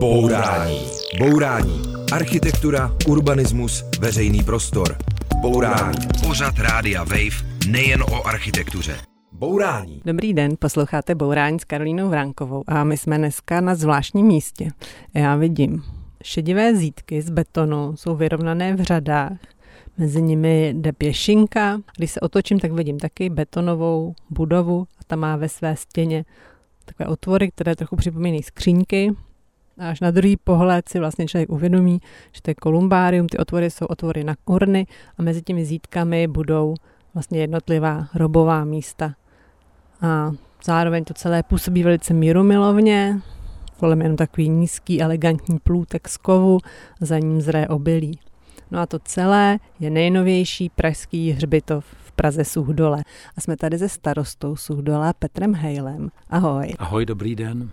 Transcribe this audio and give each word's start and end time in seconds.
Bourání. 0.00 0.80
Bourání. 1.18 1.82
Architektura, 2.12 2.96
urbanismus, 3.08 3.84
veřejný 4.00 4.42
prostor. 4.42 4.96
Bourání. 5.40 5.98
Pořad 6.26 6.58
Rádia 6.58 7.04
Wave 7.04 7.68
nejen 7.68 8.02
o 8.02 8.26
architektuře. 8.26 8.96
Bourání. 9.32 10.02
Dobrý 10.04 10.34
den, 10.34 10.54
posloucháte 10.58 11.14
Bourání 11.14 11.60
s 11.60 11.64
Karolínou 11.64 12.08
Vránkovou 12.08 12.64
a 12.66 12.84
my 12.84 12.96
jsme 12.96 13.18
dneska 13.18 13.60
na 13.60 13.74
zvláštním 13.74 14.26
místě. 14.26 14.70
Já 15.14 15.36
vidím 15.36 15.82
šedivé 16.22 16.76
zítky 16.76 17.22
z 17.22 17.30
betonu, 17.30 17.96
jsou 17.96 18.16
vyrovnané 18.16 18.74
v 18.74 18.82
řadách, 18.82 19.38
mezi 19.98 20.22
nimi 20.22 20.74
jde 20.76 20.92
pěšinka. 20.92 21.80
Když 21.96 22.10
se 22.10 22.20
otočím, 22.20 22.60
tak 22.60 22.72
vidím 22.72 22.98
taky 22.98 23.30
betonovou 23.30 24.14
budovu 24.30 24.86
a 25.00 25.04
ta 25.06 25.16
má 25.16 25.36
ve 25.36 25.48
své 25.48 25.76
stěně 25.76 26.24
takové 26.84 27.08
otvory, 27.08 27.50
které 27.50 27.76
trochu 27.76 27.96
připomínají 27.96 28.42
skříňky. 28.42 29.14
Až 29.78 30.00
na 30.00 30.10
druhý 30.10 30.36
pohled 30.36 30.88
si 30.88 30.98
vlastně 30.98 31.26
člověk 31.26 31.50
uvědomí, 31.50 32.00
že 32.32 32.42
to 32.42 32.50
je 32.50 32.54
kolumbárium, 32.54 33.26
ty 33.26 33.38
otvory 33.38 33.70
jsou 33.70 33.86
otvory 33.86 34.24
na 34.24 34.34
urny 34.46 34.86
a 35.18 35.22
mezi 35.22 35.42
těmi 35.42 35.64
zítkami 35.64 36.28
budou 36.28 36.74
vlastně 37.14 37.40
jednotlivá 37.40 38.06
robová 38.14 38.64
místa. 38.64 39.14
A 40.00 40.32
zároveň 40.64 41.04
to 41.04 41.14
celé 41.14 41.42
působí 41.42 41.82
velice 41.82 42.14
mírumilovně, 42.14 43.20
kolem 43.76 44.02
jenom 44.02 44.16
takový 44.16 44.48
nízký, 44.48 45.02
elegantní 45.02 45.58
plůtek 45.58 46.08
z 46.08 46.16
kovu, 46.16 46.58
za 47.00 47.18
ním 47.18 47.40
zré 47.40 47.68
obilí. 47.68 48.18
No 48.70 48.80
a 48.80 48.86
to 48.86 48.98
celé 48.98 49.58
je 49.80 49.90
nejnovější 49.90 50.68
pražský 50.68 51.30
hřbitov 51.30 51.84
v 52.04 52.12
Praze 52.12 52.44
Suhdole. 52.44 53.02
A 53.36 53.40
jsme 53.40 53.56
tady 53.56 53.78
se 53.78 53.88
starostou 53.88 54.56
Suhdola 54.56 55.12
Petrem 55.12 55.54
Hejlem. 55.54 56.10
Ahoj. 56.30 56.74
Ahoj, 56.78 57.06
dobrý 57.06 57.36
den. 57.36 57.70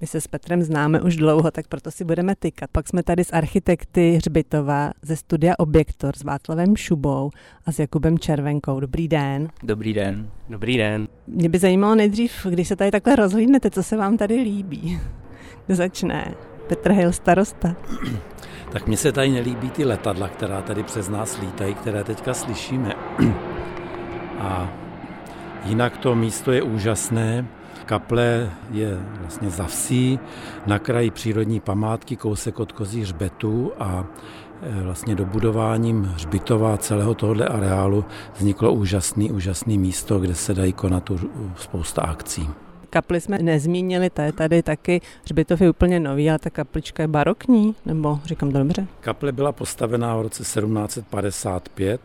My 0.00 0.06
se 0.06 0.20
s 0.20 0.26
Petrem 0.26 0.62
známe 0.62 1.00
už 1.00 1.16
dlouho, 1.16 1.50
tak 1.50 1.68
proto 1.68 1.90
si 1.90 2.04
budeme 2.04 2.34
tykat. 2.38 2.70
Pak 2.72 2.88
jsme 2.88 3.02
tady 3.02 3.24
s 3.24 3.32
architekty 3.32 4.12
Hřbitova 4.12 4.90
ze 5.02 5.16
studia 5.16 5.54
Objektor 5.58 6.16
s 6.16 6.24
Václavem 6.24 6.76
Šubou 6.76 7.30
a 7.66 7.72
s 7.72 7.78
Jakubem 7.78 8.18
Červenkou. 8.18 8.80
Dobrý 8.80 9.08
den. 9.08 9.48
Dobrý 9.62 9.92
den. 9.92 10.30
Dobrý 10.48 10.76
den. 10.76 11.08
Mě 11.26 11.48
by 11.48 11.58
zajímalo 11.58 11.94
nejdřív, 11.94 12.46
když 12.50 12.68
se 12.68 12.76
tady 12.76 12.90
takhle 12.90 13.16
rozhlídnete, 13.16 13.70
co 13.70 13.82
se 13.82 13.96
vám 13.96 14.16
tady 14.16 14.34
líbí. 14.34 15.00
Kdo 15.66 15.76
začne? 15.76 16.34
Petr 16.66 16.92
Hejl, 16.92 17.12
starosta. 17.12 17.76
Tak 18.72 18.86
mně 18.86 18.96
se 18.96 19.12
tady 19.12 19.28
nelíbí 19.30 19.70
ty 19.70 19.84
letadla, 19.84 20.28
která 20.28 20.62
tady 20.62 20.82
přes 20.82 21.08
nás 21.08 21.40
lítají, 21.40 21.74
které 21.74 22.04
teďka 22.04 22.34
slyšíme. 22.34 22.94
A 24.38 24.72
jinak 25.64 25.98
to 25.98 26.14
místo 26.14 26.52
je 26.52 26.62
úžasné. 26.62 27.46
Kaple 27.86 28.50
je 28.70 28.98
vlastně 29.20 29.50
za 29.50 29.64
vsí, 29.64 30.18
na 30.66 30.78
kraji 30.78 31.10
přírodní 31.10 31.60
památky, 31.60 32.16
kousek 32.16 32.60
od 32.60 32.72
kozí 32.72 33.00
hřbetů 33.00 33.72
a 33.78 34.04
e, 34.62 34.82
vlastně 34.82 35.14
dobudováním 35.14 36.02
hřbitova 36.02 36.76
celého 36.76 37.14
tohoto 37.14 37.52
areálu 37.52 38.04
vzniklo 38.36 38.72
úžasný, 38.72 39.32
úžasný 39.32 39.78
místo, 39.78 40.18
kde 40.18 40.34
se 40.34 40.54
dají 40.54 40.72
konat 40.72 41.10
spousta 41.56 42.02
akcí. 42.02 42.48
Kapli 42.90 43.20
jsme 43.20 43.38
nezmínili, 43.38 44.10
to 44.10 44.22
je 44.22 44.32
tady 44.32 44.62
taky, 44.62 45.00
hřbitov 45.24 45.60
je 45.60 45.70
úplně 45.70 46.00
nový, 46.00 46.30
ale 46.30 46.38
ta 46.38 46.50
kaplička 46.50 47.02
je 47.02 47.08
barokní, 47.08 47.74
nebo 47.86 48.20
říkám 48.24 48.52
to 48.52 48.58
dobře? 48.58 48.86
Kaple 49.00 49.32
byla 49.32 49.52
postavená 49.52 50.16
v 50.16 50.22
roce 50.22 50.42
1755 50.42 52.00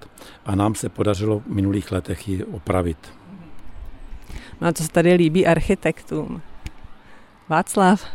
a 0.45 0.55
nám 0.55 0.75
se 0.75 0.89
podařilo 0.89 1.39
v 1.39 1.47
minulých 1.47 1.91
letech 1.91 2.29
ji 2.29 2.43
opravit. 2.43 2.97
No 4.61 4.67
a 4.67 4.73
co 4.73 4.83
se 4.83 4.89
tady 4.89 5.13
líbí 5.13 5.47
architektům? 5.47 6.41
Václav? 7.49 8.05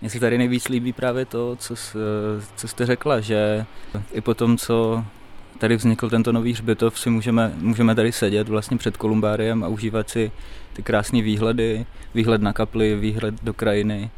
Mně 0.00 0.10
se 0.10 0.20
tady 0.20 0.38
nejvíc 0.38 0.68
líbí 0.68 0.92
právě 0.92 1.24
to, 1.24 1.56
co, 1.56 1.74
co 2.56 2.68
jste 2.68 2.86
řekla, 2.86 3.20
že 3.20 3.66
i 4.12 4.20
po 4.20 4.34
tom, 4.34 4.56
co 4.56 5.04
tady 5.58 5.76
vznikl 5.76 6.10
tento 6.10 6.32
nový 6.32 6.52
hřbitov, 6.52 7.00
si 7.00 7.10
můžeme, 7.10 7.52
můžeme 7.56 7.94
tady 7.94 8.12
sedět 8.12 8.48
vlastně 8.48 8.76
před 8.76 8.96
kolumbáriem 8.96 9.64
a 9.64 9.68
užívat 9.68 10.10
si 10.10 10.32
ty 10.72 10.82
krásné 10.82 11.22
výhledy, 11.22 11.86
výhled 12.14 12.42
na 12.42 12.52
kapli, 12.52 12.96
výhled 12.96 13.34
do 13.42 13.54
krajiny. 13.54 14.10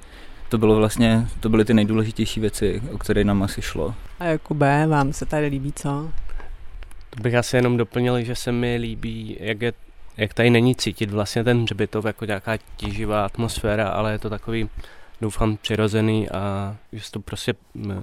To 0.49 0.59
bylo 0.59 0.77
vlastně, 0.77 1.29
to 1.41 1.49
byly 1.49 1.65
ty 1.65 1.75
nejdůležitější 1.75 2.41
věci, 2.41 2.83
o 2.93 2.99
které 2.99 3.25
nám 3.25 3.43
asi 3.43 3.63
šlo. 3.63 3.95
A 4.21 4.25
Jakube, 4.25 4.87
vám 4.87 5.13
se 5.13 5.27
tady 5.27 5.47
líbí 5.47 5.73
co? 5.73 6.11
To 7.11 7.23
bych 7.23 7.35
asi 7.35 7.57
jenom 7.57 7.77
doplnil, 7.77 8.23
že 8.23 8.35
se 8.35 8.53
mi 8.53 8.77
líbí, 8.77 9.37
jak, 9.41 9.63
je, 9.63 9.73
jak 10.23 10.35
tady 10.35 10.51
není 10.51 10.75
cítit 10.75 11.11
vlastně 11.11 11.45
ten 11.45 11.63
hřbitov 11.63 12.05
jako 12.05 12.25
nějaká 12.25 12.57
tíživá 12.77 13.25
atmosféra, 13.25 13.89
ale 13.89 14.13
je 14.13 14.19
to 14.19 14.31
takový, 14.31 14.69
doufám, 15.21 15.57
přirozený 15.57 16.31
a 16.31 16.77
že 16.93 17.11
to 17.11 17.21
prostě 17.21 17.55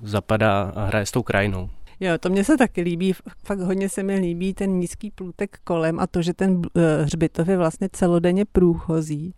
zapadá 0.01 0.73
a 0.75 0.85
hraje 0.85 1.05
s 1.05 1.11
tou 1.11 1.23
krajinou. 1.23 1.69
Jo, 1.99 2.17
to 2.19 2.29
mně 2.29 2.43
se 2.43 2.57
taky 2.57 2.81
líbí, 2.81 3.13
fakt 3.43 3.59
hodně 3.59 3.89
se 3.89 4.03
mi 4.03 4.15
líbí 4.15 4.53
ten 4.53 4.71
nízký 4.71 5.11
plůtek 5.11 5.59
kolem 5.63 5.99
a 5.99 6.07
to, 6.07 6.21
že 6.21 6.33
ten 6.33 6.61
eh, 6.75 7.03
hřbitov 7.03 7.47
je 7.47 7.57
vlastně 7.57 7.89
celodenně 7.91 8.45
průchozí. 8.45 9.33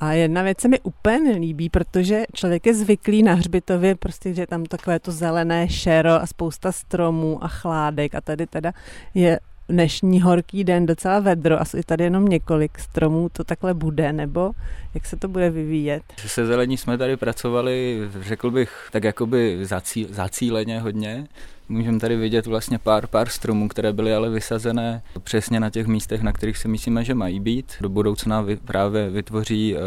A 0.00 0.12
jedna 0.12 0.42
věc 0.42 0.60
se 0.60 0.68
mi 0.68 0.80
úplně 0.80 1.20
nelíbí, 1.20 1.68
protože 1.68 2.24
člověk 2.32 2.66
je 2.66 2.74
zvyklý 2.74 3.22
na 3.22 3.34
hřbitově, 3.34 3.94
prostě, 3.94 4.34
že 4.34 4.42
je 4.42 4.46
tam 4.46 4.64
takové 4.64 5.00
to 5.00 5.12
zelené 5.12 5.68
šero 5.68 6.10
a 6.10 6.26
spousta 6.26 6.72
stromů 6.72 7.44
a 7.44 7.48
chládek 7.48 8.14
a 8.14 8.20
tady 8.20 8.46
teda 8.46 8.72
je 9.14 9.40
dnešní 9.70 10.20
horký 10.20 10.64
den 10.64 10.86
docela 10.86 11.20
vedro, 11.20 11.60
asi 11.60 11.82
tady 11.82 12.04
jenom 12.04 12.28
několik 12.28 12.78
stromů 12.78 13.28
to 13.32 13.44
takhle 13.44 13.74
bude, 13.74 14.12
nebo 14.12 14.52
jak 14.94 15.06
se 15.06 15.16
to 15.16 15.28
bude 15.28 15.50
vyvíjet? 15.50 16.02
Se 16.26 16.46
zelení 16.46 16.76
jsme 16.76 16.98
tady 16.98 17.16
pracovali, 17.16 18.00
řekl 18.20 18.50
bych, 18.50 18.88
tak 18.92 19.04
jakoby 19.04 19.58
zací, 19.62 20.06
zacíleně 20.10 20.80
hodně. 20.80 21.26
Můžeme 21.68 21.98
tady 21.98 22.16
vidět 22.16 22.46
vlastně 22.46 22.78
pár, 22.78 23.06
pár 23.06 23.28
stromů, 23.28 23.68
které 23.68 23.92
byly 23.92 24.14
ale 24.14 24.30
vysazené 24.30 25.02
přesně 25.22 25.60
na 25.60 25.70
těch 25.70 25.86
místech, 25.86 26.22
na 26.22 26.32
kterých 26.32 26.58
si 26.58 26.68
myslíme, 26.68 27.04
že 27.04 27.14
mají 27.14 27.40
být. 27.40 27.72
Do 27.80 27.88
budoucna 27.88 28.46
právě 28.64 29.10
vytvoří 29.10 29.74
uh, 29.74 29.80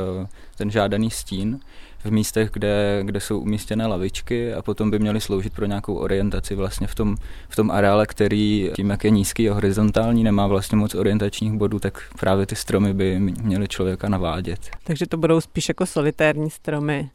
ten 0.57 0.71
žádaný 0.71 1.11
stín 1.11 1.59
v 2.03 2.12
místech, 2.12 2.50
kde, 2.53 3.02
kde 3.03 3.19
jsou 3.19 3.40
umístěné 3.40 3.88
lavičky 3.88 4.53
a 4.53 4.62
potom 4.62 4.91
by 4.91 5.00
měly 5.00 5.22
sloužit 5.22 5.53
pro 5.53 5.66
nějakou 5.66 5.96
orientaci 5.96 6.56
vlastně 6.56 6.88
v 6.88 6.96
tom, 6.96 7.16
v 7.50 7.56
tom 7.56 7.72
areále, 7.72 8.06
který 8.06 8.72
tím, 8.75 8.90
jak 8.90 9.03
je 9.03 9.09
nízký 9.09 9.50
a 9.50 9.53
horizontální, 9.53 10.24
nemá 10.24 10.47
vlastně 10.47 10.78
moc 10.78 10.96
orientačních 10.96 11.53
bodů, 11.53 11.80
tak 11.80 12.02
právě 12.19 12.46
ty 12.46 12.56
stromy 12.56 12.94
by 12.94 13.19
měly 13.19 13.68
člověka 13.68 14.09
navádět. 14.09 14.59
Takže 14.84 15.06
to 15.06 15.18
budou 15.18 15.42
spíš 15.42 15.69
jako 15.69 15.86
solitérní 15.86 16.50
stromy. 16.50 17.09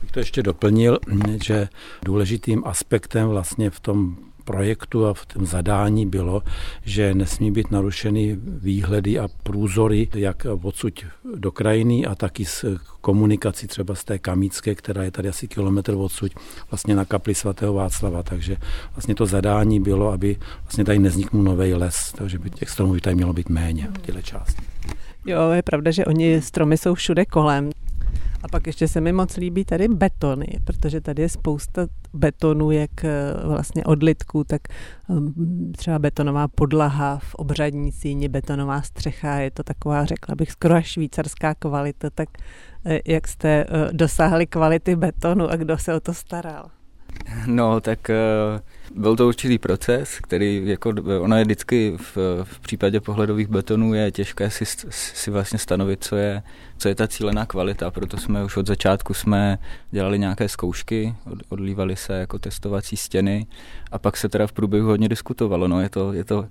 Bych 0.00 0.12
to 0.12 0.18
ještě 0.18 0.42
doplnil, 0.42 0.98
že 1.44 1.68
důležitým 2.04 2.62
aspektem 2.66 3.28
vlastně 3.28 3.70
v 3.70 3.80
tom 3.80 4.16
projektu 4.46 5.06
a 5.06 5.14
v 5.14 5.26
tom 5.26 5.46
zadání 5.46 6.06
bylo, 6.06 6.42
že 6.84 7.14
nesmí 7.14 7.50
být 7.50 7.70
narušeny 7.70 8.38
výhledy 8.42 9.18
a 9.18 9.28
průzory, 9.42 10.08
jak 10.14 10.46
odsud 10.62 11.04
do 11.34 11.52
krajiny 11.52 12.06
a 12.06 12.14
taky 12.14 12.44
s 12.44 12.78
komunikací 13.00 13.66
třeba 13.66 13.94
z 13.94 14.04
té 14.04 14.18
Kamícké, 14.18 14.74
která 14.74 15.02
je 15.02 15.10
tady 15.10 15.28
asi 15.28 15.48
kilometr 15.48 15.94
odsud, 15.94 16.32
vlastně 16.70 16.96
na 16.96 17.04
kapli 17.04 17.34
svatého 17.34 17.74
Václava. 17.74 18.22
Takže 18.22 18.56
vlastně 18.94 19.14
to 19.14 19.26
zadání 19.26 19.80
bylo, 19.80 20.12
aby 20.12 20.36
vlastně 20.62 20.84
tady 20.84 20.98
nezniknul 20.98 21.42
nový 21.42 21.74
les, 21.74 22.12
takže 22.18 22.38
by 22.38 22.50
těch 22.50 22.70
stromů 22.70 22.92
by 22.92 23.00
tady 23.00 23.16
mělo 23.16 23.32
být 23.32 23.48
méně 23.48 23.88
v 23.98 24.02
těchto 24.02 24.22
části. 24.22 24.62
Jo, 25.26 25.50
je 25.50 25.62
pravda, 25.62 25.90
že 25.90 26.04
oni 26.04 26.42
stromy 26.42 26.78
jsou 26.78 26.94
všude 26.94 27.24
kolem. 27.24 27.70
A 28.46 28.48
pak 28.48 28.66
ještě 28.66 28.88
se 28.88 29.00
mi 29.00 29.12
moc 29.12 29.36
líbí 29.36 29.64
tady 29.64 29.88
betony, 29.88 30.46
protože 30.64 31.00
tady 31.00 31.22
je 31.22 31.28
spousta 31.28 31.86
betonů, 32.14 32.70
jak 32.70 33.04
eh, 33.04 33.10
vlastně 33.44 33.84
odlitků, 33.84 34.44
tak 34.44 34.60
hm, 35.08 35.72
třeba 35.76 35.98
betonová 35.98 36.48
podlaha 36.48 37.18
v 37.18 37.34
obřadní 37.34 37.92
síni, 37.92 38.28
betonová 38.28 38.82
střecha, 38.82 39.34
je 39.34 39.50
to 39.50 39.62
taková, 39.62 40.04
řekla 40.04 40.34
bych, 40.34 40.52
skoro 40.52 40.74
až 40.74 40.86
švýcarská 40.86 41.54
kvalita, 41.54 42.10
tak 42.10 42.28
eh, 42.84 43.00
jak 43.06 43.28
jste 43.28 43.48
eh, 43.48 43.66
dosáhli 43.92 44.46
kvality 44.46 44.96
betonu 44.96 45.50
a 45.50 45.56
kdo 45.56 45.78
se 45.78 45.94
o 45.94 46.00
to 46.00 46.14
staral? 46.14 46.75
No, 47.46 47.80
tak 47.80 48.10
byl 48.94 49.16
to 49.16 49.28
určitý 49.28 49.58
proces, 49.58 50.18
který 50.20 50.62
jako, 50.64 50.94
ono 51.20 51.36
je 51.36 51.44
vždycky 51.44 51.92
v, 51.96 52.16
v 52.42 52.60
případě 52.60 53.00
pohledových 53.00 53.48
betonů 53.48 53.94
je 53.94 54.12
těžké 54.12 54.50
si, 54.50 54.64
si 54.90 55.30
vlastně 55.30 55.58
stanovit, 55.58 56.04
co 56.04 56.16
je, 56.16 56.42
co 56.78 56.88
je 56.88 56.94
ta 56.94 57.08
cílená 57.08 57.46
kvalita, 57.46 57.90
proto 57.90 58.16
jsme 58.16 58.44
už 58.44 58.56
od 58.56 58.66
začátku 58.66 59.14
jsme 59.14 59.58
dělali 59.90 60.18
nějaké 60.18 60.48
zkoušky, 60.48 61.14
od, 61.32 61.38
odlívali 61.48 61.96
se 61.96 62.18
jako 62.18 62.38
testovací 62.38 62.96
stěny 62.96 63.46
a 63.92 63.98
pak 63.98 64.16
se 64.16 64.28
teda 64.28 64.46
v 64.46 64.52
průběhu 64.52 64.88
hodně 64.88 65.08
diskutovalo, 65.08 65.68
no 65.68 65.80
je 65.80 65.88
to, 65.88 66.12
je 66.12 66.24
to 66.24 66.46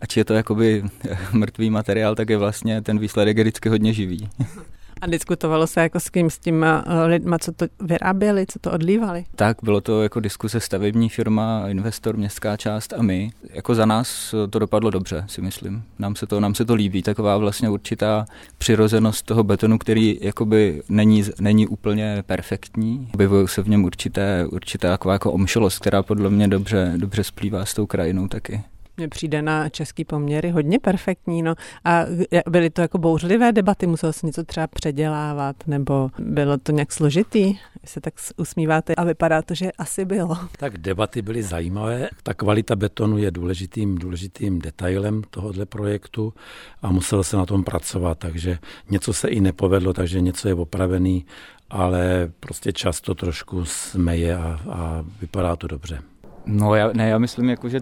ač 0.00 0.16
je 0.16 0.24
to 0.24 0.34
jakoby 0.34 0.84
mrtvý 1.32 1.70
materiál, 1.70 2.14
tak 2.14 2.30
je 2.30 2.36
vlastně 2.36 2.82
ten 2.82 2.98
výsledek 2.98 3.38
vždycky 3.38 3.68
hodně 3.68 3.92
živý. 3.92 4.28
A 5.00 5.06
diskutovalo 5.06 5.66
se 5.66 5.80
jako 5.80 6.00
s 6.00 6.10
kým, 6.10 6.30
s 6.30 6.38
těma 6.38 6.84
eh, 6.86 7.04
lidma, 7.04 7.38
co 7.38 7.52
to 7.52 7.66
vyráběli, 7.80 8.46
co 8.46 8.58
to 8.58 8.72
odlívali? 8.72 9.24
Tak, 9.34 9.56
bylo 9.62 9.80
to 9.80 10.02
jako 10.02 10.20
diskuse 10.20 10.60
stavební 10.60 11.08
firma, 11.08 11.64
investor, 11.68 12.16
městská 12.16 12.56
část 12.56 12.92
a 12.92 13.02
my. 13.02 13.30
Jako 13.54 13.74
za 13.74 13.86
nás 13.86 14.34
to 14.50 14.58
dopadlo 14.58 14.90
dobře, 14.90 15.24
si 15.26 15.40
myslím. 15.40 15.82
Nám 15.98 16.16
se 16.16 16.26
to, 16.26 16.40
nám 16.40 16.54
se 16.54 16.64
to 16.64 16.74
líbí, 16.74 17.02
taková 17.02 17.36
vlastně 17.36 17.68
určitá 17.68 18.26
přirozenost 18.58 19.26
toho 19.26 19.44
betonu, 19.44 19.78
který 19.78 20.18
jakoby 20.20 20.82
není, 20.88 21.24
není 21.40 21.66
úplně 21.66 22.22
perfektní. 22.26 23.08
Objevují 23.14 23.48
se 23.48 23.62
v 23.62 23.68
něm 23.68 23.84
určité, 23.84 24.46
určitá 24.46 24.88
taková 24.88 25.12
jako 25.14 25.32
omšelost, 25.32 25.78
která 25.78 26.02
podle 26.02 26.30
mě 26.30 26.48
dobře, 26.48 26.92
dobře 26.96 27.24
splývá 27.24 27.64
s 27.64 27.74
tou 27.74 27.86
krajinou 27.86 28.28
taky. 28.28 28.62
Mně 28.98 29.08
přijde 29.08 29.42
na 29.42 29.68
český 29.68 30.04
poměry 30.04 30.50
hodně 30.50 30.78
perfektní. 30.78 31.42
No. 31.42 31.54
A 31.84 32.04
byly 32.50 32.70
to 32.70 32.80
jako 32.80 32.98
bouřlivé 32.98 33.52
debaty, 33.52 33.86
muselo 33.86 34.12
se 34.12 34.26
něco 34.26 34.44
třeba 34.44 34.66
předělávat, 34.66 35.56
nebo 35.66 36.10
bylo 36.18 36.58
to 36.58 36.72
nějak 36.72 36.92
složitý? 36.92 37.44
Vy 37.82 37.88
se 37.88 38.00
tak 38.00 38.14
usmíváte 38.36 38.94
a 38.94 39.04
vypadá 39.04 39.42
to, 39.42 39.54
že 39.54 39.72
asi 39.72 40.04
bylo. 40.04 40.36
Tak 40.56 40.78
debaty 40.78 41.22
byly 41.22 41.42
zajímavé. 41.42 42.08
Ta 42.22 42.34
kvalita 42.34 42.76
betonu 42.76 43.18
je 43.18 43.30
důležitým, 43.30 43.98
důležitým 43.98 44.58
detailem 44.58 45.22
tohohle 45.30 45.66
projektu 45.66 46.34
a 46.82 46.92
muselo 46.92 47.24
se 47.24 47.36
na 47.36 47.46
tom 47.46 47.64
pracovat, 47.64 48.18
takže 48.18 48.58
něco 48.90 49.12
se 49.12 49.28
i 49.28 49.40
nepovedlo, 49.40 49.92
takže 49.92 50.20
něco 50.20 50.48
je 50.48 50.54
opravený, 50.54 51.26
ale 51.70 52.32
prostě 52.40 52.72
často 52.72 53.14
trošku 53.14 53.64
smeje 53.64 54.36
a, 54.36 54.60
a 54.70 55.04
vypadá 55.20 55.56
to 55.56 55.66
dobře. 55.66 56.02
No 56.48 56.74
já, 56.74 56.90
ne, 56.92 57.08
já 57.08 57.18
myslím, 57.18 57.48
jako, 57.48 57.68
že 57.68 57.80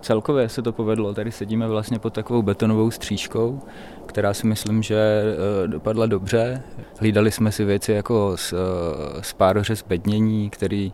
celkově 0.00 0.48
se 0.48 0.62
to 0.62 0.72
povedlo. 0.72 1.14
Tady 1.14 1.32
sedíme 1.32 1.68
vlastně 1.68 1.98
pod 1.98 2.12
takovou 2.12 2.42
betonovou 2.42 2.90
střížkou, 2.90 3.62
která 4.06 4.34
si 4.34 4.46
myslím, 4.46 4.82
že 4.82 5.22
eh, 5.64 5.68
dopadla 5.68 6.06
dobře. 6.06 6.62
Hlídali 7.00 7.30
jsme 7.30 7.52
si 7.52 7.64
věci 7.64 7.92
jako 7.92 8.36
z, 8.36 8.52
eh, 8.52 8.56
z 9.22 9.32
pároře 9.32 9.76
zbednění, 9.76 10.50
který 10.50 10.92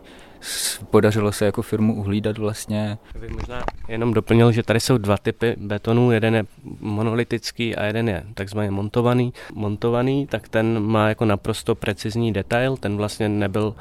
podařilo 0.89 1.31
se 1.31 1.45
jako 1.45 1.61
firmu 1.61 1.95
uhlídat 1.95 2.37
vlastně. 2.37 2.97
Bych 3.19 3.29
možná 3.29 3.63
jenom 3.87 4.13
doplnil, 4.13 4.51
že 4.51 4.63
tady 4.63 4.79
jsou 4.79 4.97
dva 4.97 5.17
typy 5.17 5.55
betonů, 5.57 6.11
jeden 6.11 6.35
je 6.35 6.43
monolitický 6.79 7.75
a 7.75 7.85
jeden 7.85 8.09
je 8.09 8.23
takzvaně 8.33 8.71
montovaný. 8.71 9.33
Montovaný, 9.53 10.27
tak 10.27 10.49
ten 10.49 10.79
má 10.79 11.09
jako 11.09 11.25
naprosto 11.25 11.75
precizní 11.75 12.33
detail, 12.33 12.77
ten 12.77 12.97
vlastně 12.97 13.29
nebyl 13.29 13.75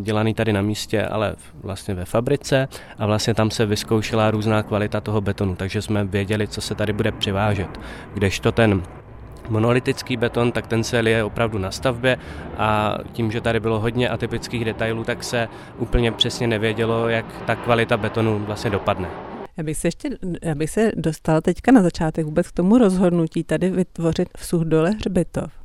dělaný 0.00 0.34
tady 0.34 0.52
na 0.52 0.62
místě, 0.62 1.06
ale 1.06 1.34
vlastně 1.62 1.94
ve 1.94 2.04
fabrice 2.04 2.68
a 2.98 3.06
vlastně 3.06 3.34
tam 3.34 3.50
se 3.50 3.66
vyzkoušela 3.66 4.30
různá 4.30 4.62
kvalita 4.62 5.00
toho 5.00 5.20
betonu, 5.20 5.56
takže 5.56 5.82
jsme 5.82 6.04
věděli, 6.04 6.48
co 6.48 6.60
se 6.60 6.74
tady 6.74 6.92
bude 6.92 7.12
přivážet. 7.12 7.80
Kdežto 8.14 8.52
ten 8.52 8.82
monolitický 9.48 10.16
beton, 10.16 10.52
tak 10.52 10.66
ten 10.66 10.84
se 10.84 10.98
je 10.98 11.24
opravdu 11.24 11.58
na 11.58 11.70
stavbě 11.70 12.16
a 12.58 12.98
tím, 13.12 13.30
že 13.30 13.40
tady 13.40 13.60
bylo 13.60 13.80
hodně 13.80 14.08
atypických 14.08 14.64
detailů, 14.64 15.04
tak 15.04 15.24
se 15.24 15.48
úplně 15.78 16.12
přesně 16.12 16.46
nevědělo, 16.46 17.08
jak 17.08 17.42
ta 17.46 17.56
kvalita 17.56 17.96
betonu 17.96 18.38
vlastně 18.38 18.70
dopadne. 18.70 19.08
Já 19.56 19.64
bych 19.64 19.76
se 19.76 19.88
ještě, 19.88 20.10
já 20.42 20.54
bych 20.54 20.70
se 20.70 20.92
dostal 20.96 21.40
teďka 21.40 21.72
na 21.72 21.82
začátek 21.82 22.26
vůbec 22.26 22.48
k 22.48 22.52
tomu 22.52 22.78
rozhodnutí 22.78 23.44
tady 23.44 23.70
vytvořit 23.70 24.28
v 24.36 24.46
Suchdole 24.46 24.90
hřbitov. 24.90 25.63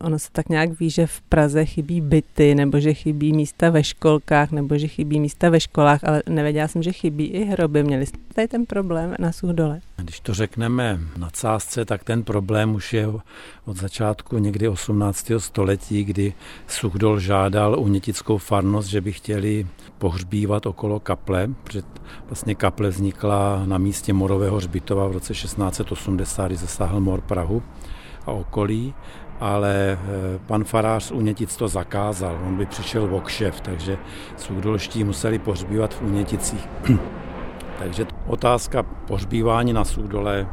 Ono 0.00 0.18
se 0.18 0.28
tak 0.32 0.48
nějak 0.48 0.80
ví, 0.80 0.90
že 0.90 1.06
v 1.06 1.20
Praze 1.20 1.64
chybí 1.64 2.00
byty, 2.00 2.54
nebo 2.54 2.80
že 2.80 2.94
chybí 2.94 3.32
místa 3.32 3.70
ve 3.70 3.84
školkách, 3.84 4.50
nebo 4.50 4.78
že 4.78 4.88
chybí 4.88 5.20
místa 5.20 5.50
ve 5.50 5.60
školách, 5.60 6.04
ale 6.04 6.22
nevěděla 6.28 6.68
jsem, 6.68 6.82
že 6.82 6.92
chybí 6.92 7.26
i 7.26 7.44
hroby. 7.44 7.82
Měli 7.82 8.06
jste 8.06 8.18
tady 8.34 8.48
ten 8.48 8.66
problém 8.66 9.14
na 9.18 9.32
Suchdole? 9.32 9.80
Když 9.96 10.20
to 10.20 10.34
řekneme 10.34 11.00
na 11.16 11.30
cásce, 11.30 11.84
tak 11.84 12.04
ten 12.04 12.22
problém 12.22 12.74
už 12.74 12.92
je 12.92 13.08
od 13.64 13.76
začátku 13.76 14.38
někdy 14.38 14.68
18. 14.68 15.30
století, 15.38 16.04
kdy 16.04 16.32
Suchdol 16.66 17.20
žádal 17.20 17.80
unětickou 17.80 18.38
farnost, 18.38 18.88
že 18.88 19.00
by 19.00 19.12
chtěli 19.12 19.66
pohřbívat 19.98 20.66
okolo 20.66 21.00
kaple, 21.00 21.48
protože 21.64 21.82
vlastně 22.26 22.54
kaple 22.54 22.88
vznikla 22.88 23.62
na 23.66 23.78
místě 23.78 24.12
morového 24.12 24.56
hřbitova 24.56 25.08
v 25.08 25.12
roce 25.12 25.32
1680, 25.32 26.46
kdy 26.46 26.56
zasáhl 26.56 27.00
mor 27.00 27.20
Prahu 27.20 27.62
a 28.26 28.32
okolí 28.32 28.94
ale 29.40 29.98
eh, 30.00 30.38
pan 30.46 30.64
farář 30.64 31.10
Unětic 31.10 31.56
to 31.56 31.68
zakázal. 31.68 32.38
On 32.46 32.56
by 32.56 32.66
přišel 32.66 33.06
v 33.06 33.14
okšev, 33.14 33.60
takže 33.60 33.98
sudolští 34.36 35.04
museli 35.04 35.38
pohřbívat 35.38 35.94
v 35.94 36.02
Uněticích. 36.02 36.68
takže 37.78 38.06
otázka 38.26 38.82
pohřbívání 38.82 39.72
na 39.72 39.84
Sudole 39.84 40.46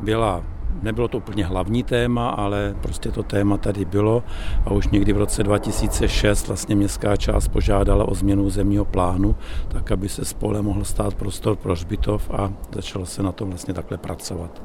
byla 0.00 0.44
Nebylo 0.82 1.08
to 1.08 1.18
úplně 1.18 1.44
hlavní 1.44 1.82
téma, 1.82 2.28
ale 2.28 2.74
prostě 2.82 3.10
to 3.10 3.22
téma 3.22 3.56
tady 3.56 3.84
bylo 3.84 4.22
a 4.64 4.70
už 4.70 4.88
někdy 4.88 5.12
v 5.12 5.18
roce 5.18 5.42
2006 5.42 6.48
vlastně 6.48 6.76
městská 6.76 7.16
část 7.16 7.48
požádala 7.48 8.08
o 8.08 8.14
změnu 8.14 8.50
zemního 8.50 8.84
plánu, 8.84 9.36
tak 9.68 9.92
aby 9.92 10.08
se 10.08 10.24
spole 10.24 10.62
mohl 10.62 10.84
stát 10.84 11.14
prostor 11.14 11.56
pro 11.56 11.72
hřbitov 11.72 12.30
a 12.30 12.52
začalo 12.74 13.06
se 13.06 13.22
na 13.22 13.32
tom 13.32 13.48
vlastně 13.48 13.74
takhle 13.74 13.98
pracovat. 13.98 14.62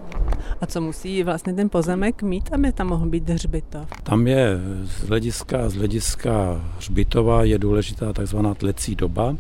A 0.62 0.66
co 0.66 0.82
musí 0.82 1.24
vlastně 1.24 1.54
ten 1.54 1.70
pozemek 1.70 2.24
mít, 2.24 2.54
aby 2.54 2.72
tam 2.72 2.88
mohl 2.88 3.06
být 3.06 3.30
hřbitov? 3.30 3.88
Tam 4.04 4.28
je 4.28 4.60
z 4.84 5.08
hlediska, 5.08 5.70
z 5.70 5.76
hlediska 5.76 6.62
hřbitova 6.78 7.44
je 7.44 7.60
důležitá 7.60 8.14
takzvaná 8.14 8.54
tlecí 8.54 8.96
doba 8.96 9.36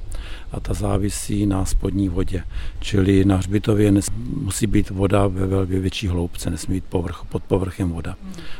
a 0.52 0.60
ta 0.60 0.74
závisí 0.74 1.46
na 1.46 1.66
spodní 1.66 2.10
vodě. 2.10 2.44
Čili 2.80 3.25
na 3.25 3.38
hřbitově 3.38 3.94
musí 4.38 4.68
být 4.68 4.90
voda 4.90 5.28
ve 5.28 5.48
velmi 5.48 5.80
větší 5.80 6.08
hloubce, 6.08 6.50
nesmí 6.50 6.75
být 6.75 6.86
povrch, 6.86 7.22
pod 7.30 7.44
povrchem 7.44 7.92
voda. 7.92 8.16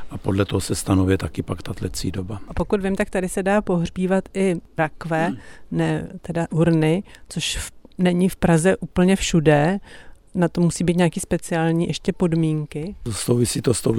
A 0.10 0.18
podle 0.18 0.45
toho 0.45 0.62
se 0.62 0.75
stanovuje 0.75 1.18
taky 1.18 1.42
pak 1.42 1.62
ta 1.62 1.74
tlecí 1.74 2.12
doba. 2.12 2.39
A 2.48 2.54
pokud 2.54 2.81
vím, 2.81 2.95
tak 2.95 3.10
tady 3.10 3.30
se 3.30 3.44
dá 3.44 3.62
pohřbívat 3.62 4.24
i 4.33 4.56
rakve, 4.77 5.27
hmm. 5.27 5.38
ne 5.71 6.07
teda 6.21 6.48
urny, 6.51 7.04
což 7.30 7.57
v, 7.57 7.71
není 7.98 8.30
v 8.30 8.36
Praze 8.36 8.77
úplně 8.77 9.15
všude 9.15 9.80
na 10.35 10.47
to 10.47 10.62
musí 10.62 10.83
být 10.83 10.97
nějaký 10.97 11.19
speciální 11.19 11.88
ještě 11.88 12.13
podmínky? 12.13 12.95
Souvisí 13.12 13.62
to 13.62 13.74
s 13.74 13.81
tou 13.81 13.95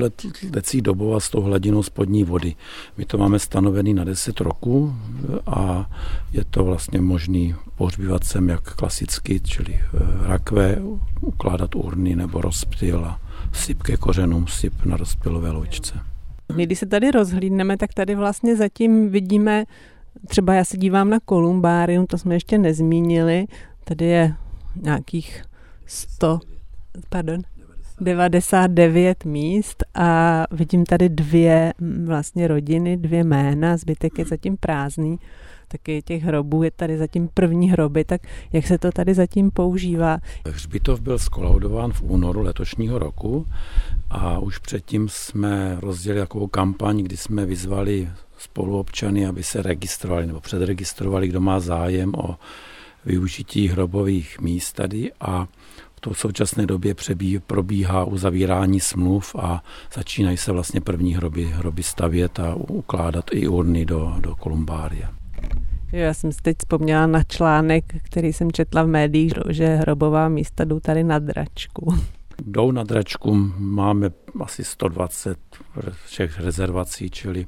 lecí 0.54 0.80
dobou 0.80 1.14
a 1.14 1.20
s 1.20 1.30
tou 1.30 1.40
hladinou 1.40 1.82
spodní 1.82 2.24
vody. 2.24 2.54
My 2.98 3.04
to 3.04 3.18
máme 3.18 3.38
stanovený 3.38 3.94
na 3.94 4.04
10 4.04 4.40
roků 4.40 4.94
a 5.46 5.90
je 6.32 6.44
to 6.44 6.64
vlastně 6.64 7.00
možný 7.00 7.54
pohřbívat 7.76 8.24
sem 8.24 8.48
jak 8.48 8.74
klasicky, 8.74 9.40
čili 9.40 9.74
eh, 9.74 9.88
rakve, 10.26 10.78
ukládat 11.20 11.74
urny 11.74 12.16
nebo 12.16 12.40
rozptyl 12.40 13.04
a 13.04 13.20
syp 13.52 13.82
ke 13.82 13.96
kořenům, 13.96 14.46
syp 14.46 14.84
na 14.84 14.96
rozpylové 14.96 15.50
loučce. 15.50 15.94
My, 16.56 16.66
když 16.66 16.78
se 16.78 16.86
tady 16.86 17.10
rozhlídneme, 17.10 17.76
tak 17.76 17.94
tady 17.94 18.14
vlastně 18.14 18.56
zatím 18.56 19.10
vidíme, 19.10 19.64
třeba 20.26 20.54
já 20.54 20.64
se 20.64 20.76
dívám 20.76 21.10
na 21.10 21.20
kolumbárium, 21.24 22.06
to 22.06 22.18
jsme 22.18 22.34
ještě 22.34 22.58
nezmínili, 22.58 23.46
tady 23.84 24.04
je 24.04 24.34
nějakých 24.82 25.42
100, 25.86 26.40
pardon, 27.08 27.40
99 28.00 29.24
míst 29.24 29.84
a 29.94 30.42
vidím 30.50 30.84
tady 30.84 31.08
dvě 31.08 31.72
vlastně 32.04 32.48
rodiny, 32.48 32.96
dvě 32.96 33.24
jména, 33.24 33.76
zbytek 33.76 34.18
je 34.18 34.24
zatím 34.24 34.56
prázdný, 34.56 35.18
taky 35.68 36.02
těch 36.02 36.22
hrobů 36.22 36.62
je 36.62 36.70
tady 36.70 36.98
zatím 36.98 37.28
první 37.34 37.70
hroby, 37.70 38.04
tak 38.04 38.20
jak 38.52 38.66
se 38.66 38.78
to 38.78 38.92
tady 38.92 39.14
zatím 39.14 39.50
používá? 39.50 40.18
Hřbitov 40.46 41.00
byl 41.00 41.18
skolaudován 41.18 41.92
v 41.92 42.02
únoru 42.02 42.42
letošního 42.42 42.98
roku 42.98 43.46
a 44.10 44.38
už 44.38 44.58
předtím 44.58 45.08
jsme 45.08 45.76
rozdělili 45.80 46.22
takovou 46.22 46.46
kampaň, 46.46 47.02
kdy 47.02 47.16
jsme 47.16 47.46
vyzvali 47.46 48.10
spoluobčany, 48.38 49.26
aby 49.26 49.42
se 49.42 49.62
registrovali 49.62 50.26
nebo 50.26 50.40
předregistrovali, 50.40 51.28
kdo 51.28 51.40
má 51.40 51.60
zájem 51.60 52.12
o 52.16 52.36
využití 53.04 53.68
hrobových 53.68 54.40
míst 54.40 54.72
tady 54.72 55.12
a 55.20 55.46
to 56.04 56.12
v 56.12 56.18
současné 56.18 56.66
době 56.66 56.94
přebí, 56.94 57.38
probíhá 57.38 58.04
uzavírání 58.04 58.80
smluv 58.80 59.34
a 59.38 59.62
začínají 59.94 60.36
se 60.36 60.52
vlastně 60.52 60.80
první 60.80 61.14
hroby, 61.14 61.44
hroby 61.44 61.82
stavět 61.82 62.40
a 62.40 62.54
ukládat 62.54 63.24
i 63.32 63.48
urny 63.48 63.84
do, 63.84 64.14
do 64.20 64.36
kolumbária. 64.36 65.10
Já 65.92 66.14
jsem 66.14 66.32
si 66.32 66.38
teď 66.42 66.56
vzpomněla 66.58 67.06
na 67.06 67.22
článek, 67.22 67.84
který 68.02 68.32
jsem 68.32 68.52
četla 68.52 68.82
v 68.82 68.86
médiích, 68.86 69.32
že 69.48 69.66
hrobová 69.66 70.28
místa 70.28 70.64
jdou 70.64 70.80
tady 70.80 71.04
na 71.04 71.18
dračku. 71.18 71.94
Jdou 72.46 72.70
na 72.70 72.84
dračku, 72.84 73.34
máme 73.58 74.10
asi 74.40 74.64
120 74.64 75.38
všech 76.06 76.40
rezervací, 76.40 77.10
čili 77.10 77.46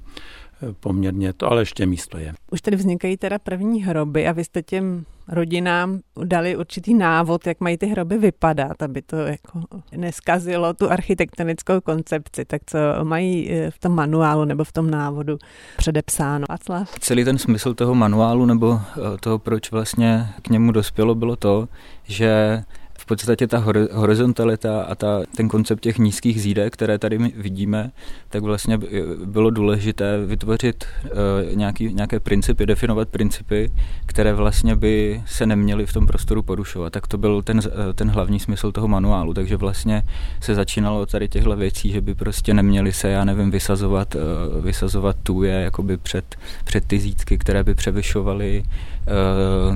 poměrně 0.81 1.33
to, 1.33 1.51
ale 1.51 1.63
ještě 1.63 1.87
místo 1.87 2.19
je. 2.19 2.33
Už 2.51 2.61
tady 2.61 2.77
vznikají 2.77 3.17
teda 3.17 3.39
první 3.39 3.85
hroby 3.85 4.29
a 4.29 4.33
vy 4.33 4.45
jste 4.45 4.63
těm 4.63 5.05
rodinám 5.29 6.01
dali 6.25 6.57
určitý 6.57 6.95
návod, 6.95 7.47
jak 7.47 7.61
mají 7.61 7.77
ty 7.79 7.87
hroby 7.87 8.19
vypadat, 8.19 8.83
aby 8.83 9.03
to 9.03 9.17
jako 9.17 9.61
neskazilo 9.97 10.75
tu 10.75 10.91
architektonickou 10.91 11.81
koncepci. 11.81 12.45
Tak 12.45 12.63
co 12.67 12.79
mají 13.03 13.51
eh, 13.51 13.71
v 13.71 13.79
tom 13.79 13.93
manuálu 13.95 14.45
nebo 14.45 14.65
v 14.65 14.73
tom 14.73 14.91
návodu 14.91 15.39
předepsáno? 15.77 16.47
Václav? 16.49 16.99
Celý 16.99 17.25
ten 17.25 17.39
smysl 17.39 17.75
toho 17.75 17.95
manuálu 17.95 18.47
nebo 18.47 18.81
eh, 18.81 19.19
toho, 19.21 19.39
proč 19.39 19.71
vlastně 19.71 20.29
k 20.43 20.49
němu 20.49 20.73
dospělo, 20.73 21.15
bylo 21.15 21.37
to, 21.37 21.69
že 22.05 22.63
v 22.99 23.07
podstatě 23.07 23.47
ta 23.47 23.65
horizontalita 23.93 24.83
a 24.83 24.95
ta, 24.95 25.23
ten 25.37 25.49
koncept 25.49 25.81
těch 25.81 25.99
nízkých 25.99 26.43
zídek, 26.43 26.73
které 26.73 26.99
tady 26.99 27.19
vidíme, 27.19 27.91
tak 28.29 28.43
vlastně 28.43 28.79
bylo 29.25 29.51
důležité 29.51 30.27
vytvořit 30.27 30.85
uh, 31.05 31.11
nějaký, 31.57 31.95
nějaké 31.95 32.21
principy, 32.21 32.67
definovat 32.67 33.09
principy, 33.09 33.71
které 34.07 34.33
vlastně 34.33 34.77
by 34.77 35.23
se 35.27 35.47
neměly 35.47 35.87
v 35.87 35.93
tom 35.93 36.07
prostoru 36.07 36.43
porušovat. 36.43 36.93
Tak 36.93 37.07
to 37.07 37.19
byl 37.19 37.43
ten, 37.43 37.61
ten 37.95 38.11
hlavní 38.11 38.41
smysl 38.41 38.73
toho 38.73 38.89
manuálu. 38.89 39.35
Takže 39.35 39.57
vlastně 39.57 40.03
se 40.41 40.55
začínalo 40.55 41.07
tady 41.07 41.29
těchto 41.29 41.57
věcí, 41.57 41.93
že 41.93 42.01
by 42.01 42.15
prostě 42.15 42.55
neměli 42.55 42.93
se, 42.93 43.09
já 43.09 43.25
nevím, 43.25 43.51
vysazovat, 43.51 44.17
vysazovat 44.61 45.17
tuje 45.23 45.53
jakoby 45.53 45.97
před, 45.97 46.37
před 46.65 46.85
ty 46.87 46.99
zítky, 46.99 47.39
které 47.39 47.65
by 47.65 47.75
převyšovaly 47.75 48.63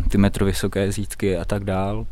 ty 0.09 0.19
metro 0.19 0.47
vysoké 0.47 0.93
zítky 0.93 1.37
a 1.37 1.45
tak 1.45 1.65
dál. 1.65 2.07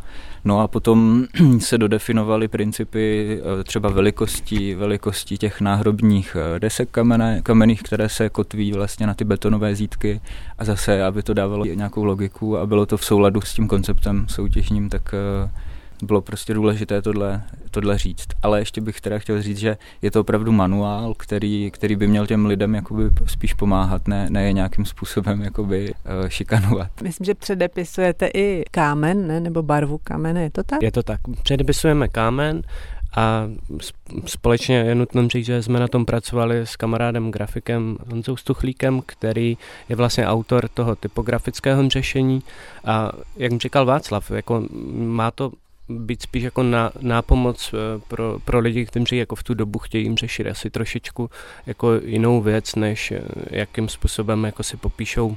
No 0.48 0.60
a 0.60 0.68
potom 0.68 1.26
se 1.58 1.78
dodefinovaly 1.78 2.48
principy 2.48 3.38
eh, 3.40 3.64
třeba 3.64 3.88
velikostí, 3.88 4.74
velikostí 4.74 5.38
těch 5.38 5.60
náhrobních 5.60 6.36
eh, 6.56 6.60
desek 6.60 6.90
kamene, 6.90 7.40
kamenných, 7.42 7.82
které 7.82 8.08
se 8.08 8.28
kotví 8.28 8.72
vlastně 8.72 9.06
na 9.06 9.14
ty 9.14 9.24
betonové 9.24 9.74
zítky. 9.74 10.20
A 10.58 10.64
zase, 10.64 11.04
aby 11.04 11.22
to 11.22 11.34
dávalo 11.34 11.64
nějakou 11.64 12.04
logiku 12.04 12.58
a 12.58 12.66
bylo 12.66 12.86
to 12.86 12.96
v 12.96 13.04
souladu 13.04 13.40
s 13.40 13.54
tím 13.54 13.68
konceptem 13.68 14.26
soutěžním, 14.28 14.88
tak 14.88 15.14
eh, 15.14 15.50
bylo 16.02 16.20
prostě 16.20 16.54
důležité 16.54 17.02
tohle, 17.02 17.42
tohle 17.70 17.98
říct. 17.98 18.26
Ale 18.42 18.58
ještě 18.58 18.80
bych 18.80 19.00
teda 19.00 19.18
chtěl 19.18 19.42
říct, 19.42 19.58
že 19.58 19.76
je 20.02 20.10
to 20.10 20.20
opravdu 20.20 20.52
manuál, 20.52 21.14
který, 21.14 21.70
který 21.70 21.96
by 21.96 22.06
měl 22.06 22.26
těm 22.26 22.46
lidem 22.46 22.74
jakoby 22.74 23.02
spíš 23.26 23.54
pomáhat, 23.54 24.08
ne, 24.08 24.26
ne 24.30 24.44
je 24.44 24.52
nějakým 24.52 24.84
způsobem 24.84 25.42
jakoby 25.42 25.94
uh, 26.22 26.28
šikanovat. 26.28 26.90
Myslím, 27.02 27.24
že 27.24 27.34
předepisujete 27.34 28.30
i 28.34 28.64
kámen, 28.70 29.26
ne? 29.26 29.40
nebo 29.40 29.62
barvu 29.62 29.98
kamene, 30.04 30.42
je 30.42 30.50
to 30.50 30.62
tak? 30.62 30.82
Je 30.82 30.92
to 30.92 31.02
tak. 31.02 31.20
Předepisujeme 31.42 32.08
kámen, 32.08 32.62
a 33.16 33.48
společně 34.26 34.76
je 34.76 34.94
nutno 34.94 35.28
říct, 35.28 35.46
že 35.46 35.62
jsme 35.62 35.80
na 35.80 35.88
tom 35.88 36.04
pracovali 36.04 36.58
s 36.58 36.76
kamarádem 36.76 37.30
grafikem 37.30 37.96
Honzou 38.10 38.36
Stuchlíkem, 38.36 39.02
který 39.06 39.56
je 39.88 39.96
vlastně 39.96 40.26
autor 40.26 40.68
toho 40.68 40.96
typografického 40.96 41.88
řešení. 41.88 42.42
A 42.84 43.12
jak 43.36 43.52
říkal 43.52 43.86
Václav, 43.86 44.30
jako 44.30 44.64
má 44.94 45.30
to 45.30 45.52
být 45.88 46.22
spíš 46.22 46.42
jako 46.42 46.62
na, 46.62 46.92
nápomoc 47.00 47.74
eh, 47.74 48.00
pro, 48.08 48.38
pro 48.44 48.58
lidi, 48.58 48.86
kteří 48.86 49.16
jako 49.16 49.34
v 49.36 49.42
tu 49.42 49.54
dobu 49.54 49.78
chtějí 49.78 50.04
jim 50.04 50.16
řešit 50.16 50.46
asi 50.46 50.70
trošičku 50.70 51.30
jako 51.66 51.94
jinou 51.94 52.40
věc, 52.40 52.74
než 52.74 53.10
eh, 53.10 53.22
jakým 53.50 53.88
způsobem 53.88 54.44
jako 54.44 54.62
si 54.62 54.76
popíšou 54.76 55.36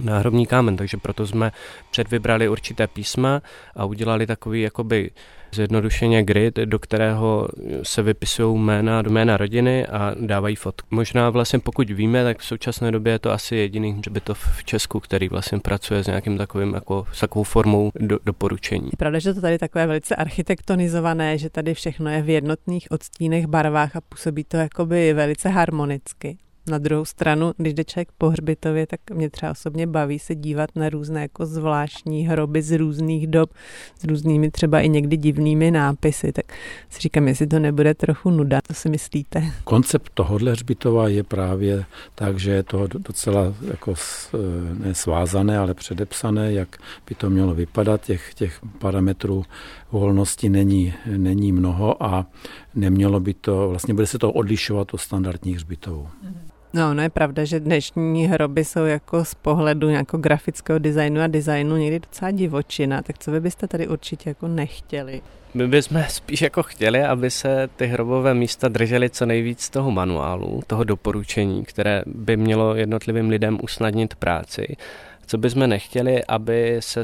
náhrobní 0.00 0.46
kámen, 0.46 0.76
takže 0.76 0.96
proto 0.96 1.26
jsme 1.26 1.52
předvybrali 1.90 2.48
určité 2.48 2.86
písma 2.86 3.42
a 3.76 3.84
udělali 3.84 4.26
takový 4.26 4.62
jakoby 4.62 5.10
zjednodušeně 5.52 6.22
grid, 6.22 6.56
do 6.56 6.78
kterého 6.78 7.48
se 7.82 8.02
vypisují 8.02 8.58
jména, 8.58 9.02
jména 9.02 9.36
rodiny 9.36 9.86
a 9.86 10.14
dávají 10.20 10.56
fotky. 10.56 10.88
Možná 10.90 11.30
vlastně 11.30 11.58
pokud 11.58 11.90
víme, 11.90 12.24
tak 12.24 12.38
v 12.38 12.44
současné 12.44 12.92
době 12.92 13.12
je 13.12 13.18
to 13.18 13.32
asi 13.32 13.56
jediný 13.56 13.92
hřbitov 13.92 14.38
v 14.56 14.64
Česku, 14.64 15.00
který 15.00 15.28
vlastně 15.28 15.58
pracuje 15.58 16.04
s 16.04 16.06
nějakým 16.06 16.38
takovým 16.38 16.74
jako 16.74 17.06
s 17.12 17.20
takovou 17.20 17.42
formou 17.42 17.90
do, 17.94 18.18
doporučení. 18.24 18.86
Je 18.86 18.96
pravda, 18.98 19.18
že 19.18 19.34
to 19.34 19.40
tady 19.40 19.58
takové 19.58 19.86
velice 19.86 20.16
architektonizované, 20.16 21.38
že 21.38 21.50
tady 21.50 21.74
všechno 21.74 22.10
je 22.10 22.22
v 22.22 22.28
jednotných 22.28 22.86
odstínech, 22.90 23.46
barvách 23.46 23.96
a 23.96 24.00
působí 24.00 24.44
to 24.44 24.56
jakoby 24.56 25.12
velice 25.12 25.48
harmonicky. 25.48 26.38
Na 26.68 26.78
druhou 26.78 27.04
stranu, 27.04 27.52
když 27.56 27.74
jde 27.74 27.84
člověk 27.84 28.08
po 28.18 28.30
hřbitově, 28.30 28.86
tak 28.86 29.00
mě 29.14 29.30
třeba 29.30 29.52
osobně 29.52 29.86
baví 29.86 30.18
se 30.18 30.34
dívat 30.34 30.70
na 30.76 30.88
různé 30.88 31.22
jako 31.22 31.46
zvláštní 31.46 32.26
hroby 32.26 32.62
z 32.62 32.78
různých 32.78 33.26
dob, 33.26 33.50
s 34.00 34.04
různými 34.04 34.50
třeba 34.50 34.80
i 34.80 34.88
někdy 34.88 35.16
divnými 35.16 35.70
nápisy, 35.70 36.32
tak 36.32 36.44
si 36.90 37.00
říkám, 37.00 37.28
jestli 37.28 37.46
to 37.46 37.58
nebude 37.58 37.94
trochu 37.94 38.30
nuda, 38.30 38.60
co 38.66 38.74
si 38.74 38.88
myslíte? 38.88 39.42
Koncept 39.64 40.10
tohohle 40.14 40.50
hřbitova 40.50 41.08
je 41.08 41.22
právě 41.22 41.84
tak, 42.14 42.38
že 42.38 42.50
je 42.50 42.62
to 42.62 42.86
docela 42.86 43.54
jako 43.70 43.94
nesvázané, 44.78 45.58
ale 45.58 45.74
předepsané, 45.74 46.52
jak 46.52 46.76
by 47.08 47.14
to 47.14 47.30
mělo 47.30 47.54
vypadat. 47.54 48.04
Těch, 48.04 48.34
těch 48.34 48.60
parametrů 48.78 49.44
volnosti 49.92 50.48
není, 50.48 50.94
není 51.16 51.52
mnoho 51.52 52.02
a 52.02 52.26
nemělo 52.74 53.20
by 53.20 53.34
to, 53.34 53.68
vlastně 53.68 53.94
bude 53.94 54.06
se 54.06 54.18
to 54.18 54.32
odlišovat 54.32 54.94
od 54.94 54.98
standardních 54.98 55.56
hřbitovů. 55.56 56.08
Mm-hmm. 56.24 56.55
No, 56.72 56.94
no 56.94 57.02
je 57.02 57.08
pravda, 57.08 57.44
že 57.44 57.60
dnešní 57.60 58.26
hroby 58.26 58.64
jsou 58.64 58.84
jako 58.84 59.24
z 59.24 59.34
pohledu 59.34 59.88
nějakého 59.90 60.20
grafického 60.20 60.78
designu 60.78 61.20
a 61.20 61.26
designu 61.26 61.76
někdy 61.76 62.00
docela 62.00 62.30
divočina, 62.30 63.02
tak 63.02 63.18
co 63.18 63.30
vy 63.30 63.40
byste 63.40 63.68
tady 63.68 63.88
určitě 63.88 64.30
jako 64.30 64.48
nechtěli? 64.48 65.22
My 65.54 65.68
bychom 65.68 66.04
spíš 66.08 66.42
jako 66.42 66.62
chtěli, 66.62 67.04
aby 67.04 67.30
se 67.30 67.68
ty 67.76 67.86
hrobové 67.86 68.34
místa 68.34 68.68
držely 68.68 69.10
co 69.10 69.26
nejvíc 69.26 69.70
toho 69.70 69.90
manuálu, 69.90 70.62
toho 70.66 70.84
doporučení, 70.84 71.64
které 71.64 72.02
by 72.06 72.36
mělo 72.36 72.74
jednotlivým 72.74 73.28
lidem 73.28 73.58
usnadnit 73.62 74.14
práci. 74.14 74.76
Co 75.26 75.38
bychom 75.38 75.66
nechtěli, 75.66 76.24
aby 76.24 76.76
se 76.80 77.02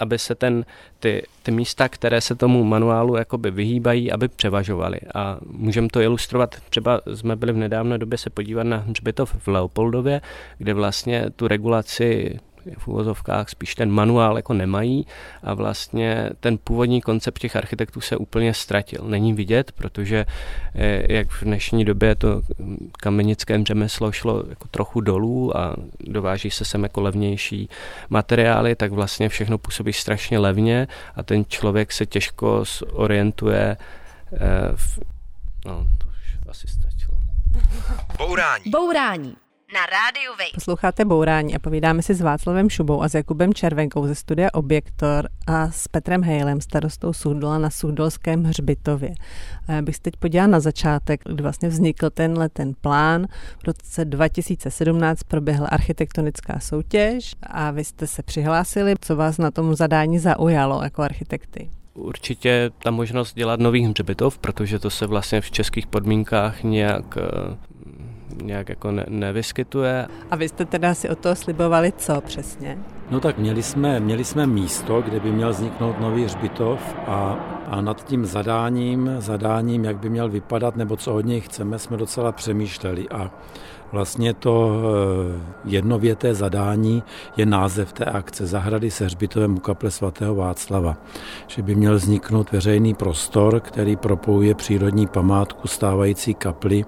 aby 0.00 0.18
se 0.18 0.34
ten, 0.34 0.64
ty, 0.98 1.22
ty 1.42 1.50
místa, 1.50 1.88
které 1.88 2.20
se 2.20 2.34
tomu 2.34 2.64
manuálu 2.64 3.16
jakoby 3.16 3.50
vyhýbají, 3.50 4.12
aby 4.12 4.28
převažovaly. 4.28 5.00
A 5.14 5.38
můžeme 5.46 5.88
to 5.88 6.00
ilustrovat, 6.00 6.56
třeba 6.70 7.00
jsme 7.14 7.36
byli 7.36 7.52
v 7.52 7.56
nedávné 7.56 7.98
době 7.98 8.18
se 8.18 8.30
podívat 8.30 8.62
na 8.62 8.76
hřbitov 8.76 9.34
v 9.38 9.48
Leopoldově, 9.48 10.20
kde 10.58 10.74
vlastně 10.74 11.30
tu 11.36 11.48
regulaci 11.48 12.38
v 12.78 12.88
úvozovkách 12.88 13.48
spíš 13.48 13.74
ten 13.74 13.90
manuál 13.90 14.36
jako 14.36 14.54
nemají 14.54 15.06
a 15.42 15.54
vlastně 15.54 16.30
ten 16.40 16.58
původní 16.58 17.00
koncept 17.00 17.38
těch 17.38 17.56
architektů 17.56 18.00
se 18.00 18.16
úplně 18.16 18.54
ztratil. 18.54 19.04
Není 19.04 19.32
vidět, 19.32 19.72
protože 19.72 20.26
eh, 20.74 21.12
jak 21.12 21.30
v 21.30 21.44
dnešní 21.44 21.84
době 21.84 22.14
to 22.14 22.42
kamenické 22.92 23.64
řemeslo 23.64 24.12
šlo 24.12 24.44
jako 24.48 24.68
trochu 24.68 25.00
dolů 25.00 25.56
a 25.56 25.76
dováží 26.00 26.50
se 26.50 26.64
sem 26.64 26.82
jako 26.82 27.00
levnější 27.00 27.68
materiály, 28.08 28.76
tak 28.76 28.92
vlastně 28.92 29.28
všechno 29.28 29.58
působí 29.58 29.92
strašně 29.92 30.38
levně 30.38 30.88
a 31.16 31.22
ten 31.22 31.44
člověk 31.48 31.92
se 31.92 32.06
těžko 32.06 32.64
orientuje 32.92 33.76
eh, 34.32 34.38
v... 34.74 34.98
No, 35.66 35.86
to 35.98 36.06
už 36.06 36.48
asi 36.48 36.68
stačilo. 36.68 37.16
Bourání. 38.18 38.64
Bourání 38.70 39.36
na 39.74 39.86
rádiu 39.86 40.30
Wave. 40.30 40.50
Posloucháte 40.54 41.04
Bourání 41.04 41.56
a 41.56 41.58
povídáme 41.58 42.02
si 42.02 42.14
s 42.14 42.20
Václavem 42.20 42.70
Šubou 42.70 43.02
a 43.02 43.08
s 43.08 43.14
Jakubem 43.14 43.54
Červenkou 43.54 44.06
ze 44.06 44.14
studia 44.14 44.48
Objektor 44.52 45.28
a 45.46 45.70
s 45.70 45.88
Petrem 45.88 46.22
Hejlem, 46.22 46.60
starostou 46.60 47.12
Suhdola 47.12 47.58
na 47.58 47.70
Suhdolském 47.70 48.44
hřbitově. 48.44 49.14
A 49.68 49.72
já 49.72 49.82
bych 49.82 49.96
se 49.96 50.02
teď 50.02 50.16
podívala 50.16 50.46
na 50.46 50.60
začátek, 50.60 51.20
kdy 51.24 51.42
vlastně 51.42 51.68
vznikl 51.68 52.10
tenhle 52.10 52.48
ten 52.48 52.72
plán. 52.80 53.26
V 53.58 53.66
roce 53.66 54.04
2017 54.04 55.22
proběhla 55.22 55.68
architektonická 55.68 56.60
soutěž 56.60 57.34
a 57.42 57.70
vy 57.70 57.84
jste 57.84 58.06
se 58.06 58.22
přihlásili. 58.22 58.94
Co 59.00 59.16
vás 59.16 59.38
na 59.38 59.50
tom 59.50 59.74
zadání 59.74 60.18
zaujalo 60.18 60.82
jako 60.82 61.02
architekty? 61.02 61.70
Určitě 61.94 62.70
ta 62.82 62.90
možnost 62.90 63.34
dělat 63.34 63.60
nový 63.60 63.86
hřbitov, 63.86 64.38
protože 64.38 64.78
to 64.78 64.90
se 64.90 65.06
vlastně 65.06 65.40
v 65.40 65.50
českých 65.50 65.86
podmínkách 65.86 66.62
nějak 66.62 67.18
nějak 68.42 68.68
jako 68.68 68.90
ne, 68.90 69.04
nevyskytuje. 69.08 70.06
A 70.30 70.36
vy 70.36 70.48
jste 70.48 70.64
teda 70.64 70.94
si 70.94 71.08
o 71.08 71.14
toho 71.14 71.36
slibovali 71.36 71.92
co 71.96 72.20
přesně? 72.20 72.78
No 73.10 73.20
tak 73.20 73.38
měli 73.38 73.62
jsme, 73.62 74.00
měli 74.00 74.24
jsme 74.24 74.46
místo, 74.46 75.02
kde 75.02 75.20
by 75.20 75.32
měl 75.32 75.50
vzniknout 75.50 76.00
nový 76.00 76.24
hřbitov 76.24 76.94
a, 77.06 77.38
a 77.66 77.80
nad 77.80 78.04
tím 78.04 78.26
zadáním, 78.26 79.10
zadáním, 79.18 79.84
jak 79.84 79.96
by 79.96 80.08
měl 80.10 80.28
vypadat 80.28 80.76
nebo 80.76 80.96
co 80.96 81.14
od 81.14 81.24
něj 81.24 81.40
chceme, 81.40 81.78
jsme 81.78 81.96
docela 81.96 82.32
přemýšleli 82.32 83.08
a 83.08 83.30
Vlastně 83.92 84.34
to 84.34 84.72
eh, 84.72 85.40
jednověté 85.64 86.34
zadání 86.34 87.02
je 87.36 87.46
název 87.46 87.92
té 87.92 88.04
akce 88.04 88.46
Zahrady 88.46 88.90
se 88.90 89.04
hřbitovem 89.04 89.54
u 89.54 89.60
kaple 89.60 89.90
svatého 89.90 90.34
Václava. 90.34 90.96
Že 91.46 91.62
by 91.62 91.74
měl 91.74 91.94
vzniknout 91.94 92.52
veřejný 92.52 92.94
prostor, 92.94 93.60
který 93.60 93.96
propojuje 93.96 94.54
přírodní 94.54 95.06
památku 95.06 95.68
stávající 95.68 96.34
kaply 96.34 96.84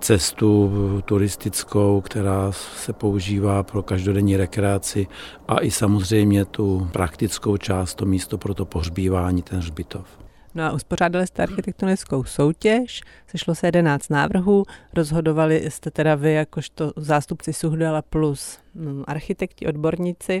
cestu 0.00 0.72
turistickou, 1.04 2.00
která 2.00 2.52
se 2.52 2.92
používá 2.92 3.62
pro 3.62 3.82
každodenní 3.82 4.36
rekreaci 4.36 5.06
a 5.48 5.60
i 5.60 5.70
samozřejmě 5.70 6.44
tu 6.44 6.88
praktickou 6.92 7.56
část, 7.56 7.94
to 7.94 8.06
místo 8.06 8.38
pro 8.38 8.54
to 8.54 8.64
pohřbívání, 8.64 9.42
ten 9.42 9.58
hřbitov. 9.58 10.18
No 10.54 10.64
a 10.64 10.72
uspořádali 10.72 11.26
jste 11.26 11.42
architektonickou 11.42 12.24
soutěž, 12.24 13.00
sešlo 13.26 13.54
se 13.54 13.66
11 13.66 14.10
návrhů, 14.10 14.64
rozhodovali 14.94 15.70
jste 15.70 15.90
teda 15.90 16.14
vy 16.14 16.32
jakožto 16.32 16.92
zástupci 16.96 17.52
Suhdala 17.52 18.02
plus 18.02 18.58
mm, 18.74 19.04
architekti, 19.06 19.66
odborníci. 19.66 20.40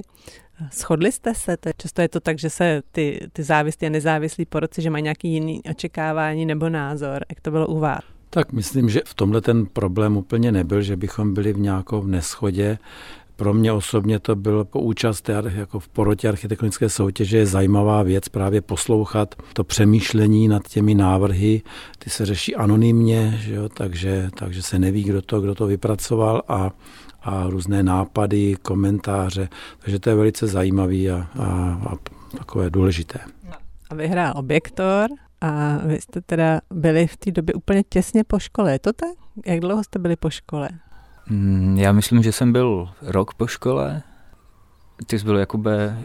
Shodli 0.72 1.12
jste 1.12 1.34
se? 1.34 1.56
Často 1.76 2.02
je 2.02 2.08
to 2.08 2.20
tak, 2.20 2.38
že 2.38 2.50
se 2.50 2.82
ty, 2.92 3.20
ty 3.32 3.42
závislí 3.42 3.86
a 3.86 3.90
nezávislí 3.90 4.46
poroci, 4.46 4.82
že 4.82 4.90
mají 4.90 5.02
nějaký 5.02 5.28
jiný 5.28 5.62
očekávání 5.70 6.46
nebo 6.46 6.68
názor. 6.68 7.24
Jak 7.28 7.40
to 7.40 7.50
bylo 7.50 7.66
u 7.66 7.78
vás? 7.78 8.17
Tak 8.30 8.52
myslím, 8.52 8.88
že 8.88 9.00
v 9.04 9.14
tomhle 9.14 9.40
ten 9.40 9.66
problém 9.66 10.16
úplně 10.16 10.52
nebyl, 10.52 10.82
že 10.82 10.96
bychom 10.96 11.34
byli 11.34 11.52
v 11.52 11.58
nějakou 11.58 12.06
neschodě. 12.06 12.78
Pro 13.36 13.54
mě 13.54 13.72
osobně 13.72 14.18
to 14.18 14.36
bylo 14.36 14.64
po 14.64 14.80
účast 14.80 15.30
jako 15.48 15.78
v 15.80 15.88
porotě 15.88 16.28
architektonické 16.28 16.88
soutěže 16.88 17.38
je 17.38 17.46
zajímavá 17.46 18.02
věc 18.02 18.28
právě 18.28 18.60
poslouchat 18.60 19.34
to 19.52 19.64
přemýšlení 19.64 20.48
nad 20.48 20.68
těmi 20.68 20.94
návrhy. 20.94 21.62
Ty 21.98 22.10
se 22.10 22.26
řeší 22.26 22.56
anonymně, 22.56 23.40
takže, 23.74 24.30
takže 24.34 24.62
se 24.62 24.78
neví, 24.78 25.04
kdo 25.04 25.22
to, 25.22 25.40
kdo 25.40 25.54
to 25.54 25.66
vypracoval 25.66 26.42
a 26.48 26.70
a 27.22 27.46
různé 27.48 27.82
nápady, 27.82 28.56
komentáře, 28.62 29.48
takže 29.78 29.98
to 29.98 30.10
je 30.10 30.16
velice 30.16 30.46
zajímavý 30.46 31.10
a, 31.10 31.26
a, 31.38 31.44
a 31.86 31.96
takové 32.38 32.70
důležité. 32.70 33.18
A 33.90 33.94
vyhrál 33.94 34.32
Objektor 34.36 35.06
a 35.40 35.78
vy 35.84 36.00
jste 36.00 36.20
teda 36.20 36.60
byli 36.70 37.06
v 37.06 37.16
té 37.16 37.30
době 37.30 37.54
úplně 37.54 37.82
těsně 37.88 38.24
po 38.24 38.38
škole, 38.38 38.72
je 38.72 38.78
to 38.78 38.92
tak? 38.92 39.08
Jak 39.46 39.60
dlouho 39.60 39.84
jste 39.84 39.98
byli 39.98 40.16
po 40.16 40.30
škole? 40.30 40.68
Mm, 41.30 41.76
já 41.78 41.92
myslím, 41.92 42.22
že 42.22 42.32
jsem 42.32 42.52
byl 42.52 42.88
rok 43.02 43.34
po 43.34 43.46
škole. 43.46 44.02
Ty 45.06 45.18
jsi 45.18 45.24
byl 45.24 45.38
Jakube, 45.38 45.98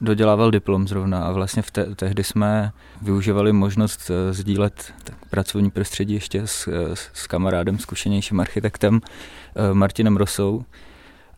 dodělával 0.00 0.50
diplom 0.50 0.88
zrovna 0.88 1.24
a 1.24 1.32
vlastně 1.32 1.62
v 1.62 1.70
te- 1.70 1.94
tehdy 1.94 2.24
jsme 2.24 2.72
využívali 3.02 3.52
možnost 3.52 4.10
eh, 4.10 4.32
sdílet 4.32 4.94
pracovní 5.30 5.70
prostředí 5.70 6.14
ještě 6.14 6.46
s, 6.46 6.68
eh, 6.68 6.96
s 7.12 7.26
kamarádem, 7.26 7.78
zkušenějším 7.78 8.40
architektem 8.40 9.00
eh, 9.56 9.74
Martinem 9.74 10.16
Rosou. 10.16 10.64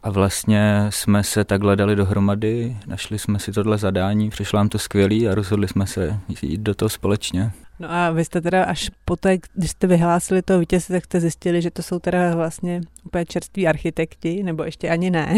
A 0.06 0.10
vlastně 0.10 0.86
jsme 0.90 1.24
se 1.24 1.44
takhle 1.44 1.76
dali 1.76 1.96
dohromady, 1.96 2.76
našli 2.86 3.18
jsme 3.18 3.38
si 3.38 3.52
tohle 3.52 3.78
zadání, 3.78 4.30
přišlo 4.30 4.56
nám 4.56 4.68
to 4.68 4.78
skvělý 4.78 5.28
a 5.28 5.34
rozhodli 5.34 5.68
jsme 5.68 5.86
se 5.86 6.20
jít 6.42 6.60
do 6.60 6.74
toho 6.74 6.88
společně. 6.88 7.52
No 7.78 7.92
a 7.92 8.10
vy 8.10 8.24
jste 8.24 8.40
teda 8.40 8.64
až 8.64 8.90
poté, 9.04 9.38
když 9.54 9.70
jste 9.70 9.86
vyhlásili 9.86 10.42
to 10.42 10.58
vítězství, 10.58 10.92
tak 10.92 11.04
jste 11.04 11.20
zjistili, 11.20 11.62
že 11.62 11.70
to 11.70 11.82
jsou 11.82 11.98
teda 11.98 12.34
vlastně 12.34 12.80
úplně 13.04 13.26
čerství 13.26 13.68
architekti, 13.68 14.42
nebo 14.42 14.64
ještě 14.64 14.88
ani 14.88 15.10
ne. 15.10 15.34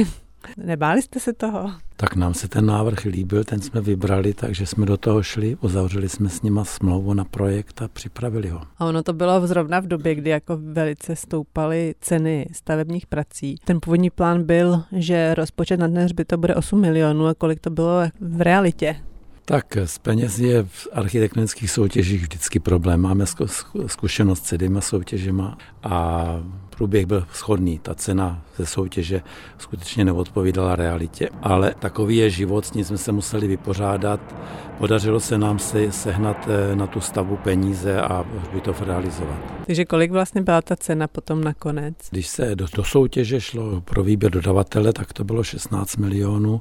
Nebáli 0.56 1.02
jste 1.02 1.20
se 1.20 1.32
toho? 1.32 1.70
Tak 1.96 2.16
nám 2.16 2.34
se 2.34 2.48
ten 2.48 2.66
návrh 2.66 3.04
líbil, 3.04 3.44
ten 3.44 3.60
jsme 3.60 3.80
vybrali, 3.80 4.34
takže 4.34 4.66
jsme 4.66 4.86
do 4.86 4.96
toho 4.96 5.22
šli, 5.22 5.56
uzavřeli 5.60 6.08
jsme 6.08 6.28
s 6.28 6.42
nima 6.42 6.64
smlouvu 6.64 7.14
na 7.14 7.24
projekt 7.24 7.82
a 7.82 7.88
připravili 7.88 8.48
ho. 8.48 8.60
A 8.78 8.84
ono 8.84 9.02
to 9.02 9.12
bylo 9.12 9.46
zrovna 9.46 9.80
v 9.80 9.86
době, 9.86 10.14
kdy 10.14 10.30
jako 10.30 10.58
velice 10.60 11.16
stoupaly 11.16 11.94
ceny 12.00 12.46
stavebních 12.52 13.06
prací. 13.06 13.56
Ten 13.64 13.80
původní 13.80 14.10
plán 14.10 14.44
byl, 14.44 14.82
že 14.92 15.34
rozpočet 15.34 15.80
na 15.80 15.86
dnes 15.86 16.12
by 16.12 16.24
to 16.24 16.36
bude 16.36 16.54
8 16.54 16.80
milionů 16.80 17.26
a 17.26 17.34
kolik 17.34 17.60
to 17.60 17.70
bylo 17.70 18.00
v 18.20 18.40
realitě? 18.40 18.96
Tak 19.44 19.76
s 19.76 19.98
penězi 19.98 20.46
je 20.46 20.62
v 20.62 20.88
architektonických 20.92 21.70
soutěžích 21.70 22.22
vždycky 22.22 22.60
problém. 22.60 23.00
Máme 23.00 23.24
zkušenost 23.86 24.46
s 24.46 24.58
těma 24.58 24.80
soutěžima 24.80 25.58
a 25.82 26.26
průběh 26.78 27.06
byl 27.06 27.26
schodný. 27.32 27.78
Ta 27.78 27.94
cena 27.94 28.42
ze 28.56 28.66
soutěže 28.66 29.22
skutečně 29.58 30.04
neodpovídala 30.04 30.76
realitě. 30.76 31.28
Ale 31.42 31.74
takový 31.78 32.16
je 32.16 32.30
život, 32.30 32.66
s 32.66 32.72
ním 32.72 32.84
jsme 32.84 32.98
se 32.98 33.12
museli 33.12 33.46
vypořádat. 33.46 34.20
Podařilo 34.78 35.20
se 35.20 35.38
nám 35.38 35.58
se 35.58 35.92
sehnat 35.92 36.48
eh, 36.48 36.76
na 36.76 36.86
tu 36.86 37.00
stavu 37.00 37.36
peníze 37.36 38.00
a 38.00 38.24
to 38.62 38.74
realizovat. 38.80 39.38
Takže 39.66 39.84
kolik 39.84 40.10
vlastně 40.10 40.42
byla 40.42 40.62
ta 40.62 40.76
cena 40.76 41.08
potom 41.08 41.44
nakonec? 41.44 41.94
Když 42.10 42.28
se 42.28 42.56
do, 42.56 42.66
do 42.76 42.84
soutěže 42.84 43.40
šlo 43.40 43.80
pro 43.80 44.02
výběr 44.02 44.32
dodavatele, 44.32 44.92
tak 44.92 45.12
to 45.12 45.24
bylo 45.24 45.44
16 45.44 45.96
milionů. 45.96 46.60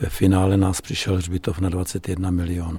Ve 0.00 0.08
finále 0.08 0.56
nás 0.56 0.80
přišel 0.80 1.16
hřbitov 1.16 1.60
na 1.60 1.68
21 1.68 2.30
milionů. 2.30 2.78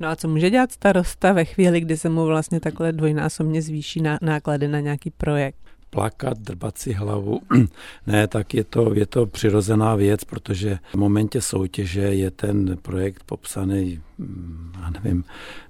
No 0.00 0.08
a 0.08 0.16
co 0.16 0.28
může 0.28 0.50
dělat 0.50 0.72
starosta 0.72 1.32
ve 1.32 1.44
chvíli, 1.44 1.80
kdy 1.80 1.96
se 1.96 2.08
mu 2.08 2.26
vlastně 2.26 2.60
takhle 2.60 2.92
dvojnásobně 2.92 3.62
zvýší 3.62 4.02
náklady 4.22 4.68
na 4.68 4.80
nějaký 4.80 5.10
projekt? 5.10 5.56
Plakat, 5.92 6.38
drbat 6.38 6.78
si 6.78 6.92
hlavu. 6.92 7.40
ne, 8.06 8.26
tak 8.26 8.54
je 8.54 8.64
to, 8.64 8.94
je 8.94 9.06
to 9.06 9.26
přirozená 9.26 9.94
věc, 9.94 10.24
protože 10.24 10.78
v 10.92 10.94
momentě 10.94 11.40
soutěže 11.40 12.00
je 12.00 12.30
ten 12.30 12.76
projekt 12.82 13.22
popsaný, 13.26 14.00
mm, 14.18 14.72
já 14.80 14.90
nevím, 14.90 15.24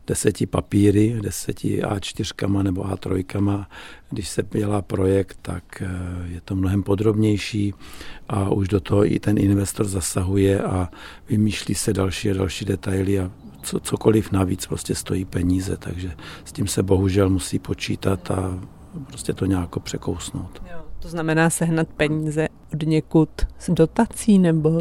deseti 0.06 0.46
papíry, 0.46 1.18
deseti 1.22 1.82
A4 1.82 2.62
nebo 2.62 2.82
A3. 2.82 3.66
Když 4.10 4.28
se 4.28 4.42
dělá 4.50 4.82
projekt, 4.82 5.38
tak 5.42 5.82
eh, 5.82 5.88
je 6.34 6.40
to 6.40 6.54
mnohem 6.54 6.82
podrobnější 6.82 7.74
a 8.28 8.50
už 8.50 8.68
do 8.68 8.80
toho 8.80 9.12
i 9.12 9.18
ten 9.18 9.38
investor 9.38 9.86
zasahuje 9.86 10.62
a 10.62 10.88
vymýšlí 11.28 11.74
se 11.74 11.92
další 11.92 12.30
a 12.30 12.34
další 12.34 12.64
detaily 12.64 13.18
a 13.18 13.30
co, 13.62 13.80
cokoliv 13.80 14.32
navíc 14.32 14.66
prostě 14.66 14.94
stojí 14.94 15.24
peníze, 15.24 15.76
takže 15.76 16.12
s 16.44 16.52
tím 16.52 16.66
se 16.66 16.82
bohužel 16.82 17.30
musí 17.30 17.58
počítat 17.58 18.30
a 18.30 18.60
prostě 19.06 19.32
to 19.32 19.46
nějak 19.46 19.78
překousnout. 19.78 20.62
Jo, 20.72 20.78
to 20.98 21.08
znamená 21.08 21.50
sehnat 21.50 21.88
peníze 21.88 22.48
od 22.74 22.82
někud 22.82 23.28
z 23.58 23.70
dotací 23.70 24.38
nebo 24.38 24.68
uh, 24.70 24.80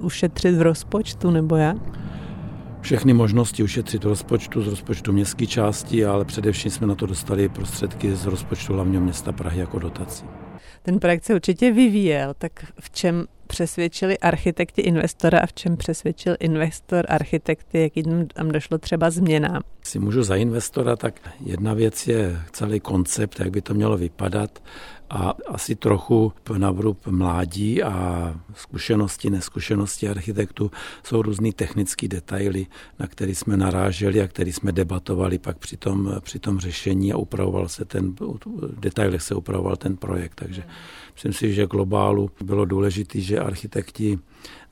ušetřit 0.00 0.54
v 0.54 0.62
rozpočtu 0.62 1.30
nebo 1.30 1.56
jak? 1.56 1.76
Všechny 2.80 3.12
možnosti 3.12 3.62
ušetřit 3.62 4.04
v 4.04 4.08
rozpočtu, 4.08 4.62
z 4.62 4.68
rozpočtu 4.68 5.12
městské 5.12 5.46
části, 5.46 6.06
ale 6.06 6.24
především 6.24 6.70
jsme 6.70 6.86
na 6.86 6.94
to 6.94 7.06
dostali 7.06 7.48
prostředky 7.48 8.16
z 8.16 8.26
rozpočtu 8.26 8.72
hlavního 8.72 9.02
města 9.02 9.32
Prahy 9.32 9.60
jako 9.60 9.78
dotací. 9.78 10.24
Ten 10.82 10.98
projekt 10.98 11.24
se 11.24 11.34
určitě 11.34 11.72
vyvíjel, 11.72 12.34
tak 12.38 12.52
v 12.80 12.90
čem 12.90 13.26
přesvědčili 13.48 14.18
architekti 14.18 14.82
investora 14.82 15.38
a 15.38 15.46
v 15.46 15.52
čem 15.52 15.76
přesvědčil 15.76 16.36
investor 16.40 17.04
architekty, 17.08 17.80
jakým 17.80 18.26
tam 18.26 18.48
došlo 18.48 18.78
třeba 18.78 19.10
změnám? 19.10 19.62
Si 19.82 19.98
můžu 19.98 20.22
za 20.22 20.36
investora, 20.36 20.96
tak 20.96 21.14
jedna 21.44 21.74
věc 21.74 22.06
je 22.06 22.40
celý 22.52 22.80
koncept, 22.80 23.40
jak 23.40 23.50
by 23.50 23.60
to 23.60 23.74
mělo 23.74 23.96
vypadat 23.96 24.62
a 25.10 25.34
asi 25.46 25.74
trochu 25.74 26.32
na 26.58 26.70
vrub 26.70 27.06
mládí 27.06 27.82
a 27.82 28.34
zkušenosti, 28.54 29.30
neskušenosti 29.30 30.08
architektů. 30.08 30.70
Jsou 31.04 31.22
různý 31.22 31.52
technické 31.52 32.08
detaily, 32.08 32.66
na 32.98 33.06
které 33.06 33.34
jsme 33.34 33.56
naráželi 33.56 34.22
a 34.22 34.28
které 34.28 34.52
jsme 34.52 34.72
debatovali 34.72 35.38
pak 35.38 35.58
při 35.58 35.76
tom, 35.76 36.14
při 36.20 36.38
tom 36.38 36.60
řešení 36.60 37.12
a 37.12 37.16
upravoval 37.16 37.68
se 37.68 37.84
ten, 37.84 38.14
v 38.56 38.80
detailech 38.80 39.22
se 39.22 39.34
upravoval 39.34 39.76
ten 39.76 39.96
projekt, 39.96 40.34
takže 40.34 40.62
myslím 41.14 41.32
si, 41.32 41.54
že 41.54 41.66
globálu 41.66 42.30
bylo 42.44 42.64
důležité, 42.64 43.20
že 43.20 43.40
architekti 43.40 44.18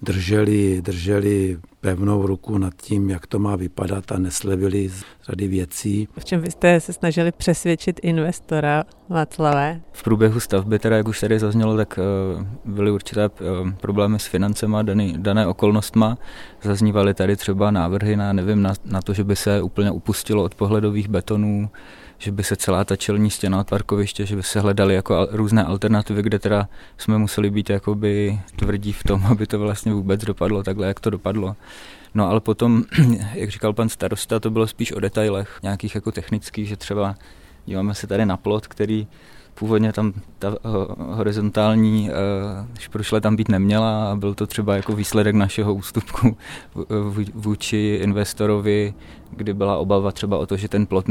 drželi, 0.03 0.83
drželi 0.83 1.59
pevnou 1.81 2.27
ruku 2.27 2.59
nad 2.59 2.75
tím, 2.83 3.11
jak 3.11 3.27
to 3.27 3.39
má 3.39 3.57
vypadat 3.57 4.13
a 4.13 4.19
neslevili 4.19 4.89
z 4.89 5.05
řady 5.23 5.49
věcí. 5.49 6.09
V 6.19 6.25
čem 6.25 6.41
vy 6.41 6.51
jste 6.51 6.81
se 6.81 6.93
snažili 6.93 7.33
přesvědčit 7.33 8.01
investora 8.03 8.85
Václavé? 9.09 9.81
V 9.93 10.03
průběhu 10.03 10.41
stavby, 10.41 10.79
teda 10.79 10.97
jak 10.97 11.09
už 11.09 11.21
tady 11.21 11.39
zaznělo, 11.39 11.77
tak 11.77 11.99
uh, 11.99 12.75
byly 12.75 12.91
určité 12.91 13.29
uh, 13.29 13.71
problémy 13.73 14.19
s 14.19 14.27
financema 14.27 14.83
daný, 14.83 15.15
dané 15.19 15.47
okolnostma. 15.47 16.19
Zaznívaly 16.63 17.15
tady 17.15 17.37
třeba 17.37 17.71
návrhy 17.71 18.17
na, 18.17 18.33
nevím, 18.33 18.63
na, 18.63 18.73
na 18.85 19.03
to, 19.03 19.15
že 19.15 19.25
by 19.25 19.37
se 19.37 19.63
úplně 19.63 19.91
upustilo 19.91 20.45
od 20.45 20.55
pohledových 20.55 21.09
betonů, 21.09 21.71
že 22.19 22.33
by 22.33 22.45
se 22.45 22.57
celá 22.57 22.85
ta 22.85 22.97
čelní 22.97 23.31
stěna 23.31 23.61
od 23.61 23.69
parkoviště, 23.69 24.27
že 24.27 24.37
by 24.37 24.43
se 24.43 24.61
hledaly 24.61 24.95
jako 24.95 25.29
různé 25.31 25.65
alternativy, 25.65 26.23
kde 26.23 26.39
teda 26.39 26.69
jsme 26.99 27.19
museli 27.19 27.51
být 27.51 27.71
jakoby 27.71 28.41
tvrdí 28.57 28.93
v 28.93 29.03
tom, 29.05 29.27
aby 29.31 29.47
to 29.47 29.59
vlastně 29.59 29.93
vůbec 29.93 30.25
dopadlo 30.25 30.63
takhle, 30.63 30.87
jak 30.87 31.01
to 31.01 31.11
dopadlo. 31.11 31.57
No 32.15 32.29
ale 32.31 32.41
potom, 32.41 32.85
jak 33.35 33.51
říkal 33.51 33.73
pan 33.73 33.89
starosta, 33.89 34.41
to 34.41 34.51
bylo 34.51 34.67
spíš 34.67 34.93
o 34.93 35.01
detailech, 35.01 35.59
nějakých 35.63 35.95
jako 35.95 36.13
technických, 36.13 36.69
že 36.69 36.77
třeba 36.77 37.15
díváme 37.67 37.95
se 37.95 38.07
tady 38.07 38.27
na 38.27 38.37
plot, 38.37 38.67
který 38.67 39.07
původně 39.59 39.93
tam 39.93 40.13
ta 40.39 40.49
uh, 40.49 40.57
horizontální 40.99 42.11
uh, 42.11 42.17
šprušle 42.79 43.21
tam 43.21 43.37
být 43.37 43.49
neměla 43.49 44.13
a 44.13 44.17
byl 44.17 44.35
to 44.35 44.47
třeba 44.47 44.77
jako 44.77 44.93
výsledek 44.93 45.35
našeho 45.35 45.75
ústupku 45.75 46.37
vůči 47.35 47.99
investorovi, 48.03 48.95
kdy 49.31 49.55
byla 49.55 49.79
obava 49.79 50.13
třeba 50.13 50.39
o 50.39 50.47
to, 50.47 50.57
že 50.57 50.69
ten 50.69 50.87
plot 50.87 51.07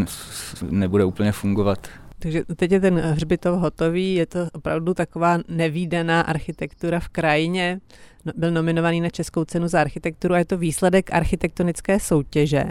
nebude 0.69 1.05
úplně 1.05 1.31
fungovat. 1.31 1.87
Takže 2.19 2.43
teď 2.55 2.71
je 2.71 2.79
ten 2.79 2.99
hřbitov 2.99 3.59
hotový, 3.59 4.13
je 4.13 4.25
to 4.25 4.39
opravdu 4.53 4.93
taková 4.93 5.37
nevýdaná 5.47 6.21
architektura 6.21 6.99
v 6.99 7.07
krajině. 7.07 7.79
No, 8.25 8.31
byl 8.35 8.51
nominovaný 8.51 9.01
na 9.01 9.09
Českou 9.09 9.45
cenu 9.45 9.67
za 9.67 9.81
architekturu 9.81 10.33
a 10.33 10.37
je 10.37 10.45
to 10.45 10.57
výsledek 10.57 11.13
architektonické 11.13 11.99
soutěže. 11.99 12.63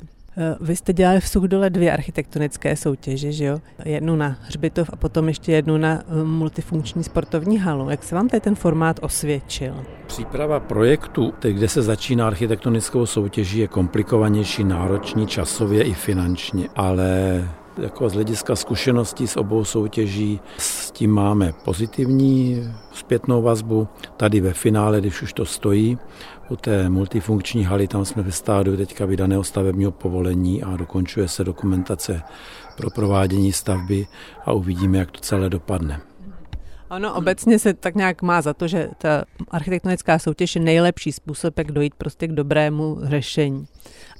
Vy 0.61 0.77
jste 0.77 0.93
dělali 0.93 1.21
v 1.21 1.29
Suchdole 1.29 1.71
dvě 1.71 1.93
architektonické 1.93 2.77
soutěže, 2.77 3.33
že 3.33 3.45
jo? 3.45 3.61
Jednu 3.85 4.17
na 4.17 4.37
hřbitov 4.43 4.91
a 4.93 4.97
potom 4.97 5.29
ještě 5.29 5.53
jednu 5.53 5.77
na 5.77 5.93
eh, 5.93 6.25
multifunkční 6.25 7.05
sportovní 7.05 7.59
halu. 7.59 7.91
Jak 7.91 8.03
se 8.03 8.15
vám 8.15 8.29
tady 8.29 8.41
ten 8.41 8.55
formát 8.55 9.01
osvědčil? 9.03 9.75
Příprava 10.07 10.61
projektu, 10.61 11.33
kde 11.41 11.69
se 11.69 11.83
začíná 11.83 12.27
architektonickou 12.27 13.07
soutěží, 13.07 13.59
je 13.59 13.69
komplikovanější, 13.69 14.65
náročný 14.65 15.27
časově 15.27 15.83
i 15.83 15.95
finančně, 15.95 16.69
ale 16.77 17.43
jako 17.79 18.09
z 18.09 18.13
hlediska 18.13 18.57
zkušeností 18.57 19.27
s 19.27 19.37
obou 19.37 19.65
soutěží 19.65 20.41
s 20.59 20.91
tím 20.91 21.11
máme 21.11 21.53
pozitivní 21.65 22.63
zpětnou 22.93 23.43
vazbu. 23.43 23.89
Tady 24.17 24.41
ve 24.41 24.53
finále, 24.53 25.01
když 25.01 25.23
už 25.23 25.33
to 25.33 25.45
stojí, 25.45 25.99
u 26.49 26.57
té 26.57 26.89
multifunkční 26.89 27.65
haly, 27.65 27.89
tam 27.89 28.05
jsme 28.05 28.23
ve 28.23 28.33
stádiu 28.33 28.77
teďka 28.77 29.07
vydaného 29.07 29.45
stavebního 29.45 29.91
povolení 29.93 30.63
a 30.63 30.77
dokončuje 30.77 31.29
se 31.29 31.45
dokumentace 31.45 32.23
pro 32.77 32.91
provádění 32.91 33.53
stavby 33.53 34.07
a 34.45 34.53
uvidíme, 34.53 34.99
jak 34.99 35.11
to 35.11 35.21
celé 35.21 35.51
dopadne. 35.51 36.01
Ono 36.91 37.15
obecně 37.15 37.59
se 37.59 37.75
tak 37.75 37.95
nějak 37.95 38.23
má 38.23 38.43
za 38.43 38.55
to, 38.55 38.69
že 38.69 38.89
ta 38.99 39.25
architektonická 39.51 40.19
soutěž 40.19 40.55
je 40.55 40.61
nejlepší 40.61 41.13
způsob, 41.13 41.59
jak 41.59 41.73
dojít 41.73 41.95
prostě 41.95 42.29
k 42.29 42.33
dobrému 42.33 42.99
řešení. 43.03 43.67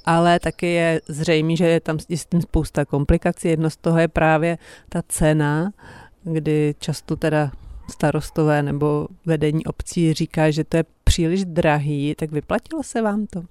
Ale 0.05 0.39
taky 0.39 0.67
je 0.67 1.01
zřejmé, 1.07 1.55
že 1.55 1.67
je 1.67 1.79
tam 1.79 1.99
s 1.99 2.25
tím 2.25 2.41
spousta 2.41 2.85
komplikací. 2.85 3.47
Jedno 3.47 3.69
z 3.69 3.77
toho 3.77 3.99
je 3.99 4.07
právě 4.07 4.57
ta 4.89 5.01
cena, 5.07 5.71
kdy 6.23 6.75
často 6.79 7.15
teda 7.15 7.51
starostové 7.89 8.63
nebo 8.63 9.07
vedení 9.25 9.65
obcí 9.65 10.13
říká, 10.13 10.51
že 10.51 10.63
to 10.63 10.77
je 10.77 10.85
příliš 11.03 11.45
drahý, 11.45 12.15
tak 12.17 12.31
vyplatilo 12.31 12.83
se 12.83 13.01
vám 13.01 13.25
to? 13.25 13.43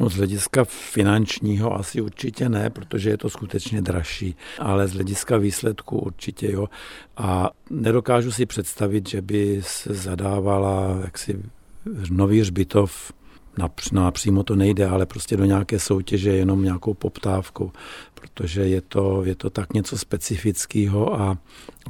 No 0.00 0.10
z 0.10 0.16
hlediska 0.16 0.64
finančního 0.64 1.74
asi 1.74 2.00
určitě 2.00 2.48
ne, 2.48 2.70
protože 2.70 3.10
je 3.10 3.16
to 3.16 3.30
skutečně 3.30 3.82
dražší, 3.82 4.36
ale 4.58 4.88
z 4.88 4.92
hlediska 4.92 5.36
výsledku 5.36 5.98
určitě 5.98 6.52
jo. 6.52 6.66
A 7.16 7.50
nedokážu 7.70 8.32
si 8.32 8.46
představit, 8.46 9.08
že 9.08 9.22
by 9.22 9.60
se 9.64 9.94
zadávala 9.94 11.00
jaksi 11.04 11.42
nový 12.10 12.40
hřbitov 12.40 13.12
napřímo 13.92 14.42
to 14.42 14.56
nejde, 14.56 14.86
ale 14.86 15.06
prostě 15.06 15.36
do 15.36 15.44
nějaké 15.44 15.78
soutěže 15.78 16.30
jenom 16.30 16.64
nějakou 16.64 16.94
poptávkou, 16.94 17.72
protože 18.14 18.62
je 18.62 18.80
to, 18.80 19.24
je 19.24 19.34
to 19.34 19.50
tak 19.50 19.72
něco 19.72 19.98
specifického 19.98 21.20
a, 21.20 21.38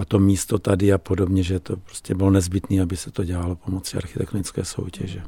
a 0.00 0.04
to 0.04 0.18
místo 0.18 0.58
tady 0.58 0.92
a 0.92 0.98
podobně, 0.98 1.42
že 1.42 1.60
to 1.60 1.76
prostě 1.76 2.14
bylo 2.14 2.30
nezbytné, 2.30 2.82
aby 2.82 2.96
se 2.96 3.10
to 3.10 3.24
dělalo 3.24 3.56
pomocí 3.56 3.96
architektonické 3.96 4.64
soutěže. 4.64 5.22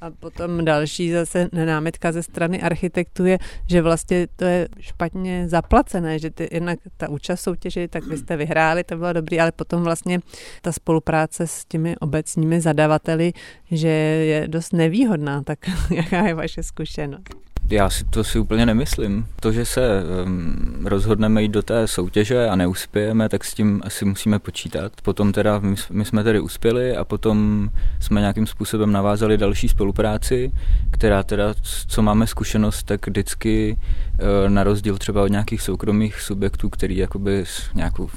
A 0.00 0.10
potom 0.10 0.64
další 0.64 1.12
zase 1.12 1.48
námitka 1.52 2.12
ze 2.12 2.22
strany 2.22 2.62
architektů 2.62 3.24
je, 3.24 3.38
že 3.66 3.82
vlastně 3.82 4.26
to 4.36 4.44
je 4.44 4.68
špatně 4.80 5.48
zaplacené, 5.48 6.18
že 6.18 6.30
ty, 6.30 6.48
jednak 6.52 6.78
ta 6.96 7.08
účast 7.08 7.40
soutěže, 7.40 7.88
tak 7.88 8.04
vy 8.04 8.18
jste 8.18 8.36
vyhráli, 8.36 8.84
to 8.84 8.96
bylo 8.96 9.12
dobrý, 9.12 9.40
ale 9.40 9.52
potom 9.52 9.82
vlastně 9.82 10.20
ta 10.62 10.72
spolupráce 10.72 11.46
s 11.46 11.64
těmi 11.64 11.96
obecními 11.96 12.60
zadavateli, 12.60 13.32
že 13.70 13.88
je 13.88 14.48
dost 14.48 14.72
nevýhodná, 14.72 15.42
tak 15.42 15.58
jaká 15.90 16.26
je 16.26 16.34
vaše 16.34 16.62
zkušenost? 16.62 17.49
Já 17.70 17.90
si 17.90 18.04
to 18.04 18.24
si 18.24 18.38
úplně 18.38 18.66
nemyslím. 18.66 19.26
To, 19.40 19.52
že 19.52 19.64
se 19.64 20.02
um, 20.24 20.86
rozhodneme 20.86 21.42
jít 21.42 21.48
do 21.48 21.62
té 21.62 21.86
soutěže 21.86 22.48
a 22.48 22.56
neuspějeme, 22.56 23.28
tak 23.28 23.44
s 23.44 23.54
tím 23.54 23.80
asi 23.84 24.04
musíme 24.04 24.38
počítat. 24.38 24.92
Potom 25.02 25.32
teda 25.32 25.58
my, 25.58 25.74
my 25.90 26.04
jsme 26.04 26.24
tedy 26.24 26.40
uspěli 26.40 26.96
a 26.96 27.04
potom 27.04 27.68
jsme 28.00 28.20
nějakým 28.20 28.46
způsobem 28.46 28.92
navázali 28.92 29.38
další 29.38 29.68
spolupráci, 29.68 30.52
která 30.90 31.22
teda, 31.22 31.54
co 31.88 32.02
máme 32.02 32.26
zkušenost, 32.26 32.82
tak 32.82 33.06
vždycky 33.06 33.76
uh, 33.76 34.50
na 34.50 34.64
rozdíl 34.64 34.98
třeba 34.98 35.22
od 35.22 35.30
nějakých 35.30 35.62
soukromých 35.62 36.20
subjektů, 36.20 36.68
který 36.68 36.96
jakoby 36.96 37.40
s 37.46 37.74
nějakou 37.74 38.10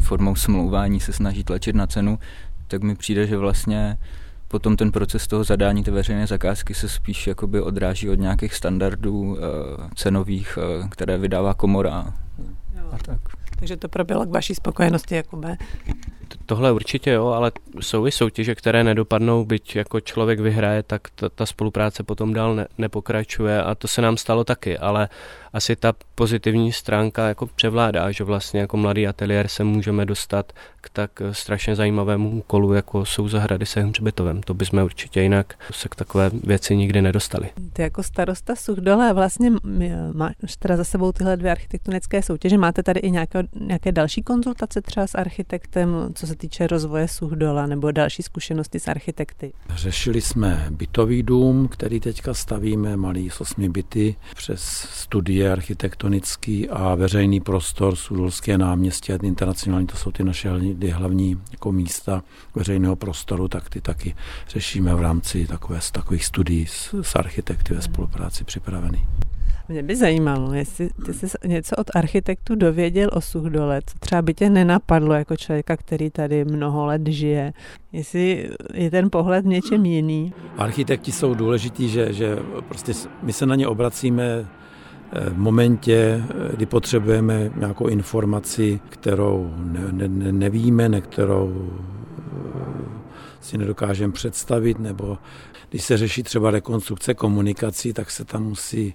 formou 0.00 0.34
smlouvání 0.36 1.00
se 1.00 1.12
snaží 1.12 1.44
tlačit 1.44 1.76
na 1.76 1.86
cenu, 1.86 2.18
tak 2.68 2.82
mi 2.82 2.94
přijde, 2.94 3.26
že 3.26 3.36
vlastně 3.36 3.96
potom 4.56 4.76
ten 4.76 4.92
proces 4.92 5.26
toho 5.26 5.44
zadání 5.44 5.84
té 5.84 5.90
veřejné 5.90 6.26
zakázky 6.26 6.74
se 6.74 6.88
spíš 6.88 7.26
jakoby 7.26 7.60
odráží 7.60 8.10
od 8.10 8.14
nějakých 8.14 8.54
standardů 8.54 9.38
eh, 9.38 9.42
cenových, 9.94 10.58
eh, 10.58 10.88
které 10.88 11.18
vydává 11.18 11.54
komora. 11.54 12.14
A 12.92 12.98
tak. 13.04 13.20
Takže 13.58 13.76
to 13.76 13.88
proběhlo 13.88 14.26
k 14.26 14.30
vaší 14.30 14.54
spokojenosti, 14.54 15.14
Jakube? 15.14 15.56
Tohle 16.46 16.72
určitě 16.72 17.10
jo, 17.10 17.26
ale 17.26 17.52
jsou 17.80 18.06
i 18.06 18.12
soutěže, 18.12 18.54
které 18.54 18.84
nedopadnou, 18.84 19.44
byť 19.44 19.76
jako 19.76 20.00
člověk 20.00 20.40
vyhraje, 20.40 20.82
tak 20.82 21.02
ta, 21.14 21.28
ta 21.28 21.46
spolupráce 21.46 22.02
potom 22.02 22.32
dál 22.32 22.54
ne, 22.54 22.66
nepokračuje 22.78 23.62
a 23.62 23.74
to 23.74 23.88
se 23.88 24.02
nám 24.02 24.16
stalo 24.16 24.44
taky, 24.44 24.78
ale 24.78 25.08
asi 25.52 25.76
ta 25.76 25.92
pozitivní 26.14 26.72
stránka 26.72 27.28
jako 27.28 27.46
převládá, 27.46 28.10
že 28.10 28.24
vlastně 28.24 28.60
jako 28.60 28.76
mladý 28.76 29.06
ateliér 29.06 29.48
se 29.48 29.64
můžeme 29.64 30.04
dostat 30.04 30.52
k 30.80 30.88
tak 30.88 31.10
strašně 31.32 31.76
zajímavému 31.76 32.30
úkolu, 32.30 32.72
jako 32.72 33.04
jsou 33.04 33.28
zahrady 33.28 33.66
se 33.66 33.80
hřbitovem. 33.80 34.42
To 34.42 34.54
bychom 34.54 34.82
určitě 34.82 35.22
jinak 35.22 35.54
se 35.70 35.88
k 35.88 35.94
takové 35.94 36.30
věci 36.44 36.76
nikdy 36.76 37.02
nedostali. 37.02 37.50
Ty 37.72 37.82
jako 37.82 38.02
starosta 38.02 38.56
Suchdole 38.56 39.12
vlastně 39.12 39.52
máš 40.12 40.34
teda 40.58 40.76
za 40.76 40.84
sebou 40.84 41.12
tyhle 41.12 41.36
dvě 41.36 41.50
architektonické 41.50 42.22
soutěže. 42.22 42.58
Máte 42.58 42.82
tady 42.82 43.00
i 43.00 43.10
nějaké, 43.10 43.42
nějaké 43.60 43.92
další 43.92 44.22
konzultace 44.22 44.82
třeba 44.82 45.06
s 45.06 45.14
architektem, 45.14 45.88
co 46.14 46.26
se 46.26 46.36
týče 46.36 46.66
rozvoje 46.66 47.08
Suchdola 47.08 47.66
nebo 47.66 47.90
další 47.90 48.22
zkušenosti 48.22 48.80
s 48.80 48.88
architekty? 48.88 49.52
Řešili 49.74 50.20
jsme 50.20 50.66
bytový 50.70 51.22
dům, 51.22 51.68
který 51.68 52.00
teďka 52.00 52.34
stavíme, 52.34 52.96
malý 52.96 53.30
s 53.30 53.40
osmi 53.40 53.68
byty, 53.68 54.16
přes 54.36 54.60
studie 54.92 55.52
architektonický 55.52 56.68
a 56.68 56.94
veřejný 56.94 57.40
prostor, 57.40 57.96
Sudolské 57.96 58.58
náměstí 58.58 59.12
a 59.12 59.18
internacionální, 59.22 59.86
to 59.86 59.96
jsou 59.96 60.10
ty 60.10 60.24
naše 60.24 60.48
hlavní, 60.48 60.90
hlavní 60.90 61.40
jako 61.50 61.72
místa 61.72 62.22
veřejného 62.54 62.96
prostoru, 62.96 63.48
tak 63.48 63.70
ty 63.70 63.80
taky 63.80 64.14
řešíme 64.48 64.94
v 64.94 65.00
rámci 65.00 65.46
takové, 65.46 65.80
takových 65.92 66.24
studií 66.24 66.66
s, 66.66 66.94
s 67.02 67.16
architekty 67.16 67.74
ve 67.74 67.82
spolupráci 67.82 68.44
připravený. 68.44 69.06
Mě 69.68 69.82
by 69.82 69.96
zajímalo, 69.96 70.52
jestli 70.52 70.88
ty 71.06 71.12
jsi 71.12 71.26
něco 71.46 71.76
od 71.76 71.86
architektu 71.94 72.54
dověděl 72.54 73.08
o 73.12 73.20
Suchdole, 73.20 73.80
co 73.86 73.98
třeba 73.98 74.22
by 74.22 74.34
tě 74.34 74.50
nenapadlo 74.50 75.14
jako 75.14 75.36
člověka, 75.36 75.76
který 75.76 76.10
tady 76.10 76.44
mnoho 76.44 76.86
let 76.86 77.06
žije. 77.06 77.52
Jestli 77.92 78.50
je 78.74 78.90
ten 78.90 79.10
pohled 79.10 79.44
v 79.44 79.48
něčem 79.48 79.86
jiný. 79.86 80.32
Architekti 80.56 81.12
jsou 81.12 81.34
důležití, 81.34 81.88
že, 81.88 82.12
že 82.12 82.36
prostě 82.68 82.92
my 83.22 83.32
se 83.32 83.46
na 83.46 83.54
ně 83.54 83.66
obracíme 83.66 84.24
eh, 85.12 85.30
v 85.30 85.38
momentě, 85.38 86.22
eh, 86.30 86.56
kdy 86.56 86.66
potřebujeme 86.66 87.50
nějakou 87.56 87.86
informaci, 87.86 88.80
kterou 88.88 89.54
ne, 89.56 90.08
ne, 90.08 90.32
nevíme, 90.32 90.88
ne 90.88 91.00
kterou 91.00 91.70
eh, 92.18 92.86
si 93.40 93.58
nedokážeme 93.58 94.12
představit, 94.12 94.78
nebo 94.78 95.18
když 95.70 95.84
se 95.84 95.96
řeší 95.96 96.22
třeba 96.22 96.50
rekonstrukce 96.50 97.14
komunikací, 97.14 97.92
tak 97.92 98.10
se 98.10 98.24
tam 98.24 98.44
musí 98.44 98.94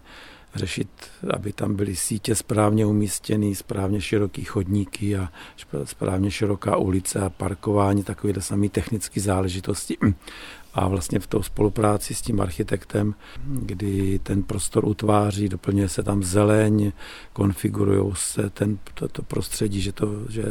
řešit, 0.55 0.87
aby 1.33 1.53
tam 1.53 1.75
byly 1.75 1.95
sítě 1.95 2.35
správně 2.35 2.85
umístěné, 2.85 3.55
správně 3.55 4.01
široký 4.01 4.43
chodníky 4.43 5.17
a 5.17 5.29
správně 5.83 6.31
široká 6.31 6.77
ulice 6.77 7.19
a 7.19 7.29
parkování, 7.29 8.03
takové 8.03 8.33
samé 8.41 8.69
technické 8.69 9.21
záležitosti. 9.21 9.97
A 10.73 10.87
vlastně 10.87 11.19
v 11.19 11.27
tou 11.27 11.43
spolupráci 11.43 12.13
s 12.13 12.21
tím 12.21 12.41
architektem, 12.41 13.15
kdy 13.45 14.19
ten 14.19 14.43
prostor 14.43 14.85
utváří, 14.85 15.49
doplňuje 15.49 15.89
se 15.89 16.03
tam 16.03 16.23
zeleň, 16.23 16.91
konfigurují 17.33 18.13
se 18.15 18.49
ten, 18.49 18.79
to, 18.93 19.07
to 19.07 19.23
prostředí, 19.23 19.81
že, 19.81 19.91
to, 19.91 20.07
že 20.29 20.43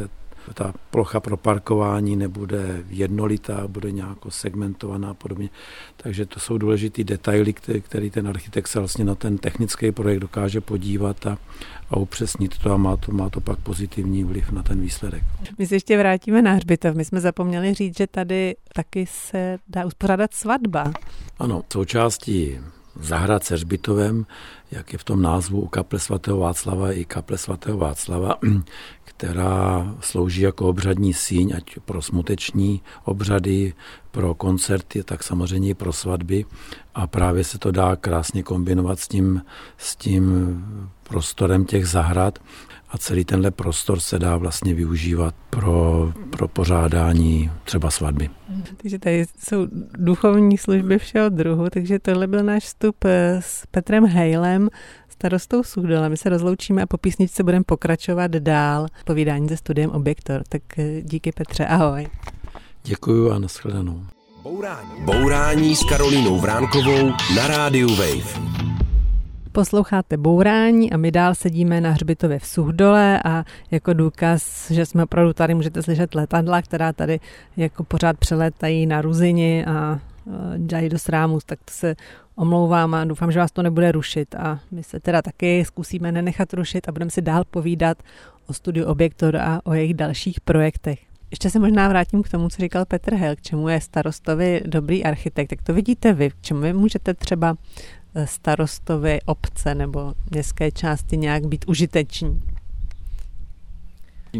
ta 0.53 0.73
plocha 0.91 1.19
pro 1.19 1.37
parkování 1.37 2.15
nebude 2.15 2.83
jednolitá, 2.89 3.67
bude 3.67 3.91
nějak 3.91 4.17
segmentovaná 4.29 5.09
a 5.09 5.13
podobně. 5.13 5.49
Takže 5.97 6.25
to 6.25 6.39
jsou 6.39 6.57
důležitý 6.57 7.03
detaily, 7.03 7.53
který, 7.53 7.81
který 7.81 8.09
ten 8.09 8.27
architekt 8.27 8.67
se 8.67 8.79
vlastně 8.79 9.05
na 9.05 9.15
ten 9.15 9.37
technický 9.37 9.91
projekt 9.91 10.19
dokáže 10.19 10.61
podívat 10.61 11.27
a, 11.27 11.37
a 11.89 11.97
upřesnit 11.97 12.57
to 12.57 12.71
a 12.71 12.77
má 12.77 12.97
to, 12.97 13.11
má 13.11 13.29
to 13.29 13.41
pak 13.41 13.59
pozitivní 13.59 14.23
vliv 14.23 14.51
na 14.51 14.63
ten 14.63 14.81
výsledek. 14.81 15.23
My 15.57 15.67
se 15.67 15.75
ještě 15.75 15.97
vrátíme 15.97 16.41
na 16.41 16.51
hřbitov. 16.51 16.95
My 16.95 17.05
jsme 17.05 17.19
zapomněli 17.21 17.73
říct, 17.73 17.97
že 17.97 18.07
tady 18.07 18.55
taky 18.73 19.05
se 19.05 19.57
dá 19.67 19.85
uspořádat 19.85 20.33
svatba. 20.33 20.91
Ano, 21.39 21.63
součástí 21.73 22.59
zahrad 22.99 23.43
se 23.43 23.53
hřbitovem, 23.53 24.25
jak 24.71 24.93
je 24.93 24.99
v 24.99 25.03
tom 25.03 25.21
názvu 25.21 25.61
u 25.61 25.67
kaple 25.67 25.99
svatého 25.99 26.37
Václava 26.37 26.91
i 26.91 27.05
kaple 27.05 27.37
svatého 27.37 27.77
Václava, 27.77 28.35
která 29.03 29.95
slouží 29.99 30.41
jako 30.41 30.67
obřadní 30.67 31.13
síň, 31.13 31.53
ať 31.57 31.79
pro 31.85 32.01
smuteční 32.01 32.81
obřady, 33.03 33.73
pro 34.11 34.33
koncerty, 34.33 35.03
tak 35.03 35.23
samozřejmě 35.23 35.69
i 35.69 35.73
pro 35.73 35.93
svatby. 35.93 36.45
A 36.95 37.07
právě 37.07 37.43
se 37.43 37.57
to 37.57 37.71
dá 37.71 37.95
krásně 37.95 38.43
kombinovat 38.43 38.99
s 38.99 39.07
tím, 39.07 39.41
s 39.77 39.95
tím 39.95 40.65
prostorem 41.03 41.65
těch 41.65 41.87
zahrad 41.87 42.39
a 42.91 42.97
celý 42.97 43.25
tenhle 43.25 43.51
prostor 43.51 43.99
se 43.99 44.19
dá 44.19 44.37
vlastně 44.37 44.73
využívat 44.73 45.35
pro, 45.49 46.13
pro 46.29 46.47
pořádání 46.47 47.51
třeba 47.63 47.91
svatby. 47.91 48.29
Takže 48.77 48.99
tady 48.99 49.25
jsou 49.39 49.67
duchovní 49.97 50.57
služby 50.57 50.97
všeho 50.97 51.29
druhu, 51.29 51.69
takže 51.69 51.99
tohle 51.99 52.27
byl 52.27 52.43
náš 52.43 52.63
vstup 52.63 52.95
s 53.39 53.65
Petrem 53.71 54.05
Hejlem, 54.05 54.69
starostou 55.09 55.63
Suchdola. 55.63 56.09
My 56.09 56.17
se 56.17 56.29
rozloučíme 56.29 56.81
a 56.81 56.85
po 56.85 56.97
písničce 56.97 57.43
budeme 57.43 57.63
pokračovat 57.63 58.31
dál 58.31 58.87
povídání 59.05 59.49
se 59.49 59.57
studiem 59.57 59.89
Objektor. 59.89 60.43
Tak 60.49 60.61
eh, 60.77 61.01
díky 61.01 61.31
Petře, 61.31 61.65
ahoj. 61.65 62.07
Děkuji 62.83 63.31
a 63.31 63.39
nashledanou. 63.39 64.03
Bourání. 64.43 64.89
Bourání 65.05 65.75
s 65.75 65.83
Karolínou 65.83 66.39
Vránkovou 66.39 67.11
na 67.35 67.47
rádiu 67.47 67.95
Wave. 67.95 68.41
Posloucháte 69.53 70.17
Bourání 70.17 70.91
a 70.91 70.97
my 70.97 71.11
dál 71.11 71.35
sedíme 71.35 71.81
na 71.81 71.91
hřbitově 71.91 72.39
v 72.39 72.45
Suchdole 72.45 73.19
a 73.25 73.43
jako 73.71 73.93
důkaz, 73.93 74.71
že 74.71 74.85
jsme 74.85 75.03
opravdu 75.03 75.33
tady, 75.33 75.53
můžete 75.53 75.81
slyšet 75.81 76.15
letadla, 76.15 76.61
která 76.61 76.93
tady 76.93 77.19
jako 77.57 77.83
pořád 77.83 78.17
přelétají 78.17 78.85
na 78.85 79.01
Ruzini 79.01 79.65
a 79.65 79.99
dělají 80.57 80.89
do 80.89 80.99
srámu, 80.99 81.39
tak 81.45 81.59
to 81.59 81.71
se 81.71 81.95
omlouvám 82.35 82.93
a 82.93 83.05
doufám, 83.05 83.31
že 83.31 83.39
vás 83.39 83.51
to 83.51 83.61
nebude 83.63 83.91
rušit 83.91 84.35
a 84.35 84.59
my 84.71 84.83
se 84.83 84.99
teda 84.99 85.21
taky 85.21 85.65
zkusíme 85.65 86.11
nenechat 86.11 86.53
rušit 86.53 86.89
a 86.89 86.91
budeme 86.91 87.11
si 87.11 87.21
dál 87.21 87.43
povídat 87.51 87.97
o 88.47 88.53
studiu 88.53 88.85
Objektor 88.85 89.37
a 89.37 89.61
o 89.63 89.73
jejich 89.73 89.93
dalších 89.93 90.41
projektech. 90.41 90.99
Ještě 91.31 91.49
se 91.49 91.59
možná 91.59 91.87
vrátím 91.87 92.23
k 92.23 92.29
tomu, 92.29 92.49
co 92.49 92.61
říkal 92.61 92.85
Petr 92.85 93.15
Hel, 93.15 93.35
k 93.35 93.41
čemu 93.41 93.69
je 93.69 93.81
starostovi 93.81 94.61
dobrý 94.65 95.03
architekt. 95.03 95.51
Jak 95.51 95.61
to 95.61 95.73
vidíte 95.73 96.13
vy? 96.13 96.29
K 96.29 96.41
čemu 96.41 96.61
vy 96.61 96.73
můžete 96.73 97.13
třeba 97.13 97.55
starostovi 98.25 99.19
obce 99.25 99.75
nebo 99.75 100.13
městské 100.31 100.71
části 100.71 101.17
nějak 101.17 101.45
být 101.45 101.65
užiteční? 101.67 102.41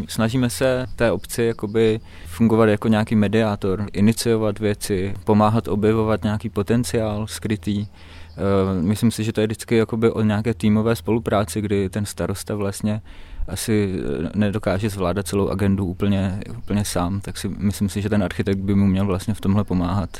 Snažíme 0.08 0.50
se 0.50 0.86
té 0.96 1.12
obci 1.12 1.42
jakoby 1.42 2.00
fungovat 2.26 2.66
jako 2.66 2.88
nějaký 2.88 3.16
mediátor, 3.16 3.86
iniciovat 3.92 4.58
věci, 4.58 5.14
pomáhat 5.24 5.68
objevovat 5.68 6.22
nějaký 6.22 6.48
potenciál 6.48 7.26
skrytý. 7.26 7.86
Eh, 7.86 8.82
myslím 8.82 9.10
si, 9.10 9.24
že 9.24 9.32
to 9.32 9.40
je 9.40 9.46
vždycky 9.46 9.76
jakoby 9.76 10.10
o 10.10 10.22
nějaké 10.22 10.54
týmové 10.54 10.96
spolupráci, 10.96 11.60
kdy 11.60 11.88
ten 11.88 12.06
starosta 12.06 12.54
vlastně 12.54 13.02
asi 13.48 13.94
eh, 14.26 14.30
nedokáže 14.34 14.90
zvládat 14.90 15.26
celou 15.26 15.48
agendu 15.48 15.86
úplně, 15.86 16.40
úplně 16.58 16.84
sám, 16.84 17.20
tak 17.20 17.38
si 17.38 17.48
myslím 17.48 17.88
si, 17.88 18.02
že 18.02 18.08
ten 18.08 18.22
architekt 18.22 18.58
by 18.58 18.74
mu 18.74 18.86
měl 18.86 19.06
vlastně 19.06 19.34
v 19.34 19.40
tomhle 19.40 19.64
pomáhat. 19.64 20.10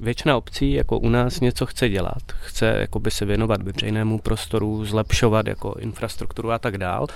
Většina 0.00 0.36
obcí 0.36 0.72
jako 0.72 0.98
u 0.98 1.08
nás 1.08 1.40
něco 1.40 1.66
chce 1.66 1.88
dělat, 1.88 2.22
chce 2.40 2.76
jakoby 2.80 3.10
se 3.10 3.24
věnovat 3.24 3.62
veřejnému 3.62 4.18
prostoru, 4.18 4.84
zlepšovat 4.84 5.46
jako 5.46 5.74
infrastrukturu 5.78 6.50
a 6.50 6.58
tak 6.58 6.78
dál. 6.78 7.06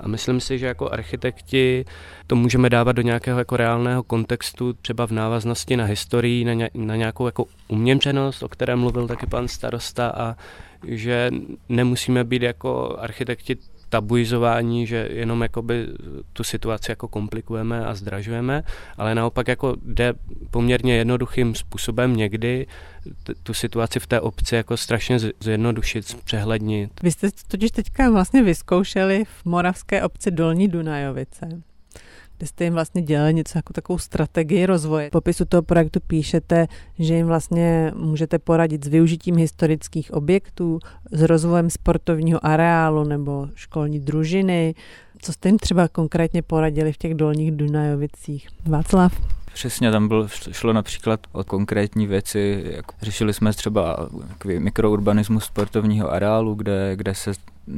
A 0.00 0.08
myslím 0.08 0.40
si, 0.40 0.58
že 0.58 0.66
jako 0.66 0.90
architekti 0.90 1.84
to 2.26 2.36
můžeme 2.36 2.70
dávat 2.70 2.92
do 2.92 3.02
nějakého 3.02 3.38
jako 3.38 3.56
reálného 3.56 4.02
kontextu, 4.02 4.72
třeba 4.72 5.06
v 5.06 5.10
návaznosti 5.10 5.76
na 5.76 5.84
historii, 5.84 6.44
na, 6.44 6.52
ně, 6.52 6.70
na 6.74 6.96
nějakou 6.96 7.26
jako 7.26 7.46
uměřenost, 7.68 8.42
o 8.42 8.48
které 8.48 8.76
mluvil 8.76 9.08
taky 9.08 9.26
pan 9.26 9.48
starosta 9.48 10.08
a 10.08 10.36
že 10.86 11.30
nemusíme 11.68 12.24
být 12.24 12.42
jako 12.42 12.96
architekti 12.98 13.56
tabuizování, 13.94 14.86
že 14.86 15.08
jenom 15.12 15.42
jakoby 15.42 15.86
tu 16.32 16.44
situaci 16.44 16.90
jako 16.90 17.08
komplikujeme 17.08 17.86
a 17.86 17.94
zdražujeme, 17.94 18.62
ale 18.98 19.14
naopak 19.14 19.48
jako 19.48 19.76
jde 19.84 20.14
poměrně 20.50 20.96
jednoduchým 20.96 21.54
způsobem 21.54 22.16
někdy 22.16 22.66
t- 23.22 23.34
tu 23.42 23.54
situaci 23.54 24.00
v 24.00 24.06
té 24.06 24.20
obci 24.20 24.54
jako 24.54 24.76
strašně 24.76 25.18
zjednodušit, 25.40 26.16
přehlednit. 26.24 26.90
Vy 27.02 27.10
jste 27.10 27.28
totiž 27.48 27.70
teďka 27.70 28.10
vlastně 28.10 28.42
vyzkoušeli 28.42 29.24
v 29.24 29.44
moravské 29.44 30.02
obci 30.02 30.30
Dolní 30.30 30.68
Dunajovice 30.68 31.62
kde 32.44 32.48
jste 32.48 32.64
jim 32.64 32.74
vlastně 32.74 33.02
dělali 33.02 33.34
něco 33.34 33.58
jako 33.58 33.72
takovou 33.72 33.98
strategii 33.98 34.66
rozvoje. 34.66 35.08
V 35.08 35.10
popisu 35.10 35.44
toho 35.44 35.62
projektu 35.62 36.00
píšete, 36.06 36.66
že 36.98 37.14
jim 37.14 37.26
vlastně 37.26 37.92
můžete 37.96 38.38
poradit 38.38 38.84
s 38.84 38.88
využitím 38.88 39.36
historických 39.36 40.14
objektů, 40.14 40.78
s 41.12 41.22
rozvojem 41.22 41.70
sportovního 41.70 42.46
areálu 42.46 43.04
nebo 43.04 43.48
školní 43.54 44.00
družiny. 44.00 44.74
Co 45.22 45.32
jste 45.32 45.48
jim 45.48 45.58
třeba 45.58 45.88
konkrétně 45.88 46.42
poradili 46.42 46.92
v 46.92 46.98
těch 46.98 47.14
dolních 47.14 47.50
Dunajovicích? 47.52 48.48
Václav? 48.66 49.20
Přesně, 49.54 49.90
tam 49.90 50.08
bylo, 50.08 50.28
šlo 50.52 50.72
například 50.72 51.20
o 51.32 51.44
konkrétní 51.44 52.06
věci, 52.06 52.64
jako 52.70 52.94
řešili 53.02 53.34
jsme 53.34 53.52
třeba 53.52 54.08
mikrourbanismus 54.58 55.44
sportovního 55.44 56.12
areálu, 56.12 56.54
kde, 56.54 56.96
kde 56.96 57.14
se 57.14 57.32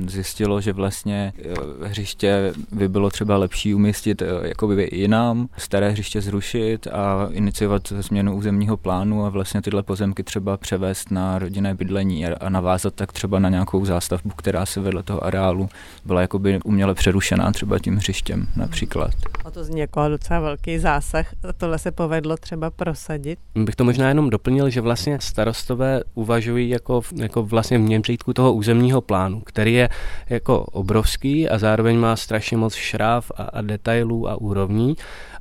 zjistilo, 0.06 0.60
že 0.60 0.72
vlastně 0.72 1.32
eh, 1.38 1.88
hřiště 1.88 2.52
by 2.72 2.88
bylo 2.88 3.10
třeba 3.10 3.36
lepší 3.36 3.74
umístit 3.74 4.22
eh, 4.22 4.26
jakoby 4.42 4.88
jinam, 4.92 5.48
staré 5.56 5.90
hřiště 5.90 6.20
zrušit 6.20 6.86
a 6.86 7.28
iniciovat 7.30 7.88
změnu 7.88 8.36
územního 8.36 8.76
plánu 8.76 9.24
a 9.24 9.28
vlastně 9.28 9.62
tyhle 9.62 9.82
pozemky 9.82 10.22
třeba 10.22 10.56
převést 10.56 11.10
na 11.10 11.38
rodinné 11.38 11.74
bydlení 11.74 12.26
a 12.26 12.48
navázat 12.48 12.94
tak 12.94 13.12
třeba 13.12 13.38
na 13.38 13.48
nějakou 13.48 13.84
zástavbu, 13.84 14.30
která 14.30 14.66
se 14.66 14.80
vedle 14.80 15.02
toho 15.02 15.24
areálu 15.24 15.68
byla 16.04 16.20
jakoby 16.20 16.60
uměle 16.64 16.94
přerušená 16.94 17.52
třeba 17.52 17.78
tím 17.78 17.96
hřištěm 17.96 18.46
například. 18.56 19.10
A 19.44 19.50
to 19.50 19.64
zní 19.64 19.80
jako 19.80 20.08
docela 20.08 20.40
velký 20.40 20.78
zásah. 20.78 21.26
Tohle 21.56 21.78
se 21.78 21.90
povedlo 21.90 22.36
třeba 22.36 22.70
prosadit? 22.70 23.38
Bych 23.54 23.76
to 23.76 23.84
možná 23.84 24.08
jenom 24.08 24.30
doplnil, 24.30 24.70
že 24.70 24.80
vlastně 24.80 25.18
starostové 25.20 26.02
uvažují 26.14 26.68
jako, 26.68 27.02
jako 27.14 27.42
vlastně 27.42 27.78
v 27.78 27.80
měřítku 27.80 28.32
toho 28.32 28.52
územního 28.52 29.00
plánu, 29.00 29.40
který 29.40 29.75
je 29.76 29.88
jako 30.28 30.60
obrovský 30.60 31.48
a 31.48 31.58
zároveň 31.58 31.98
má 31.98 32.16
strašně 32.16 32.56
moc 32.56 32.74
šráv 32.74 33.30
a, 33.36 33.42
a 33.42 33.60
detailů 33.60 34.28
a 34.28 34.40
úrovní, 34.40 34.96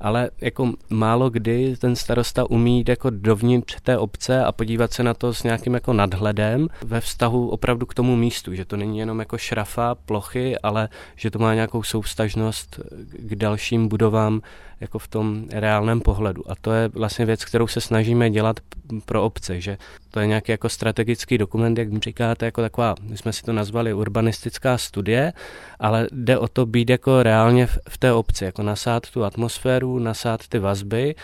ale 0.06 0.30
jako 0.42 0.74
málo 0.90 1.30
kdy 1.30 1.76
ten 1.78 1.96
starosta 1.96 2.50
umí 2.50 2.78
jít 2.78 2.90
jako 2.90 3.10
dovnitř 3.10 3.82
té 3.82 3.98
obce 3.98 4.44
a 4.44 4.52
podívat 4.52 4.94
se 4.94 5.04
na 5.04 5.14
to 5.14 5.34
s 5.34 5.44
nějakým 5.44 5.74
jako 5.74 5.94
nadhledem 5.94 6.68
ve 6.84 7.02
vztahu 7.02 7.50
opravdu 7.50 7.86
k 7.86 7.94
tomu 7.94 8.16
místu, 8.16 8.54
že 8.54 8.66
to 8.66 8.78
není 8.78 9.00
jenom 9.00 9.20
jako 9.20 9.38
šrafa, 9.38 9.96
plochy, 9.96 10.58
ale 10.60 10.90
že 11.16 11.32
to 11.32 11.40
má 11.40 11.54
nějakou 11.54 11.84
soustažnost 11.84 12.80
k 13.20 13.36
dalším 13.36 13.88
budovám 13.88 14.42
jako 14.80 15.00
v 15.00 15.08
tom 15.08 15.46
reálném 15.52 16.02
pohledu. 16.02 16.52
A 16.52 16.56
to 16.62 16.72
je 16.72 16.88
vlastně 16.88 17.26
věc, 17.26 17.46
kterou 17.46 17.68
se 17.68 17.82
snažíme 17.82 18.30
dělat 18.30 18.60
pro 19.06 19.24
obce, 19.24 19.62
že 19.62 19.78
to 20.12 20.20
je 20.20 20.28
nějaký 20.28 20.52
jako 20.52 20.70
strategický 20.70 21.38
dokument, 21.38 21.78
jak 21.78 22.04
říkáte, 22.04 22.46
jako 22.46 22.62
taková, 22.62 22.96
my 23.02 23.18
jsme 23.18 23.34
si 23.34 23.44
to 23.44 23.54
nazvali 23.54 23.94
urbanistická 23.94 24.78
studie, 24.78 25.34
ale 25.80 26.08
jde 26.12 26.38
o 26.38 26.48
to 26.48 26.66
být 26.66 26.90
jako 26.90 27.24
reálně 27.24 27.68
v, 27.90 27.98
té 27.98 28.14
obci, 28.14 28.46
jako 28.46 28.64
nasát 28.64 29.10
tu 29.10 29.24
atmosféru, 29.24 29.95
nasát 30.00 30.48
ty 30.48 30.60
vazby, 30.60 31.16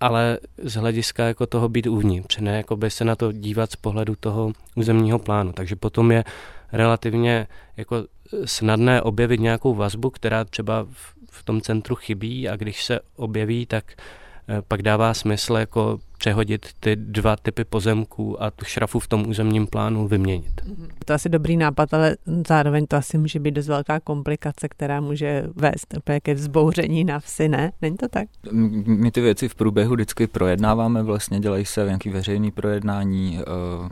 ale 0.00 0.38
z 0.62 0.74
hlediska 0.74 1.24
jako 1.24 1.46
toho 1.46 1.68
být 1.68 1.86
uvnitř, 1.86 2.38
ne 2.38 2.56
jako 2.56 2.76
by 2.76 2.90
se 2.90 3.04
na 3.04 3.16
to 3.16 3.32
dívat 3.32 3.72
z 3.72 3.76
pohledu 3.76 4.14
toho 4.20 4.52
územního 4.74 5.18
plánu. 5.18 5.52
Takže 5.52 5.76
potom 5.76 6.12
je 6.12 6.24
relativně 6.72 7.46
jako 7.76 8.04
snadné 8.44 9.02
objevit 9.02 9.40
nějakou 9.40 9.74
vazbu, 9.74 10.10
která 10.10 10.44
třeba 10.44 10.86
v, 10.92 11.14
v 11.30 11.44
tom 11.44 11.60
centru 11.60 11.94
chybí 11.94 12.48
a 12.48 12.56
když 12.56 12.84
se 12.84 13.00
objeví, 13.16 13.66
tak 13.66 13.84
eh, 14.48 14.62
pak 14.68 14.82
dává 14.82 15.14
smysl 15.14 15.54
jako 15.56 15.98
přehodit 16.18 16.66
ty 16.80 16.96
dva 16.96 17.36
typy 17.36 17.64
pozemků 17.64 18.42
a 18.42 18.50
tu 18.50 18.64
šrafu 18.64 18.98
v 18.98 19.08
tom 19.08 19.28
územním 19.28 19.66
plánu 19.66 20.08
vyměnit. 20.08 20.60
Mhm. 20.64 20.88
To 21.04 21.12
je 21.12 21.14
asi 21.14 21.28
dobrý 21.28 21.56
nápad, 21.56 21.94
ale 21.94 22.16
zároveň 22.48 22.86
to 22.86 22.96
asi 22.96 23.18
může 23.18 23.40
být 23.40 23.50
dost 23.50 23.68
velká 23.68 24.00
komplikace, 24.00 24.68
která 24.68 25.00
může 25.00 25.44
vést 25.56 25.94
úplně 25.98 26.20
ke 26.20 26.34
vzbouření 26.34 27.04
na 27.04 27.20
vsi, 27.20 27.48
ne? 27.48 27.72
Není 27.82 27.96
to 27.96 28.08
tak? 28.08 28.28
My 28.86 29.10
ty 29.10 29.20
věci 29.20 29.48
v 29.48 29.54
průběhu 29.54 29.94
vždycky 29.94 30.26
projednáváme, 30.26 31.02
vlastně 31.02 31.40
dělají 31.40 31.64
se 31.64 31.84
nějaký 31.84 32.10
veřejný 32.10 32.50
projednání, 32.50 33.38
eh, 33.40 33.44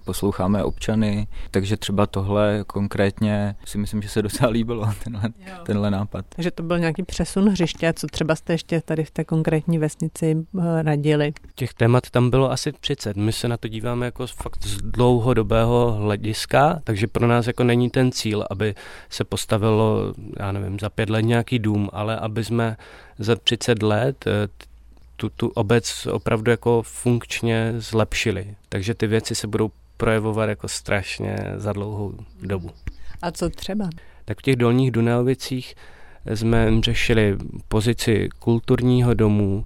posloucháme 0.04 0.64
občany, 0.64 1.26
takže 1.50 1.76
třeba 1.76 2.06
tohle 2.06 2.64
konkrétně 2.66 3.54
si 3.64 3.78
myslím, 3.78 4.02
že 4.02 4.08
se 4.08 4.22
docela 4.22 4.50
líbilo, 4.50 4.88
tenhle, 5.04 5.30
tenhle 5.66 5.90
nápad. 5.90 6.24
Takže 6.36 6.50
to 6.50 6.62
byl 6.62 6.78
nějaký 6.78 7.02
přesun 7.02 7.48
hřiště, 7.48 7.92
co 7.96 8.06
třeba 8.06 8.34
jste 8.34 8.52
ještě 8.52 8.80
tady 8.80 9.04
v 9.04 9.10
té 9.10 9.24
konkrétní 9.24 9.78
vesnici 9.78 10.36
eh, 10.60 10.82
radili? 10.82 11.32
Těch 11.54 11.74
témat 11.74 12.10
tam 12.16 12.30
bylo 12.30 12.52
asi 12.52 12.72
30. 12.72 13.16
My 13.16 13.32
se 13.32 13.48
na 13.48 13.56
to 13.56 13.68
díváme 13.68 14.06
jako 14.06 14.26
fakt 14.26 14.66
z 14.66 14.76
dlouhodobého 14.76 15.92
hlediska, 15.92 16.80
takže 16.84 17.06
pro 17.06 17.26
nás 17.26 17.46
jako 17.46 17.64
není 17.64 17.90
ten 17.90 18.12
cíl, 18.12 18.44
aby 18.50 18.74
se 19.10 19.24
postavilo, 19.24 20.14
já 20.38 20.52
nevím, 20.52 20.78
za 20.78 20.90
pět 20.90 21.10
let 21.10 21.22
nějaký 21.22 21.58
dům, 21.58 21.90
ale 21.92 22.16
aby 22.16 22.44
jsme 22.44 22.76
za 23.18 23.36
30 23.36 23.82
let 23.82 24.24
eh, 24.26 24.48
tu, 25.16 25.28
tu 25.28 25.48
obec 25.48 26.06
opravdu 26.06 26.50
jako 26.50 26.82
funkčně 26.82 27.74
zlepšili. 27.78 28.54
Takže 28.68 28.94
ty 28.94 29.06
věci 29.06 29.34
se 29.34 29.46
budou 29.46 29.70
projevovat 29.96 30.48
jako 30.48 30.68
strašně 30.68 31.38
za 31.56 31.72
dlouhou 31.72 32.14
dobu. 32.42 32.70
A 33.22 33.30
co 33.30 33.50
třeba? 33.50 33.90
Tak 34.24 34.38
v 34.38 34.42
těch 34.42 34.56
dolních 34.56 34.90
Dunajovicích 34.90 35.74
jsme 36.26 36.68
řešili 36.80 37.36
pozici 37.68 38.28
kulturního 38.38 39.14
domu, 39.14 39.64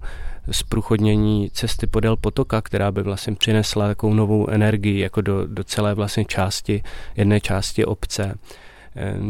zprůchodnění 0.50 1.50
cesty 1.50 1.86
podél 1.86 2.16
potoka, 2.16 2.60
která 2.60 2.92
by 2.92 3.02
vlastně 3.02 3.34
přinesla 3.34 3.88
takovou 3.88 4.14
novou 4.14 4.50
energii 4.50 5.00
jako 5.00 5.20
do, 5.20 5.46
do 5.46 5.64
celé 5.64 5.94
vlastně 5.94 6.24
části, 6.24 6.82
jedné 7.16 7.40
části 7.40 7.84
obce. 7.84 8.34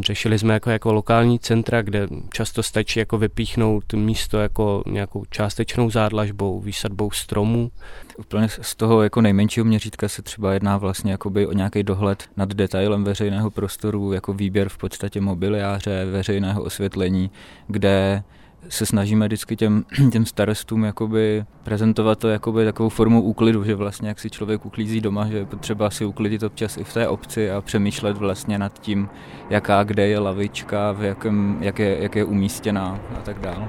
Řešili 0.00 0.38
jsme 0.38 0.54
jako, 0.54 0.70
jako 0.70 0.92
lokální 0.92 1.38
centra, 1.38 1.82
kde 1.82 2.08
často 2.32 2.62
stačí 2.62 2.98
jako 2.98 3.18
vypíchnout 3.18 3.92
místo 3.92 4.38
jako 4.38 4.82
nějakou 4.86 5.24
částečnou 5.30 5.90
zádlažbou, 5.90 6.60
výsadbou 6.60 7.10
stromů. 7.10 7.70
Úplně 8.18 8.48
z 8.48 8.74
toho 8.74 9.02
jako 9.02 9.20
nejmenšího 9.20 9.64
měřítka 9.64 10.08
se 10.08 10.22
třeba 10.22 10.52
jedná 10.52 10.76
vlastně 10.76 11.18
o 11.46 11.52
nějaký 11.52 11.82
dohled 11.82 12.28
nad 12.36 12.48
detailem 12.48 13.04
veřejného 13.04 13.50
prostoru, 13.50 14.12
jako 14.12 14.32
výběr 14.32 14.68
v 14.68 14.78
podstatě 14.78 15.20
mobiliáře, 15.20 16.04
veřejného 16.04 16.62
osvětlení, 16.62 17.30
kde 17.66 18.22
se 18.68 18.86
snažíme 18.86 19.26
vždycky 19.26 19.56
těm, 19.56 19.84
těm 20.12 20.26
starostům 20.26 20.84
jakoby 20.84 21.44
prezentovat 21.62 22.18
to 22.18 22.28
jakoby 22.28 22.64
takovou 22.64 22.88
formou 22.88 23.22
úklidu, 23.22 23.64
že 23.64 23.74
vlastně 23.74 24.08
jak 24.08 24.18
si 24.18 24.30
člověk 24.30 24.66
uklízí 24.66 25.00
doma, 25.00 25.28
že 25.28 25.36
je 25.36 25.46
potřeba 25.46 25.90
si 25.90 26.04
uklidit 26.04 26.42
občas 26.42 26.76
i 26.76 26.84
v 26.84 26.92
té 26.92 27.08
obci 27.08 27.50
a 27.50 27.60
přemýšlet 27.60 28.16
vlastně 28.16 28.58
nad 28.58 28.78
tím, 28.78 29.08
jaká 29.50 29.84
kde 29.84 30.08
je 30.08 30.18
lavička, 30.18 30.92
v 30.92 31.02
jakém, 31.02 31.58
jak, 31.60 31.78
je, 31.78 32.02
jak 32.02 32.16
je 32.16 32.24
umístěná 32.24 33.00
a 33.18 33.20
tak 33.20 33.38
dále. 33.38 33.68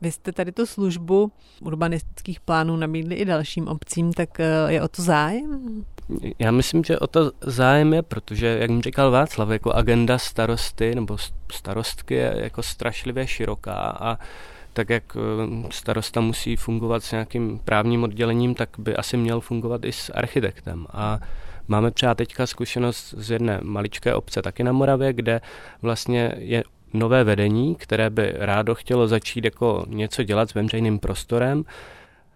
Vy 0.00 0.12
jste 0.12 0.32
tady 0.32 0.52
tu 0.52 0.66
službu 0.66 1.32
urbanistických 1.60 2.40
plánů 2.40 2.76
nabídli 2.76 3.14
i 3.14 3.24
dalším 3.24 3.68
obcím, 3.68 4.12
tak 4.12 4.40
eh, 4.40 4.72
je 4.72 4.82
o 4.82 4.88
to 4.88 5.02
zájem? 5.02 5.84
Já 6.38 6.50
myslím, 6.50 6.84
že 6.84 6.98
o 6.98 7.06
to 7.06 7.32
zájem 7.40 7.94
je, 7.94 8.02
protože, 8.02 8.58
jak 8.60 8.70
mi 8.70 8.82
říkal 8.82 9.10
Václav, 9.10 9.48
jako 9.48 9.72
agenda 9.72 10.18
starosty 10.18 10.94
nebo 10.94 11.16
starostky 11.52 12.14
je 12.14 12.34
jako 12.36 12.62
strašlivě 12.62 13.26
široká 13.26 13.74
a 14.00 14.18
tak 14.72 14.90
jak 14.90 15.16
eh, 15.16 15.66
starosta 15.70 16.20
musí 16.20 16.56
fungovat 16.56 17.04
s 17.04 17.12
nějakým 17.12 17.58
právním 17.58 18.02
oddělením, 18.02 18.54
tak 18.54 18.68
by 18.78 18.96
asi 18.96 19.16
měl 19.16 19.40
fungovat 19.40 19.84
i 19.84 19.92
s 19.92 20.12
architektem. 20.14 20.86
A 20.92 21.20
máme 21.68 21.90
třeba 21.90 22.14
teďka 22.14 22.46
zkušenost 22.46 23.14
z 23.18 23.30
jedné 23.30 23.60
maličké 23.62 24.14
obce 24.14 24.42
taky 24.42 24.64
na 24.64 24.72
Moravě, 24.72 25.12
kde 25.12 25.40
vlastně 25.82 26.34
je 26.38 26.64
nové 26.92 27.24
vedení, 27.24 27.74
které 27.74 28.10
by 28.10 28.32
rádo 28.36 28.74
chtělo 28.74 29.08
začít 29.08 29.44
jako 29.44 29.84
něco 29.88 30.22
dělat 30.22 30.50
s 30.50 30.54
veřejným 30.54 30.98
prostorem, 30.98 31.64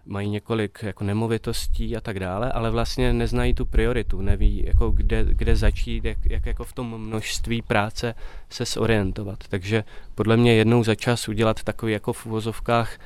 mají 0.09 0.29
několik 0.29 0.83
jako 0.83 1.03
nemovitostí 1.03 1.97
a 1.97 2.01
tak 2.01 2.19
dále, 2.19 2.51
ale 2.51 2.71
vlastně 2.71 3.13
neznají 3.13 3.53
tu 3.53 3.65
prioritu, 3.65 4.21
neví, 4.21 4.63
jako 4.67 4.91
kde, 4.91 5.25
kde 5.29 5.55
začít, 5.55 6.05
jak, 6.05 6.17
jak 6.25 6.45
jako 6.45 6.63
v 6.63 6.73
tom 6.73 6.97
množství 6.97 7.61
práce 7.61 8.15
se 8.49 8.65
zorientovat. 8.65 9.39
Takže 9.49 9.83
podle 10.15 10.37
mě 10.37 10.53
jednou 10.53 10.83
za 10.83 10.95
čas 10.95 11.27
udělat 11.27 11.63
takový 11.63 11.93
jako 11.93 12.13
v 12.13 12.25
uvozovkách 12.25 12.99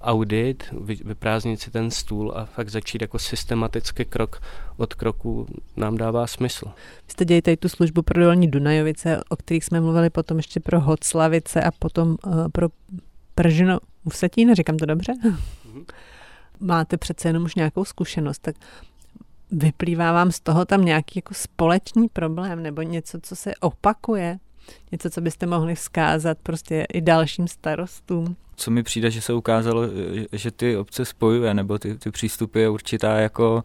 audit, 0.00 0.64
vyprázdnit 1.04 1.60
si 1.60 1.70
ten 1.70 1.90
stůl 1.90 2.32
a 2.36 2.44
fakt 2.44 2.68
začít 2.68 3.02
jako 3.02 3.18
systematicky 3.18 4.04
krok 4.04 4.42
od 4.76 4.94
kroku 4.94 5.46
nám 5.76 5.96
dává 5.96 6.26
smysl. 6.26 6.66
Vy 7.06 7.12
jste 7.12 7.24
dějte 7.24 7.56
tu 7.56 7.68
službu 7.68 8.02
pro 8.02 8.22
Dolní 8.22 8.50
Dunajovice, 8.50 9.20
o 9.28 9.36
kterých 9.36 9.64
jsme 9.64 9.80
mluvili 9.80 10.10
potom 10.10 10.36
ještě 10.36 10.60
pro 10.60 10.80
Hoclavice 10.80 11.62
a 11.62 11.70
potom 11.70 12.16
uh, 12.26 12.48
pro 12.48 12.68
Pržino 13.34 13.78
Usetín, 14.04 14.54
říkám 14.54 14.76
to 14.76 14.86
dobře? 14.86 15.12
Mm-hmm. 15.12 15.84
Máte 16.60 16.96
přece 16.96 17.28
jenom 17.28 17.44
už 17.44 17.54
nějakou 17.54 17.84
zkušenost, 17.84 18.38
tak 18.38 18.56
vyplývá 19.50 20.12
vám 20.12 20.32
z 20.32 20.40
toho 20.40 20.64
tam 20.64 20.84
nějaký 20.84 21.12
jako 21.16 21.34
společný 21.34 22.08
problém 22.08 22.62
nebo 22.62 22.82
něco, 22.82 23.18
co 23.22 23.36
se 23.36 23.54
opakuje? 23.54 24.38
Něco, 24.92 25.10
co 25.10 25.20
byste 25.20 25.46
mohli 25.46 25.74
vzkázat 25.74 26.38
prostě 26.42 26.86
i 26.92 27.00
dalším 27.00 27.48
starostům? 27.48 28.36
Co 28.56 28.70
mi 28.70 28.82
přijde, 28.82 29.10
že 29.10 29.20
se 29.20 29.32
ukázalo, 29.32 29.82
že 30.32 30.50
ty 30.50 30.76
obce 30.76 31.04
spojuje, 31.04 31.54
nebo 31.54 31.78
ty, 31.78 31.98
ty 31.98 32.10
přístupy 32.10 32.60
je 32.60 32.68
určitá 32.68 33.16
jako 33.16 33.64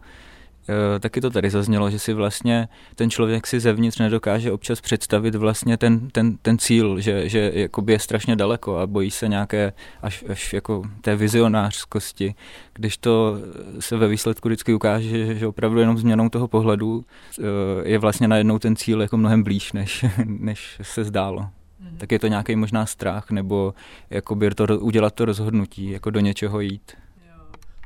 taky 1.00 1.20
to 1.20 1.30
tady 1.30 1.50
zaznělo, 1.50 1.90
že 1.90 1.98
si 1.98 2.12
vlastně 2.12 2.68
ten 2.94 3.10
člověk 3.10 3.46
si 3.46 3.60
zevnitř 3.60 3.98
nedokáže 3.98 4.52
občas 4.52 4.80
představit 4.80 5.34
vlastně 5.34 5.76
ten, 5.76 6.10
ten, 6.10 6.36
ten 6.36 6.58
cíl, 6.58 7.00
že, 7.00 7.28
že 7.28 7.52
jakoby 7.54 7.92
je 7.92 7.98
strašně 7.98 8.36
daleko 8.36 8.78
a 8.78 8.86
bojí 8.86 9.10
se 9.10 9.28
nějaké 9.28 9.72
až, 10.02 10.24
až 10.28 10.52
jako 10.52 10.82
té 11.00 11.16
vizionářskosti, 11.16 12.34
když 12.74 12.96
to 12.96 13.38
se 13.80 13.96
ve 13.96 14.08
výsledku 14.08 14.48
vždycky 14.48 14.74
ukáže, 14.74 15.08
že, 15.08 15.34
že 15.34 15.46
opravdu 15.46 15.80
jenom 15.80 15.98
změnou 15.98 16.28
toho 16.28 16.48
pohledu 16.48 17.04
eh, 17.38 17.42
je 17.84 17.98
vlastně 17.98 18.28
najednou 18.28 18.58
ten 18.58 18.76
cíl 18.76 19.02
jako 19.02 19.16
mnohem 19.16 19.42
blíž, 19.42 19.72
než, 19.72 20.04
než 20.24 20.78
se 20.82 21.04
zdálo. 21.04 21.40
Mm-hmm. 21.40 21.96
Tak 21.98 22.12
je 22.12 22.18
to 22.18 22.26
nějaký 22.26 22.56
možná 22.56 22.86
strach 22.86 23.30
nebo 23.30 23.74
jakoby 24.10 24.50
to, 24.50 24.78
udělat 24.78 25.14
to 25.14 25.24
rozhodnutí, 25.24 25.90
jako 25.90 26.10
do 26.10 26.20
něčeho 26.20 26.60
jít. 26.60 26.92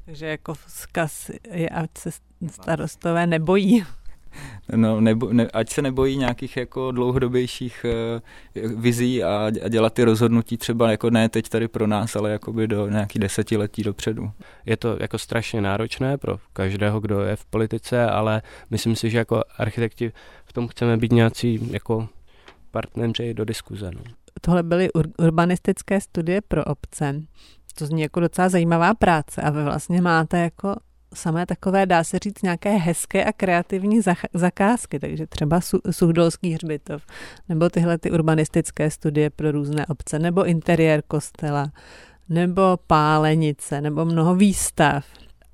Takže 0.09 0.27
jako 0.27 0.55
vzkaz 0.55 1.31
je, 1.51 1.69
ať 1.69 1.91
se 1.99 2.11
starostové 2.51 3.27
nebojí. 3.27 3.85
No, 4.77 5.01
nebo, 5.01 5.33
ne, 5.33 5.49
ať 5.53 5.69
se 5.71 5.83
nebojí 5.83 6.17
nějakých 6.17 6.57
jako 6.57 6.93
dlouhodobějších 6.93 7.87
uh, 8.65 8.83
vizí 8.83 9.25
a, 9.25 9.51
a 9.65 9.69
dělat 9.69 9.95
ty 9.95 10.05
rozhodnutí 10.05 10.57
třeba 10.57 10.91
jako 10.91 11.11
ne 11.11 11.29
teď 11.29 11.49
tady 11.49 11.69
pro 11.69 11.87
nás, 11.87 12.17
ale 12.17 12.31
jakoby 12.31 12.69
do 12.69 12.89
nějakých 12.89 13.21
desetiletí 13.21 13.83
dopředu. 13.83 14.31
Je 14.67 14.77
to 14.77 14.97
jako 15.01 15.19
strašně 15.19 15.61
náročné 15.61 16.19
pro 16.19 16.39
každého, 16.53 17.01
kdo 17.01 17.21
je 17.21 17.37
v 17.37 17.45
politice, 17.45 18.07
ale 18.07 18.43
myslím 18.71 18.97
si, 18.97 19.11
že 19.11 19.19
jako 19.19 19.43
architekti 19.59 20.13
v 20.45 20.53
tom 20.53 20.69
chceme 20.69 20.97
být 20.97 21.13
nějací 21.13 21.73
jako 21.73 22.09
partneři 22.71 23.35
do 23.35 23.45
diskuze. 23.45 23.91
No. 23.95 24.01
Tohle 24.41 24.63
byly 24.63 24.89
ur- 24.89 25.13
urbanistické 25.19 26.01
studie 26.01 26.41
pro 26.41 26.65
obce 26.65 27.23
to 27.79 27.87
zní 27.87 28.03
jako 28.03 28.21
docela 28.21 28.49
zajímavá 28.49 28.95
práce 28.95 29.43
a 29.43 29.51
vy 29.51 29.65
vlastně 29.65 30.03
máte 30.03 30.39
jako 30.39 30.77
samé 31.15 31.47
takové, 31.47 31.87
dá 31.87 32.05
se 32.05 32.19
říct, 32.19 32.43
nějaké 32.43 32.77
hezké 32.77 33.25
a 33.25 33.33
kreativní 33.33 34.01
zakázky, 34.35 34.99
takže 34.99 35.27
třeba 35.27 35.61
Suhdolský 35.91 36.53
hřbitov, 36.53 37.03
nebo 37.49 37.69
tyhle 37.69 37.99
ty 37.99 38.11
urbanistické 38.11 38.91
studie 38.91 39.31
pro 39.31 39.53
různé 39.53 39.87
obce, 39.87 40.19
nebo 40.19 40.45
interiér 40.45 41.03
kostela, 41.09 41.73
nebo 42.29 42.79
pálenice, 42.87 43.81
nebo 43.81 44.05
mnoho 44.05 44.35
výstav. 44.35 45.05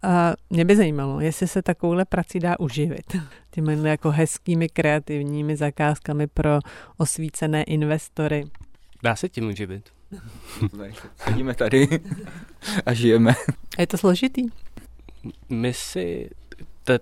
A 0.02 0.34
mě 0.50 0.64
by 0.64 0.76
zajímalo, 0.76 1.20
jestli 1.20 1.48
se 1.48 1.62
takovouhle 1.62 2.04
prací 2.04 2.38
dá 2.38 2.58
uživit. 2.60 3.16
Těmi 3.50 3.88
jako 3.88 4.10
hezkými 4.10 4.68
kreativními 4.68 5.56
zakázkami 5.56 6.26
pro 6.26 6.58
osvícené 6.96 7.62
investory. 7.62 8.44
Dá 9.02 9.16
se 9.16 9.28
tím 9.28 9.48
uživit. 9.48 9.90
Sedíme 11.16 11.54
tady 11.54 11.88
a 12.86 12.92
žijeme. 12.92 13.34
A 13.78 13.80
je 13.80 13.86
to 13.86 13.98
složitý? 13.98 14.42
My 15.48 15.72
si 15.72 16.30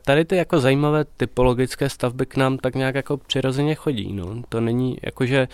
tady 0.05 0.25
ty 0.25 0.37
jako 0.37 0.61
zajímavé 0.61 1.05
typologické 1.05 1.89
stavby 1.89 2.27
k 2.27 2.37
nám 2.37 2.59
tak 2.59 2.75
nějak 2.75 2.95
jako 2.95 3.17
přirozeně 3.17 3.75
chodí. 3.75 4.13
No. 4.13 4.43
To 4.49 4.61
není 4.61 4.99
jako, 5.03 5.27
že 5.27 5.49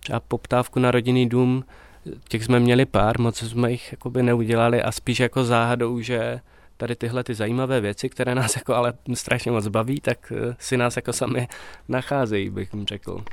třeba 0.00 0.20
poptávku 0.20 0.80
na 0.80 0.90
rodinný 0.90 1.28
dům, 1.28 1.64
těch 2.28 2.44
jsme 2.44 2.60
měli 2.60 2.86
pár, 2.86 3.20
moc 3.20 3.42
jsme 3.42 3.70
jich 3.70 3.92
jakoby 3.92 4.22
neudělali 4.22 4.82
a 4.82 4.92
spíš 4.92 5.20
jako 5.20 5.44
záhadou, 5.44 6.00
že 6.00 6.40
tady 6.76 6.96
tyhle 6.96 7.24
ty 7.24 7.34
zajímavé 7.34 7.80
věci, 7.80 8.08
které 8.08 8.34
nás 8.34 8.56
jako 8.56 8.74
ale 8.74 8.92
strašně 9.14 9.50
moc 9.50 9.68
baví, 9.68 10.00
tak 10.00 10.32
eh, 10.36 10.56
si 10.58 10.76
nás 10.76 10.96
jako 10.96 11.12
sami 11.12 11.48
nacházejí, 11.88 12.50
bych 12.50 12.70
řekl. 12.84 13.24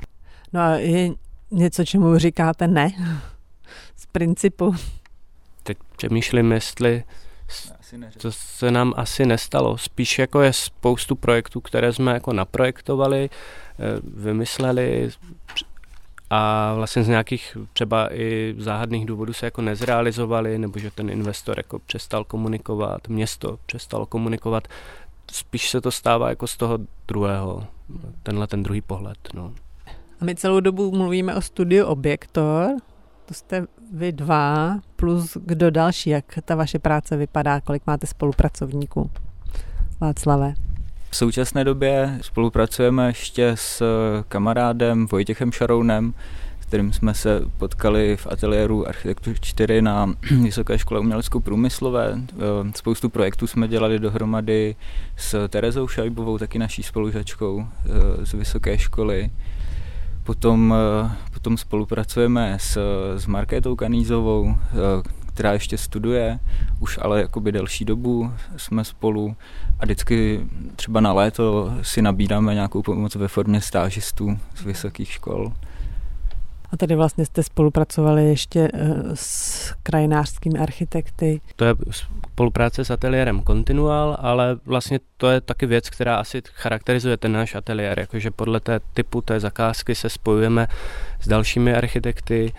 No 0.52 0.60
a 0.60 0.70
je 0.70 1.10
něco, 1.50 1.84
čemu 1.84 2.18
říkáte 2.18 2.68
ne? 2.68 2.92
Z 3.98 4.06
principu. 4.06 4.74
Teď 5.62 5.78
přemýšlím, 5.96 6.52
jestli 6.52 7.04
to 8.22 8.32
se 8.32 8.70
nám 8.70 8.94
asi 8.96 9.26
nestalo. 9.26 9.78
Spíš 9.78 10.18
jako 10.18 10.40
je 10.40 10.52
spoustu 10.52 11.14
projektů, 11.14 11.60
které 11.60 11.92
jsme 11.92 12.12
jako 12.12 12.32
naprojektovali, 12.32 13.30
eh, 13.30 14.00
vymysleli 14.02 15.10
a 16.30 16.74
vlastně 16.74 17.04
z 17.04 17.08
nějakých 17.08 17.56
třeba 17.72 18.14
i 18.14 18.54
záhadných 18.58 19.06
důvodů 19.06 19.32
se 19.32 19.46
jako 19.46 19.62
nezrealizovali, 19.62 20.58
nebo 20.58 20.78
že 20.78 20.90
ten 20.90 21.10
investor 21.10 21.58
jako 21.58 21.78
přestal 21.78 22.24
komunikovat, 22.24 23.08
město 23.08 23.58
přestalo 23.66 24.06
komunikovat. 24.06 24.68
Spíš 25.32 25.70
se 25.70 25.80
to 25.80 25.90
stává 25.90 26.28
jako 26.28 26.46
z 26.46 26.56
toho 26.56 26.78
druhého, 27.08 27.66
tenhle 28.22 28.46
ten 28.46 28.62
druhý 28.62 28.80
pohled. 28.80 29.18
No. 29.34 29.52
A 30.20 30.24
my 30.24 30.34
celou 30.34 30.60
dobu 30.60 30.90
mluvíme 30.90 31.34
o 31.34 31.40
studiu 31.40 31.86
Objektor, 31.86 32.70
to 33.28 33.34
jste 33.34 33.66
vy 33.92 34.12
dva, 34.12 34.78
plus 34.96 35.36
kdo 35.44 35.70
další, 35.70 36.10
jak 36.10 36.24
ta 36.44 36.54
vaše 36.54 36.78
práce 36.78 37.16
vypadá, 37.16 37.60
kolik 37.60 37.82
máte 37.86 38.06
spolupracovníků? 38.06 39.10
Václave. 40.00 40.54
V 41.10 41.16
současné 41.16 41.64
době 41.64 42.18
spolupracujeme 42.22 43.06
ještě 43.06 43.52
s 43.54 43.82
kamarádem 44.28 45.06
Vojtěchem 45.06 45.52
Šarounem, 45.52 46.14
s 46.60 46.66
kterým 46.66 46.92
jsme 46.92 47.14
se 47.14 47.40
potkali 47.58 48.16
v 48.16 48.26
ateliéru 48.30 48.88
Architektur 48.88 49.36
4 49.40 49.82
na 49.82 50.06
Vysoké 50.42 50.78
škole 50.78 51.00
umělecko-průmyslové. 51.00 52.20
Spoustu 52.76 53.08
projektů 53.08 53.46
jsme 53.46 53.68
dělali 53.68 53.98
dohromady 53.98 54.76
s 55.16 55.48
Terezou 55.48 55.88
Šajbovou, 55.88 56.38
taky 56.38 56.58
naší 56.58 56.82
spolužačkou 56.82 57.66
eh, 57.66 58.26
z 58.26 58.32
Vysoké 58.32 58.78
školy. 58.78 59.30
Potom, 60.28 60.74
eh, 60.76 61.10
potom 61.32 61.56
spolupracujeme 61.56 62.58
s, 62.60 62.78
s 63.16 63.26
Markétou 63.26 63.76
Kanízovou, 63.76 64.54
eh, 64.54 64.76
která 65.26 65.52
ještě 65.52 65.78
studuje, 65.78 66.38
už 66.80 66.98
ale 67.02 67.20
jakoby 67.20 67.52
delší 67.52 67.84
dobu 67.84 68.32
jsme 68.56 68.84
spolu 68.84 69.36
a 69.80 69.84
vždycky 69.84 70.46
třeba 70.76 71.00
na 71.00 71.12
léto 71.12 71.72
si 71.82 72.02
nabídáme 72.02 72.54
nějakou 72.54 72.82
pomoc 72.82 73.14
ve 73.14 73.28
formě 73.28 73.60
stážistů 73.60 74.38
z 74.56 74.64
vysokých 74.64 75.12
škol. 75.12 75.52
A 76.70 76.76
tady 76.76 76.94
vlastně 76.94 77.24
jste 77.26 77.42
spolupracovali 77.42 78.24
ještě 78.24 78.68
eh, 78.74 78.94
s 79.14 79.74
krajinářskými 79.82 80.58
architekty. 80.58 81.40
To 81.56 81.64
je 81.64 81.74
spolupráce 81.90 82.84
s 82.84 82.90
ateliérem 82.90 83.42
Continual, 83.46 84.16
ale 84.20 84.56
vlastně 84.64 85.00
to 85.16 85.30
je 85.30 85.40
taky 85.40 85.66
věc, 85.66 85.90
která 85.90 86.16
asi 86.16 86.42
charakterizuje 86.52 87.16
ten 87.16 87.32
náš 87.32 87.54
ateliér, 87.54 87.98
jakože 87.98 88.30
podle 88.30 88.60
té 88.60 88.80
typu 88.94 89.20
té 89.20 89.40
zakázky 89.40 89.94
se 89.94 90.10
spojujeme 90.10 90.66
s 91.20 91.28
dalšími 91.28 91.74
architekty, 91.74 92.52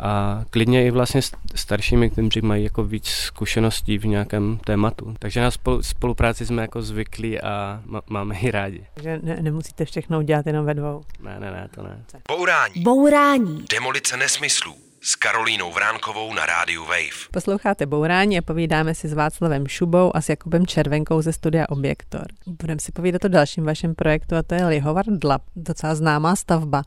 a 0.00 0.44
klidně 0.50 0.86
i 0.86 0.90
vlastně 0.90 1.20
staršími, 1.54 2.10
kteří 2.10 2.40
mají 2.40 2.64
jako 2.64 2.84
víc 2.84 3.06
zkušeností 3.06 3.98
v 3.98 4.06
nějakém 4.06 4.58
tématu. 4.64 5.14
Takže 5.18 5.40
na 5.40 5.50
spolupráci 5.80 6.46
jsme 6.46 6.62
jako 6.62 6.82
zvyklí 6.82 7.40
a 7.40 7.82
máme 8.08 8.38
ji 8.40 8.50
rádi. 8.50 8.86
Takže 8.94 9.20
ne, 9.22 9.38
nemusíte 9.42 9.84
všechno 9.84 10.18
udělat 10.18 10.46
jenom 10.46 10.66
ve 10.66 10.74
dvou. 10.74 11.02
Ne, 11.20 11.40
ne, 11.40 11.50
ne, 11.50 11.68
to 11.74 11.82
ne. 11.82 12.02
Bourání. 12.28 12.82
Bourání. 12.82 13.64
Demolice 13.70 14.16
nesmyslů 14.16 14.74
s 15.02 15.16
Karolínou 15.16 15.72
Vránkovou 15.72 16.34
na 16.34 16.46
rádiu 16.46 16.84
Wave. 16.84 17.30
Posloucháte 17.32 17.86
Bourání 17.86 18.38
a 18.38 18.42
povídáme 18.42 18.94
si 18.94 19.08
s 19.08 19.12
Václavem 19.12 19.66
Šubou 19.66 20.16
a 20.16 20.20
s 20.20 20.28
Jakubem 20.28 20.66
Červenkou 20.66 21.22
ze 21.22 21.32
studia 21.32 21.66
Objektor. 21.68 22.26
Budeme 22.46 22.80
si 22.80 22.92
povídat 22.92 23.24
o 23.24 23.28
dalším 23.28 23.64
vašem 23.64 23.94
projektu 23.94 24.36
a 24.36 24.42
to 24.42 24.54
je 24.54 24.66
Lihovar 24.66 25.04
Dlap, 25.08 25.42
docela 25.56 25.94
známá 25.94 26.36
stavba. 26.36 26.82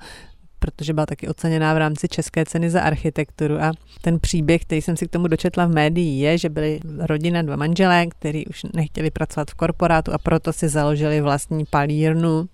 Protože 0.60 0.94
byla 0.94 1.06
taky 1.06 1.28
oceněná 1.28 1.74
v 1.74 1.78
rámci 1.78 2.08
České 2.08 2.46
ceny 2.46 2.70
za 2.70 2.82
architekturu 2.82 3.62
a 3.62 3.72
ten 4.02 4.20
příběh, 4.20 4.62
který 4.62 4.82
jsem 4.82 4.98
si 4.98 5.08
k 5.08 5.12
tomu 5.12 5.28
dočetla 5.28 5.66
v 5.66 5.74
médiích, 5.74 6.22
je, 6.22 6.38
že 6.38 6.50
byli 6.50 6.80
rodina, 7.00 7.42
dva 7.42 7.56
manželé, 7.56 8.08
kteří 8.08 8.46
už 8.46 8.64
nechtěli 8.74 9.12
pracovat 9.12 9.52
v 9.52 9.54
korporátu 9.54 10.14
a 10.14 10.18
proto 10.18 10.54
si 10.54 10.70
založili 10.70 11.22
vlastní 11.22 11.66
palírnu 11.66 12.50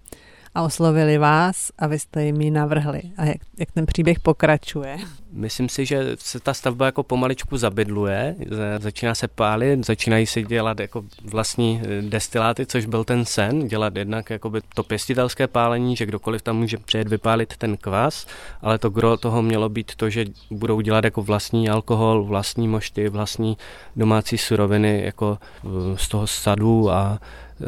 a 0.56 0.62
oslovili 0.62 1.18
vás 1.18 1.72
a 1.80 1.88
vy 1.88 2.00
jste 2.00 2.26
jim 2.26 2.42
ji 2.42 2.52
navrhli. 2.52 3.02
A 3.18 3.26
jak, 3.26 3.38
jak 3.60 3.72
ten 3.72 3.86
příběh 3.86 4.20
pokračuje? 4.20 4.98
Myslím 5.32 5.70
si, 5.70 5.86
že 5.86 6.16
se 6.20 6.40
ta 6.40 6.54
stavba 6.54 6.86
jako 6.86 7.04
pomaličku 7.04 7.58
zabydluje, 7.58 8.36
začíná 8.80 9.16
se 9.16 9.28
pálit, 9.28 9.86
začínají 9.86 10.26
se 10.26 10.42
dělat 10.42 10.80
jako 10.80 11.04
vlastní 11.24 11.82
eh, 11.84 12.02
destiláty, 12.02 12.66
což 12.66 12.86
byl 12.86 13.04
ten 13.04 13.26
sen, 13.26 13.68
dělat 13.68 13.96
jednak 13.96 14.30
jakoby 14.30 14.62
to 14.76 14.84
pěstitelské 14.84 15.48
pálení, 15.48 15.96
že 15.96 16.06
kdokoliv 16.06 16.42
tam 16.42 16.58
může 16.58 16.78
přijet 16.78 17.08
vypálit 17.08 17.58
ten 17.58 17.78
kvas, 17.78 18.28
ale 18.62 18.78
to 18.78 18.90
gro 18.90 19.18
toho 19.18 19.42
mělo 19.42 19.70
být 19.70 19.96
to, 19.96 20.10
že 20.10 20.26
budou 20.52 20.82
dělat 20.82 21.04
jako 21.04 21.22
vlastní 21.22 21.70
alkohol, 21.70 22.24
vlastní 22.24 22.68
mošty, 22.68 23.10
vlastní 23.10 23.58
domácí 23.96 24.38
suroviny 24.38 25.02
jako 25.06 25.38
eh, 25.42 25.68
z 25.98 26.08
toho 26.08 26.28
sadu 26.28 26.92
a 26.92 27.20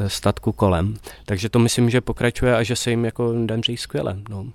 statku 0.07 0.51
kolem. 0.51 0.95
Takže 1.25 1.49
to 1.49 1.59
myslím, 1.59 1.89
že 1.89 2.01
pokračuje 2.01 2.55
a 2.55 2.63
že 2.63 2.75
se 2.75 2.89
jim 2.89 3.05
jako 3.05 3.33
daří 3.45 3.77
skvěle. 3.77 4.17
No. 4.29 4.45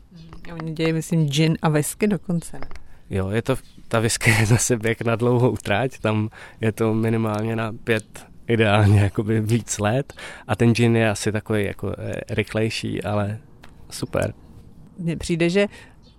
Oni 0.53 0.72
dějí, 0.72 0.93
myslím, 0.93 1.28
gin 1.28 1.59
a 1.62 1.68
whisky 1.68 2.07
dokonce. 2.07 2.59
Ne? 2.59 2.66
Jo, 3.11 3.30
je 3.30 3.43
to, 3.43 3.57
ta 3.89 4.01
whisky 4.01 4.30
je 4.30 4.47
zase 4.47 4.76
běh 4.76 5.01
na 5.01 5.16
dlouhou 5.16 5.57
tráť, 5.57 5.99
tam 5.99 6.28
je 6.61 6.72
to 6.72 6.95
minimálně 6.95 7.57
na 7.57 7.72
pět 7.85 8.26
ideálně 8.49 9.01
jakoby 9.01 9.41
víc 9.41 9.78
let 9.78 10.12
a 10.47 10.57
ten 10.57 10.74
gin 10.74 10.97
je 10.97 11.11
asi 11.11 11.33
takový 11.33 11.64
jako 11.64 11.95
eh, 11.99 12.14
rychlejší, 12.30 13.03
ale 13.03 13.39
super. 13.91 14.35
Mně 14.99 15.16
přijde, 15.16 15.51
že 15.51 15.66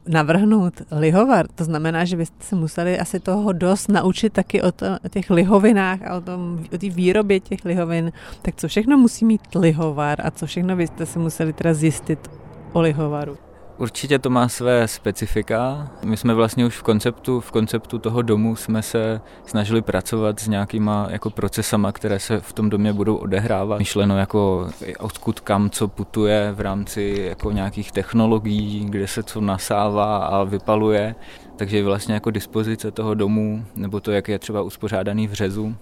navrhnout 0.07 0.81
lihovar, 0.91 1.47
to 1.47 1.63
znamená, 1.63 2.05
že 2.05 2.17
byste 2.17 2.43
se 2.43 2.55
museli 2.55 2.99
asi 2.99 3.19
toho 3.19 3.53
dost 3.53 3.89
naučit 3.89 4.33
taky 4.33 4.61
o, 4.61 4.71
to, 4.71 4.85
o 5.05 5.09
těch 5.09 5.29
lihovinách 5.29 6.01
a 6.01 6.15
o, 6.15 6.21
tom, 6.21 6.65
o 6.73 6.77
té 6.77 6.89
výrobě 6.89 7.39
těch 7.39 7.65
lihovin. 7.65 8.11
Tak 8.41 8.55
co 8.55 8.67
všechno 8.67 8.97
musí 8.97 9.25
mít 9.25 9.41
lihovar 9.55 10.27
a 10.27 10.31
co 10.31 10.45
všechno 10.45 10.75
byste 10.75 11.05
se 11.05 11.19
museli 11.19 11.53
teda 11.53 11.73
zjistit 11.73 12.31
o 12.73 12.81
lihovaru? 12.81 13.37
Určitě 13.83 14.19
to 14.19 14.29
má 14.29 14.49
své 14.49 14.87
specifika. 14.87 15.91
My 16.03 16.17
jsme 16.17 16.33
vlastně 16.33 16.65
už 16.65 16.77
v 16.77 16.83
konceptu, 16.83 17.39
v 17.39 17.51
konceptu 17.51 17.99
toho 17.99 18.21
domu 18.21 18.55
jsme 18.55 18.81
se 18.81 19.21
snažili 19.45 19.81
pracovat 19.81 20.39
s 20.39 20.47
nějakýma 20.47 21.07
jako 21.09 21.29
procesama, 21.29 21.91
které 21.91 22.19
se 22.19 22.39
v 22.39 22.53
tom 22.53 22.69
domě 22.69 22.93
budou 22.93 23.15
odehrávat. 23.15 23.79
Myšleno 23.79 24.17
jako 24.17 24.69
odkud 24.99 25.39
kam 25.39 25.69
co 25.69 25.87
putuje 25.87 26.51
v 26.51 26.61
rámci 26.61 27.25
jako 27.27 27.51
nějakých 27.51 27.91
technologií, 27.91 28.85
kde 28.89 29.07
se 29.07 29.23
co 29.23 29.41
nasává 29.41 30.17
a 30.17 30.43
vypaluje. 30.43 31.15
Takže 31.55 31.83
vlastně 31.83 32.13
jako 32.13 32.31
dispozice 32.31 32.91
toho 32.91 33.13
domu, 33.13 33.65
nebo 33.75 33.99
to, 33.99 34.11
jak 34.11 34.27
je 34.27 34.39
třeba 34.39 34.61
uspořádaný 34.61 35.27
v 35.27 35.33
řezu, 35.33 35.75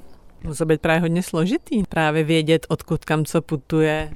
Musí 0.44 0.66
být 0.66 0.82
právě 0.82 1.02
hodně 1.02 1.24
složitý, 1.24 1.84
právě 1.90 2.24
vědět, 2.24 2.66
odkud 2.70 3.06
kam 3.06 3.26
co 3.26 3.42
putuje, 3.42 4.12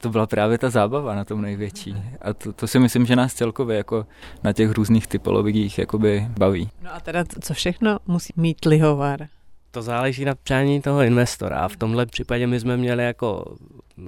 to 0.00 0.10
byla 0.10 0.26
právě 0.26 0.58
ta 0.58 0.70
zábava 0.70 1.14
na 1.14 1.24
tom 1.24 1.42
největší. 1.42 1.96
A 2.22 2.32
to, 2.32 2.52
to 2.52 2.66
si 2.66 2.78
myslím, 2.78 3.06
že 3.06 3.16
nás 3.16 3.34
celkově 3.34 3.76
jako 3.76 4.06
na 4.44 4.52
těch 4.52 4.70
různých 4.70 5.06
typologiích 5.06 5.78
jakoby 5.78 6.26
baví. 6.38 6.70
No 6.82 6.94
a 6.94 7.00
teda 7.00 7.24
co 7.40 7.54
všechno 7.54 7.98
musí 8.06 8.32
mít 8.36 8.64
lihovar? 8.64 9.26
To 9.70 9.82
záleží 9.82 10.24
na 10.24 10.34
přání 10.34 10.82
toho 10.82 11.02
investora. 11.02 11.58
A 11.58 11.68
v 11.68 11.76
tomhle 11.76 12.06
případě 12.06 12.46
my 12.46 12.60
jsme 12.60 12.76
měli 12.76 13.04
jako 13.04 13.56
eh, 13.98 14.02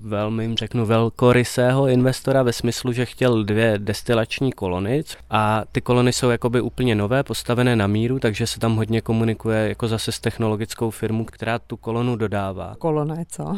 velmi, 0.00 0.54
řeknu, 0.54 0.86
velkorysého 0.86 1.88
investora 1.88 2.42
ve 2.42 2.52
smyslu, 2.52 2.92
že 2.92 3.06
chtěl 3.06 3.44
dvě 3.44 3.78
destilační 3.78 4.52
kolony 4.52 5.04
a 5.30 5.62
ty 5.72 5.80
kolony 5.80 6.12
jsou 6.12 6.30
jakoby 6.30 6.60
úplně 6.60 6.94
nové, 6.94 7.22
postavené 7.22 7.76
na 7.76 7.86
míru, 7.86 8.18
takže 8.18 8.46
se 8.46 8.60
tam 8.60 8.76
hodně 8.76 9.00
komunikuje 9.00 9.68
jako 9.68 9.88
zase 9.88 10.12
s 10.12 10.20
technologickou 10.20 10.90
firmou, 10.90 11.24
která 11.24 11.58
tu 11.58 11.76
kolonu 11.76 12.16
dodává. 12.16 12.74
Kolona 12.78 13.18
je 13.18 13.24
co? 13.28 13.56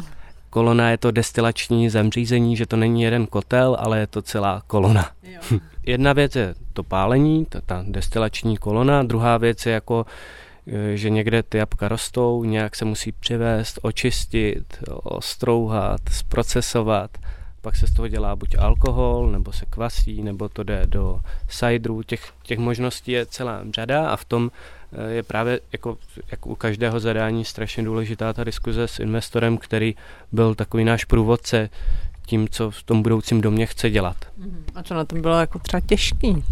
Kolona 0.51 0.89
je 0.89 0.97
to 0.97 1.11
destilační 1.11 1.89
zamřízení, 1.89 2.57
že 2.57 2.65
to 2.65 2.77
není 2.77 3.01
jeden 3.01 3.27
kotel, 3.27 3.77
ale 3.79 3.99
je 3.99 4.07
to 4.07 4.21
celá 4.21 4.61
kolona. 4.67 5.11
Jedna 5.85 6.13
věc 6.13 6.35
je 6.35 6.55
to 6.73 6.83
pálení, 6.83 7.45
ta, 7.45 7.61
ta 7.61 7.83
destilační 7.87 8.57
kolona, 8.57 9.03
druhá 9.03 9.37
věc 9.37 9.65
je 9.65 9.73
jako 9.73 10.05
e, 10.67 10.97
že 10.97 11.09
někde 11.09 11.43
ty 11.43 11.57
jabka 11.57 11.87
rostou, 11.87 12.43
nějak 12.43 12.75
se 12.75 12.85
musí 12.85 13.11
přivést, 13.11 13.79
očistit, 13.81 14.83
ostrouhat, 15.03 16.01
zprocesovat, 16.11 17.17
pak 17.61 17.75
se 17.75 17.87
z 17.87 17.93
toho 17.93 18.07
dělá 18.07 18.35
buď 18.35 18.55
alkohol, 18.59 19.31
nebo 19.31 19.51
se 19.51 19.65
kvasí, 19.65 20.23
nebo 20.23 20.49
to 20.49 20.63
jde 20.63 20.81
do 20.85 21.19
sajdrů. 21.49 22.03
Těch, 22.03 22.33
těch 22.43 22.59
možností 22.59 23.11
je 23.11 23.25
celá 23.25 23.61
řada 23.75 24.09
a 24.09 24.15
v 24.15 24.25
tom 24.25 24.51
je 25.09 25.23
právě 25.23 25.59
jako, 25.71 25.97
jako 26.31 26.49
u 26.49 26.55
každého 26.55 26.99
zadání 26.99 27.45
strašně 27.45 27.83
důležitá 27.83 28.33
ta 28.33 28.43
diskuze 28.43 28.87
s 28.87 28.99
investorem, 28.99 29.57
který 29.57 29.95
byl 30.31 30.55
takový 30.55 30.83
náš 30.83 31.05
průvodce 31.05 31.69
tím, 32.25 32.49
co 32.49 32.71
v 32.71 32.83
tom 32.83 33.01
budoucím 33.01 33.41
domě 33.41 33.65
chce 33.65 33.89
dělat. 33.89 34.17
Mhm. 34.37 34.65
A 34.75 34.83
co 34.83 34.93
na 34.93 35.05
tom 35.05 35.21
bylo 35.21 35.39
jako 35.39 35.59
třeba 35.59 35.81
těžký? 35.81 36.43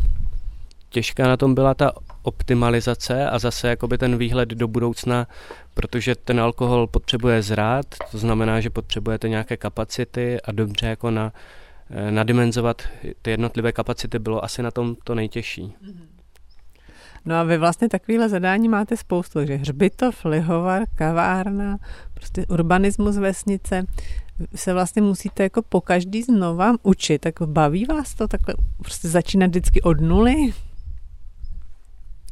Těžká 0.90 1.28
na 1.28 1.38
tom 1.38 1.56
byla 1.56 1.74
ta 1.74 1.92
optimalizace 2.24 3.30
a 3.30 3.40
zase 3.40 3.68
jakoby 3.68 3.98
ten 3.98 4.18
výhled 4.18 4.50
do 4.50 4.68
budoucna, 4.68 5.28
protože 5.74 6.16
ten 6.16 6.40
alkohol 6.40 6.88
potřebuje 6.88 7.42
zrát, 7.42 7.86
to 8.12 8.18
znamená, 8.18 8.62
že 8.62 8.70
potřebujete 8.70 9.30
nějaké 9.30 9.58
kapacity 9.58 10.42
a 10.42 10.52
dobře 10.52 10.88
jako 10.88 11.12
na, 11.12 11.34
eh, 11.90 12.12
nadimenzovat 12.12 12.82
ty 13.22 13.32
jednotlivé 13.32 13.72
kapacity 13.72 14.20
bylo 14.20 14.44
asi 14.44 14.64
na 14.64 14.72
tom 14.72 14.96
to 15.04 15.16
nejtěžší. 15.16 15.64
Mm-hmm. 15.64 16.19
No 17.26 17.36
a 17.36 17.44
vy 17.44 17.58
vlastně 17.58 17.90
takovýhle 17.90 18.30
zadání 18.30 18.70
máte 18.70 18.98
spoustu, 18.98 19.46
že 19.46 19.56
hřbitov, 19.56 20.26
lihovar, 20.26 20.84
kavárna, 20.96 21.78
prostě 22.14 22.46
urbanismus 22.46 23.18
vesnice, 23.18 23.86
se 24.56 24.74
vlastně 24.74 25.02
musíte 25.02 25.44
jako 25.44 25.62
po 25.62 25.82
každý 25.82 26.24
znova 26.24 26.74
učit, 26.84 27.20
tak 27.20 27.42
baví 27.46 27.86
vás 27.86 28.16
to 28.16 28.28
takhle 28.28 28.56
prostě 28.78 29.08
začínat 29.08 29.48
vždycky 29.48 29.82
od 29.82 30.02
nuly? 30.02 30.54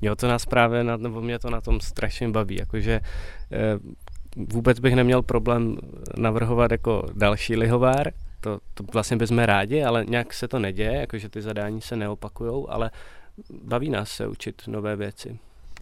Jo, 0.01 0.15
to 0.15 0.27
nás 0.27 0.45
právě, 0.45 0.83
na, 0.83 0.97
nebo 0.97 1.21
mě 1.21 1.39
to 1.39 1.49
na 1.49 1.61
tom 1.61 1.79
strašně 1.79 2.29
baví, 2.29 2.55
jakože 2.59 2.99
eh, 3.51 3.79
vůbec 4.35 4.79
bych 4.79 4.95
neměl 4.95 5.21
problém 5.21 5.77
navrhovat 6.17 6.71
jako 6.71 7.03
další 7.13 7.55
lihovár, 7.55 8.11
to, 8.41 8.59
to 8.73 8.83
vlastně 8.93 9.17
bychom 9.17 9.39
rádi, 9.39 9.83
ale 9.83 10.05
nějak 10.05 10.33
se 10.33 10.47
to 10.47 10.59
neděje, 10.59 10.93
jakože 10.93 11.29
ty 11.29 11.41
zadání 11.41 11.81
se 11.81 11.95
neopakujou, 11.95 12.69
ale 12.69 12.91
baví 13.63 13.89
nás 13.89 14.09
se 14.09 14.27
učit 14.27 14.61
nové 14.67 14.95
věci. 14.95 15.39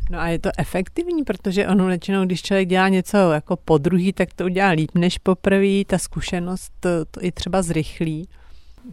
No 0.09 0.19
a 0.19 0.27
je 0.27 0.39
to 0.39 0.49
efektivní, 0.57 1.23
protože 1.23 1.67
ono 1.67 1.85
většinou, 1.85 2.25
když 2.25 2.41
člověk 2.41 2.69
dělá 2.69 2.89
něco 2.89 3.17
jako 3.17 3.55
po 3.55 3.77
druhý, 3.77 4.13
tak 4.13 4.33
to 4.33 4.45
udělá 4.45 4.69
líp 4.69 4.91
než 4.95 5.17
poprvé, 5.17 5.85
ta 5.87 5.97
zkušenost 5.97 6.71
to, 6.79 6.89
to 7.11 7.23
i 7.23 7.31
třeba 7.31 7.61
zrychlí. 7.61 8.27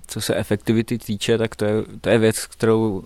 Co 0.06 0.20
se 0.20 0.36
efektivity 0.36 0.98
týče, 0.98 1.38
tak 1.38 1.56
to 1.56 1.64
je, 1.64 1.74
to 2.00 2.10
je 2.10 2.18
věc, 2.18 2.46
kterou 2.46 2.90
uh, 2.90 3.04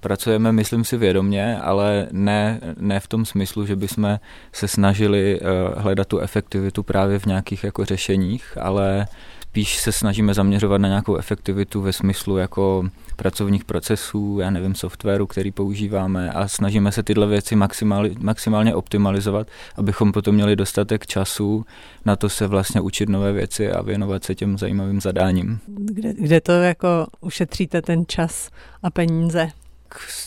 pracujeme, 0.00 0.52
myslím 0.52 0.84
si, 0.84 0.96
vědomě, 0.96 1.58
ale 1.60 2.08
ne, 2.12 2.60
ne 2.76 3.00
v 3.00 3.08
tom 3.08 3.24
smyslu, 3.24 3.66
že 3.66 3.76
bychom 3.76 4.18
se 4.52 4.68
snažili 4.68 5.40
uh, 5.40 5.46
hledat 5.82 6.08
tu 6.08 6.18
efektivitu 6.18 6.82
právě 6.82 7.18
v 7.18 7.26
nějakých 7.26 7.64
jako 7.64 7.84
řešeních, 7.84 8.58
ale 8.60 9.06
spíš 9.50 9.76
se 9.76 9.92
snažíme 9.92 10.34
zaměřovat 10.34 10.80
na 10.80 10.88
nějakou 10.88 11.16
efektivitu 11.16 11.80
ve 11.80 11.92
smyslu 11.92 12.36
jako 12.36 12.88
pracovních 13.16 13.64
procesů, 13.64 14.38
já 14.40 14.50
nevím, 14.50 14.74
softwaru, 14.74 15.26
který 15.26 15.50
používáme 15.50 16.30
a 16.30 16.48
snažíme 16.48 16.92
se 16.92 17.02
tyhle 17.02 17.26
věci 17.26 17.56
maximálně, 17.56 18.14
maximálně 18.18 18.74
optimalizovat, 18.74 19.46
abychom 19.76 20.12
potom 20.12 20.34
měli 20.34 20.56
dostatek 20.56 21.06
času 21.06 21.64
na 22.04 22.16
to 22.16 22.28
se 22.28 22.46
vlastně 22.46 22.80
učit 22.80 23.08
nové 23.08 23.32
věci 23.32 23.72
a 23.72 23.82
věnovat 23.82 24.24
se 24.24 24.34
těm 24.34 24.58
zajímavým 24.58 25.00
zadáním. 25.00 25.58
Kde, 25.66 26.14
kde 26.14 26.40
to 26.40 26.52
jako 26.52 27.06
ušetříte 27.20 27.82
ten 27.82 28.04
čas 28.06 28.50
a 28.82 28.90
peníze? 28.90 29.48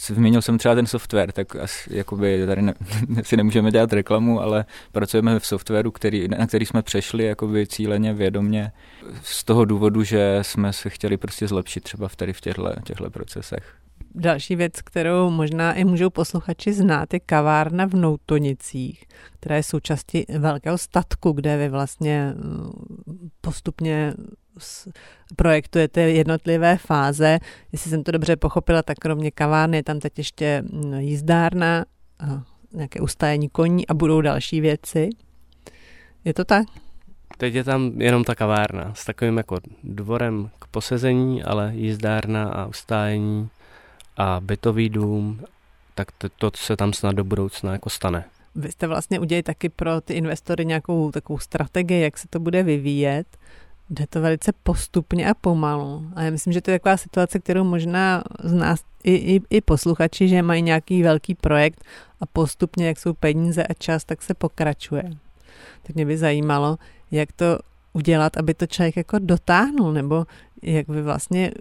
Zmínil 0.07 0.41
jsem 0.41 0.57
třeba 0.57 0.75
ten 0.75 0.87
software, 0.87 1.31
tak 1.31 1.55
asi, 1.55 1.97
jakoby 1.97 2.45
tady 2.45 2.61
ne, 2.61 2.73
si 3.23 3.37
nemůžeme 3.37 3.71
dělat 3.71 3.93
reklamu, 3.93 4.41
ale 4.41 4.65
pracujeme 4.91 5.39
v 5.39 5.45
softwaru, 5.45 5.91
který, 5.91 6.27
na 6.27 6.47
který 6.47 6.65
jsme 6.65 6.81
přešli 6.81 7.23
jakoby 7.23 7.67
cíleně, 7.67 8.13
vědomně, 8.13 8.71
z 9.21 9.43
toho 9.43 9.65
důvodu, 9.65 10.03
že 10.03 10.39
jsme 10.41 10.73
se 10.73 10.89
chtěli 10.89 11.17
prostě 11.17 11.47
zlepšit 11.47 11.83
třeba 11.83 12.07
v 12.07 12.15
tady 12.15 12.33
v 12.33 12.41
těchto 12.83 13.09
procesech. 13.09 13.75
Další 14.15 14.55
věc, 14.55 14.81
kterou 14.81 15.29
možná 15.29 15.73
i 15.73 15.83
můžou 15.83 16.09
posluchači 16.09 16.73
znát, 16.73 17.13
je 17.13 17.19
kavárna 17.19 17.85
v 17.85 17.93
Noutonicích, 17.93 19.05
která 19.39 19.55
je 19.55 19.63
součástí 19.63 20.25
velkého 20.39 20.77
statku, 20.77 21.31
kde 21.31 21.57
vy 21.57 21.69
vlastně 21.69 22.33
mm, 22.35 23.29
postupně 23.41 24.13
projektujete 25.35 26.01
jednotlivé 26.01 26.77
fáze. 26.77 27.39
Jestli 27.71 27.89
jsem 27.89 28.03
to 28.03 28.11
dobře 28.11 28.35
pochopila, 28.35 28.83
tak 28.83 28.97
kromě 28.97 29.31
kavárny 29.31 29.77
je 29.77 29.83
tam 29.83 29.99
teď 29.99 30.17
ještě 30.17 30.63
mm, 30.71 30.93
jízdárna, 30.93 31.85
a 32.19 32.43
nějaké 32.73 32.99
ustájení 32.99 33.49
koní 33.49 33.87
a 33.87 33.93
budou 33.93 34.21
další 34.21 34.61
věci. 34.61 35.09
Je 36.25 36.33
to 36.33 36.45
tak? 36.45 36.67
Teď 37.37 37.53
je 37.53 37.63
tam 37.63 38.01
jenom 38.01 38.23
ta 38.23 38.35
kavárna 38.35 38.93
s 38.93 39.05
takovým 39.05 39.37
jako 39.37 39.59
dvorem 39.83 40.49
k 40.59 40.67
posezení, 40.67 41.43
ale 41.43 41.71
jízdárna 41.75 42.49
a 42.49 42.65
ustájení 42.65 43.49
a 44.17 44.39
bytový 44.39 44.89
dům, 44.89 45.41
tak 45.95 46.07
to, 46.11 46.29
to 46.29 46.51
se 46.55 46.77
tam 46.77 46.93
snad 46.93 47.15
do 47.15 47.23
budoucna 47.23 47.71
jako 47.71 47.89
stane. 47.89 48.25
Vy 48.55 48.71
jste 48.71 48.87
vlastně 48.87 49.19
udělali 49.19 49.43
taky 49.43 49.69
pro 49.69 50.01
ty 50.01 50.13
investory 50.13 50.65
nějakou 50.65 51.11
takovou 51.11 51.39
strategii, 51.39 52.01
jak 52.01 52.17
se 52.17 52.27
to 52.27 52.39
bude 52.39 52.63
vyvíjet. 52.63 53.37
Jde 53.93 54.07
to 54.07 54.21
velice 54.21 54.51
postupně 54.63 55.29
a 55.29 55.33
pomalu. 55.33 56.05
A 56.15 56.21
já 56.21 56.31
myslím, 56.31 56.53
že 56.53 56.61
to 56.61 56.71
je 56.71 56.79
taková 56.79 56.97
situace, 56.97 57.39
kterou 57.39 57.63
možná 57.63 58.23
z 58.43 58.53
nás 58.53 58.83
i, 59.03 59.13
i, 59.13 59.41
i 59.49 59.61
posluchači, 59.61 60.27
že 60.27 60.41
mají 60.41 60.61
nějaký 60.61 61.03
velký 61.03 61.35
projekt 61.35 61.85
a 62.21 62.25
postupně, 62.25 62.87
jak 62.87 62.99
jsou 62.99 63.13
peníze 63.13 63.63
a 63.63 63.73
čas, 63.73 64.03
tak 64.03 64.21
se 64.21 64.33
pokračuje. 64.33 65.03
Tak 65.83 65.95
mě 65.95 66.05
by 66.05 66.17
zajímalo, 66.17 66.77
jak 67.11 67.31
to 67.31 67.59
udělat, 67.93 68.37
aby 68.37 68.53
to 68.53 68.67
člověk 68.67 68.97
jako 68.97 69.19
dotáhnul, 69.19 69.93
nebo 69.93 70.25
jak 70.61 70.87
vy 70.87 71.01
vlastně 71.01 71.51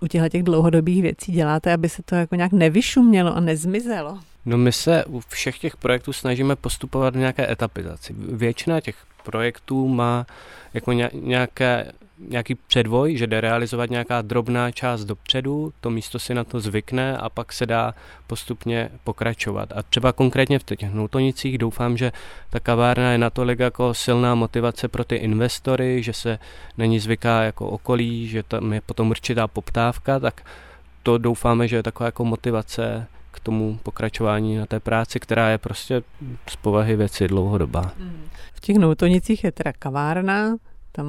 u 0.00 0.06
těch 0.06 0.42
dlouhodobých 0.42 1.02
věcí 1.02 1.32
děláte, 1.32 1.72
aby 1.72 1.88
se 1.88 2.02
to 2.02 2.14
jako 2.14 2.34
nějak 2.34 2.52
nevyšumělo 2.52 3.36
a 3.36 3.40
nezmizelo? 3.40 4.18
No 4.46 4.58
my 4.58 4.72
se 4.72 5.04
u 5.04 5.20
všech 5.20 5.58
těch 5.58 5.76
projektů 5.76 6.12
snažíme 6.12 6.56
postupovat 6.56 7.14
v 7.14 7.18
nějaké 7.18 7.52
etapizaci. 7.52 8.14
Většina 8.18 8.80
těch 8.80 8.96
projektů 9.22 9.88
má 9.88 10.26
jako 10.74 10.92
nějaké, 11.12 11.92
nějaký 12.28 12.54
předvoj, 12.54 13.16
že 13.16 13.26
jde 13.26 13.40
realizovat 13.40 13.90
nějaká 13.90 14.22
drobná 14.22 14.70
část 14.70 15.04
dopředu, 15.04 15.72
to 15.80 15.90
místo 15.90 16.18
si 16.18 16.34
na 16.34 16.44
to 16.44 16.60
zvykne 16.60 17.16
a 17.16 17.28
pak 17.28 17.52
se 17.52 17.66
dá 17.66 17.94
postupně 18.26 18.90
pokračovat. 19.04 19.72
A 19.74 19.82
třeba 19.82 20.12
konkrétně 20.12 20.58
v 20.58 20.64
těch 20.64 20.92
Nultonicích 20.92 21.58
doufám, 21.58 21.96
že 21.96 22.12
ta 22.50 22.60
kavárna 22.60 23.12
je 23.12 23.18
natolik 23.18 23.58
jako 23.58 23.94
silná 23.94 24.34
motivace 24.34 24.88
pro 24.88 25.04
ty 25.04 25.16
investory, 25.16 26.02
že 26.02 26.12
se 26.12 26.38
na 26.78 26.86
ní 26.86 26.98
zvyká 27.00 27.42
jako 27.42 27.68
okolí, 27.68 28.28
že 28.28 28.42
tam 28.42 28.72
je 28.72 28.80
potom 28.80 29.10
určitá 29.10 29.48
poptávka, 29.48 30.20
tak 30.20 30.42
to 31.02 31.18
doufáme, 31.18 31.68
že 31.68 31.76
je 31.76 31.82
taková 31.82 32.06
jako 32.06 32.24
motivace 32.24 33.06
k 33.40 33.42
tomu 33.42 33.78
pokračování 33.82 34.56
na 34.56 34.66
té 34.66 34.80
práci, 34.80 35.20
která 35.20 35.50
je 35.50 35.58
prostě 35.58 36.02
z 36.48 36.56
povahy 36.56 36.96
věci 36.96 37.28
dlouhodobá. 37.28 37.92
V 38.52 38.60
těch 38.60 38.76
Noutonicích 38.76 39.44
je 39.44 39.52
teda 39.52 39.72
kavárna, 39.78 40.56
tam 40.92 41.06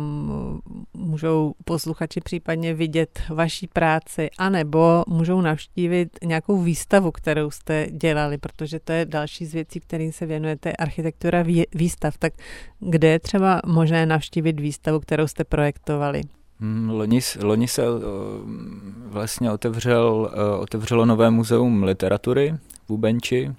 můžou 0.93 1.53
posluchači 1.65 2.21
případně 2.21 2.73
vidět 2.73 3.21
vaší 3.29 3.67
práci, 3.67 4.29
anebo 4.37 5.03
můžou 5.07 5.41
navštívit 5.41 6.17
nějakou 6.23 6.61
výstavu, 6.61 7.11
kterou 7.11 7.51
jste 7.51 7.87
dělali, 7.91 8.37
protože 8.37 8.79
to 8.79 8.91
je 8.91 9.05
další 9.05 9.45
z 9.45 9.53
věcí, 9.53 9.79
kterým 9.79 10.11
se 10.11 10.25
věnujete, 10.25 10.73
architektura 10.73 11.43
výstav. 11.75 12.17
Tak 12.17 12.33
kde 12.79 13.07
je 13.07 13.19
třeba 13.19 13.61
možné 13.65 14.05
navštívit 14.05 14.59
výstavu, 14.59 14.99
kterou 14.99 15.27
jste 15.27 15.43
projektovali? 15.43 16.21
Hmm, 16.61 16.89
loni, 16.89 17.19
loni 17.41 17.67
se 17.67 17.89
uh, 17.89 18.01
vlastně 19.05 19.51
otevřel, 19.51 20.31
uh, 20.55 20.61
otevřelo 20.61 21.05
nové 21.05 21.29
muzeum 21.29 21.83
literatury 21.83 22.55
v 22.87 22.89
Ubenči. 22.89 23.51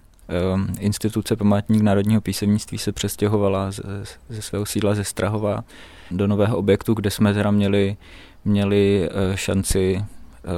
Uh, 0.52 0.60
instituce 0.78 1.36
Památník 1.36 1.82
národního 1.82 2.20
písemnictví 2.20 2.78
se 2.78 2.92
přestěhovala 2.92 3.70
ze, 3.70 3.82
ze 4.28 4.42
svého 4.42 4.66
sídla 4.66 4.94
ze 4.94 5.04
Strahova 5.04 5.64
do 6.10 6.26
nového 6.26 6.56
objektu, 6.56 6.94
kde 6.94 7.10
jsme 7.10 7.34
teda 7.34 7.50
měli, 7.50 7.96
měli 8.44 9.10
šanci 9.34 10.04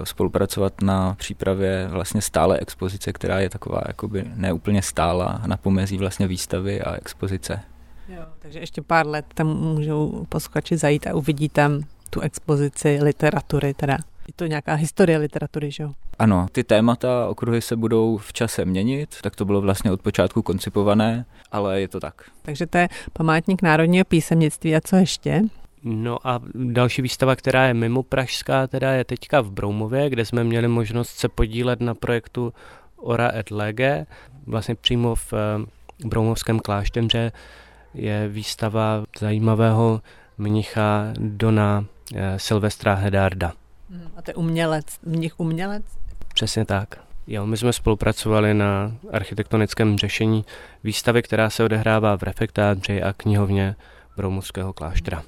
spolupracovat 0.05 0.83
na 0.83 1.15
přípravě 1.15 1.89
vlastně 1.91 2.23
stále 2.23 2.59
expozice, 2.59 3.13
která 3.13 3.41
je 3.41 3.51
taková 3.51 3.83
jakoby 3.87 4.25
neúplně 4.35 4.83
stála 4.83 5.43
na 5.47 5.57
pomezí 5.57 5.99
vlastně 5.99 6.27
výstavy 6.27 6.83
a 6.83 6.95
expozice. 6.95 7.61
Jo, 8.09 8.23
takže 8.39 8.59
ještě 8.59 8.83
pár 8.83 9.07
let 9.07 9.27
tam 9.35 9.47
můžou 9.47 10.27
posluchači 10.29 10.77
zajít 10.77 11.07
a 11.07 11.15
uvidí 11.15 11.49
tam 11.49 11.81
tu 12.15 12.21
expozici 12.21 12.99
literatury 13.03 13.75
teda. 13.75 13.99
Je 14.29 14.35
to 14.37 14.47
nějaká 14.47 14.75
historie 14.75 15.19
literatury, 15.19 15.71
že 15.71 15.83
jo? 15.83 15.93
Ano, 16.19 16.47
ty 16.53 16.65
témata, 16.65 17.29
okruhy 17.29 17.61
se 17.61 17.77
budou 17.77 18.17
v 18.17 18.33
čase 18.33 18.65
měnit, 18.65 19.17
tak 19.23 19.37
to 19.37 19.45
bylo 19.45 19.61
vlastně 19.61 19.93
od 19.93 20.03
počátku 20.03 20.43
koncipované, 20.43 21.25
ale 21.53 21.81
je 21.81 21.89
to 21.89 22.01
tak. 22.01 22.23
Takže 22.43 22.67
to 22.67 22.79
je 22.79 22.89
památník 23.13 23.63
národního 23.63 24.05
písemnictví 24.05 24.77
a 24.77 24.81
co 24.81 24.97
ještě? 24.97 25.43
No 25.85 26.27
a 26.27 26.41
další 26.55 27.03
výstava, 27.03 27.37
která 27.37 27.67
je 27.67 27.75
mimo 27.75 28.03
Pražská, 28.03 28.67
teda 28.67 28.93
je 28.93 29.05
teďka 29.05 29.41
v 29.41 29.51
Broumově, 29.51 30.11
kde 30.11 30.25
jsme 30.25 30.45
měli 30.45 30.69
možnost 30.69 31.11
se 31.11 31.29
podílet 31.29 31.81
na 31.81 31.95
projektu 31.95 32.53
Ora 32.97 33.33
et 33.35 33.51
Lege, 33.51 34.07
vlastně 34.47 34.75
přímo 34.75 35.15
v 35.15 35.33
eh, 35.33 36.07
Broumovském 36.09 36.61
klášteře 36.61 37.33
je 37.95 38.29
výstava 38.29 39.05
zajímavého 39.19 40.01
mnicha 40.39 41.13
Dona 41.19 41.85
Silvestra 42.37 42.95
Hedarda. 42.95 43.53
Hmm, 43.91 44.09
a 44.17 44.23
to 44.23 44.31
je 44.31 44.35
umělec, 44.35 44.87
mnich 45.07 45.41
umělec? 45.41 45.85
Přesně 46.35 46.65
tak. 46.65 47.01
Jo, 47.27 47.47
my 47.47 47.57
jsme 47.57 47.73
spolupracovali 47.73 48.55
na 48.55 48.93
architektonickém 49.13 49.99
řešení 49.99 50.45
výstavy, 50.85 51.23
která 51.23 51.51
se 51.51 51.65
odehrává 51.65 52.17
v 52.17 52.23
refektáři 52.23 53.03
a 53.03 53.13
knihovně 53.13 53.77
Broumovského 54.17 54.73
kláštera. 54.73 55.23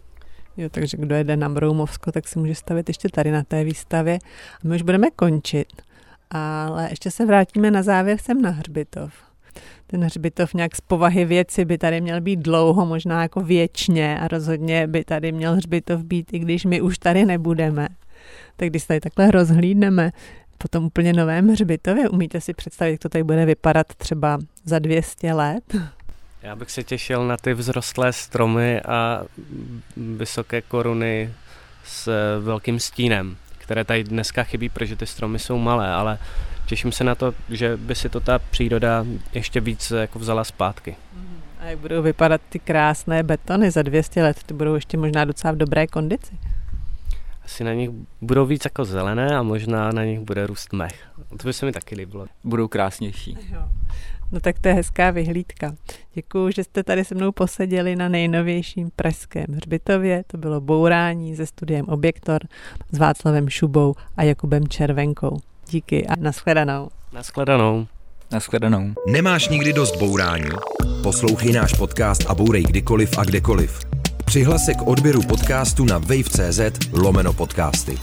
Jo, 0.57 0.69
takže 0.69 0.97
kdo 0.97 1.15
jede 1.15 1.37
na 1.37 1.49
Broumovsko, 1.49 2.13
tak 2.13 2.29
si 2.29 2.39
může 2.39 2.55
stavit 2.55 2.89
ještě 2.89 3.09
tady 3.09 3.31
na 3.31 3.43
té 3.43 3.65
výstavě. 3.65 4.19
A 4.55 4.69
my 4.69 4.77
už 4.77 4.83
budeme 4.83 5.11
končit, 5.11 5.83
ale 6.31 6.87
ještě 6.91 7.11
se 7.11 7.27
vrátíme 7.27 7.71
na 7.71 7.83
závěr 7.83 8.19
sem 8.19 8.43
na 8.43 8.51
Hřbitov 8.51 9.26
ten 9.87 10.05
hřbitov 10.05 10.55
nějak 10.55 10.77
z 10.77 10.81
povahy 10.81 11.25
věci 11.25 11.65
by 11.65 11.79
tady 11.79 12.01
měl 12.01 12.21
být 12.21 12.41
dlouho, 12.41 12.87
možná 12.87 13.23
jako 13.23 13.41
věčně 13.41 14.21
a 14.21 14.29
rozhodně 14.29 14.87
by 14.87 15.05
tady 15.05 15.33
měl 15.33 15.55
hřbitov 15.55 16.03
být, 16.03 16.33
i 16.33 16.39
když 16.39 16.65
my 16.65 16.81
už 16.81 16.99
tady 16.99 17.25
nebudeme. 17.25 17.89
Tak 18.57 18.69
když 18.69 18.83
se 18.83 18.89
tady 18.89 19.01
takhle 19.01 19.31
rozhlídneme 19.31 20.13
po 20.59 20.69
tom 20.69 20.85
úplně 20.85 21.13
novém 21.13 21.49
hřbitově, 21.49 22.09
umíte 22.09 22.41
si 22.41 22.55
představit, 22.55 22.91
jak 22.91 23.01
to 23.01 23.09
tady 23.09 23.25
bude 23.25 23.45
vypadat 23.45 23.87
třeba 23.97 24.39
za 24.65 24.79
200 24.79 25.33
let? 25.33 25.77
Já 26.43 26.57
bych 26.57 26.71
se 26.71 26.83
těšil 26.83 27.27
na 27.27 27.37
ty 27.37 27.55
vzrostlé 27.55 28.13
stromy 28.13 28.81
a 28.81 29.23
vysoké 29.97 30.63
koruny 30.63 31.33
s 31.85 32.11
velkým 32.41 32.81
stínem, 32.81 33.37
které 33.59 33.85
tady 33.85 34.05
dneska 34.05 34.43
chybí, 34.43 34.69
protože 34.69 34.97
ty 34.97 35.07
stromy 35.07 35.39
jsou 35.39 35.59
malé, 35.59 35.89
ale 35.93 36.19
těším 36.67 36.93
se 36.93 37.05
na 37.05 37.15
to, 37.15 37.35
že 37.49 37.77
by 37.77 37.95
si 37.95 38.09
to 38.09 38.21
ta 38.21 38.39
příroda 38.39 39.05
ještě 39.33 39.61
víc 39.61 39.91
jako 39.91 40.19
vzala 40.19 40.45
zpátky. 40.45 40.97
A 41.61 41.65
jak 41.65 41.79
budou 41.79 42.03
vypadat 42.03 42.41
ty 42.49 42.59
krásné 42.59 43.23
betony 43.23 43.71
za 43.71 43.83
200 43.83 44.23
let? 44.23 44.43
Ty 44.47 44.55
budou 44.55 44.75
ještě 44.75 44.97
možná 44.97 45.25
docela 45.25 45.53
v 45.53 45.57
dobré 45.57 45.87
kondici? 45.87 46.39
Asi 47.45 47.65
na 47.65 47.73
nich 47.73 47.91
budou 48.21 48.47
víc 48.47 48.65
jako 48.65 48.85
zelené 48.85 49.37
a 49.37 49.43
možná 49.43 49.93
na 49.93 50.05
nich 50.05 50.21
bude 50.21 50.47
růst 50.47 50.73
mech. 50.73 51.09
To 51.37 51.47
by 51.47 51.53
se 51.53 51.67
mi 51.67 51.73
taky 51.73 51.95
líbilo. 51.95 52.27
Budou 52.45 52.69
krásnější. 52.69 53.39
Jo. 53.53 53.61
No 54.33 54.41
tak 54.41 54.59
to 54.59 54.69
je 54.69 54.75
hezká 54.75 55.11
vyhlídka. 55.11 55.75
Děkuji, 56.15 56.53
že 56.53 56.65
jste 56.65 56.83
tady 56.83 57.05
se 57.05 57.15
mnou 57.15 57.33
poseděli 57.33 57.97
na 57.97 58.09
nejnovějším 58.09 58.91
pražském 58.97 59.47
hřbitově. 59.55 60.25
To 60.27 60.39
bylo 60.39 60.61
bourání 60.61 61.37
se 61.37 61.47
studiem 61.47 61.87
Objektor 61.89 62.43
s 62.93 62.99
Václavem 62.99 63.49
Šubou 63.49 63.95
a 64.17 64.23
Jakubem 64.23 64.69
Červenkou. 64.69 65.39
Díky 65.71 66.07
a 66.07 66.17
nashledanou. 66.17 66.89
Nashledanou. 67.13 67.87
Nashledanou. 68.33 68.93
Nemáš 69.09 69.49
nikdy 69.49 69.73
dost 69.73 69.97
bourání? 69.97 70.51
Poslouchej 71.03 71.53
náš 71.53 71.73
podcast 71.75 72.27
a 72.29 72.35
bourej 72.35 72.63
kdykoliv 72.63 73.19
a 73.19 73.25
kdekoliv. 73.25 73.81
Přihlas 74.25 74.65
se 74.65 74.75
k 74.75 74.83
odběru 74.83 75.23
podcastu 75.23 75.85
na 75.85 75.99
wave.cz 75.99 76.61
lomeno 76.93 77.33
podcasty. 77.33 77.99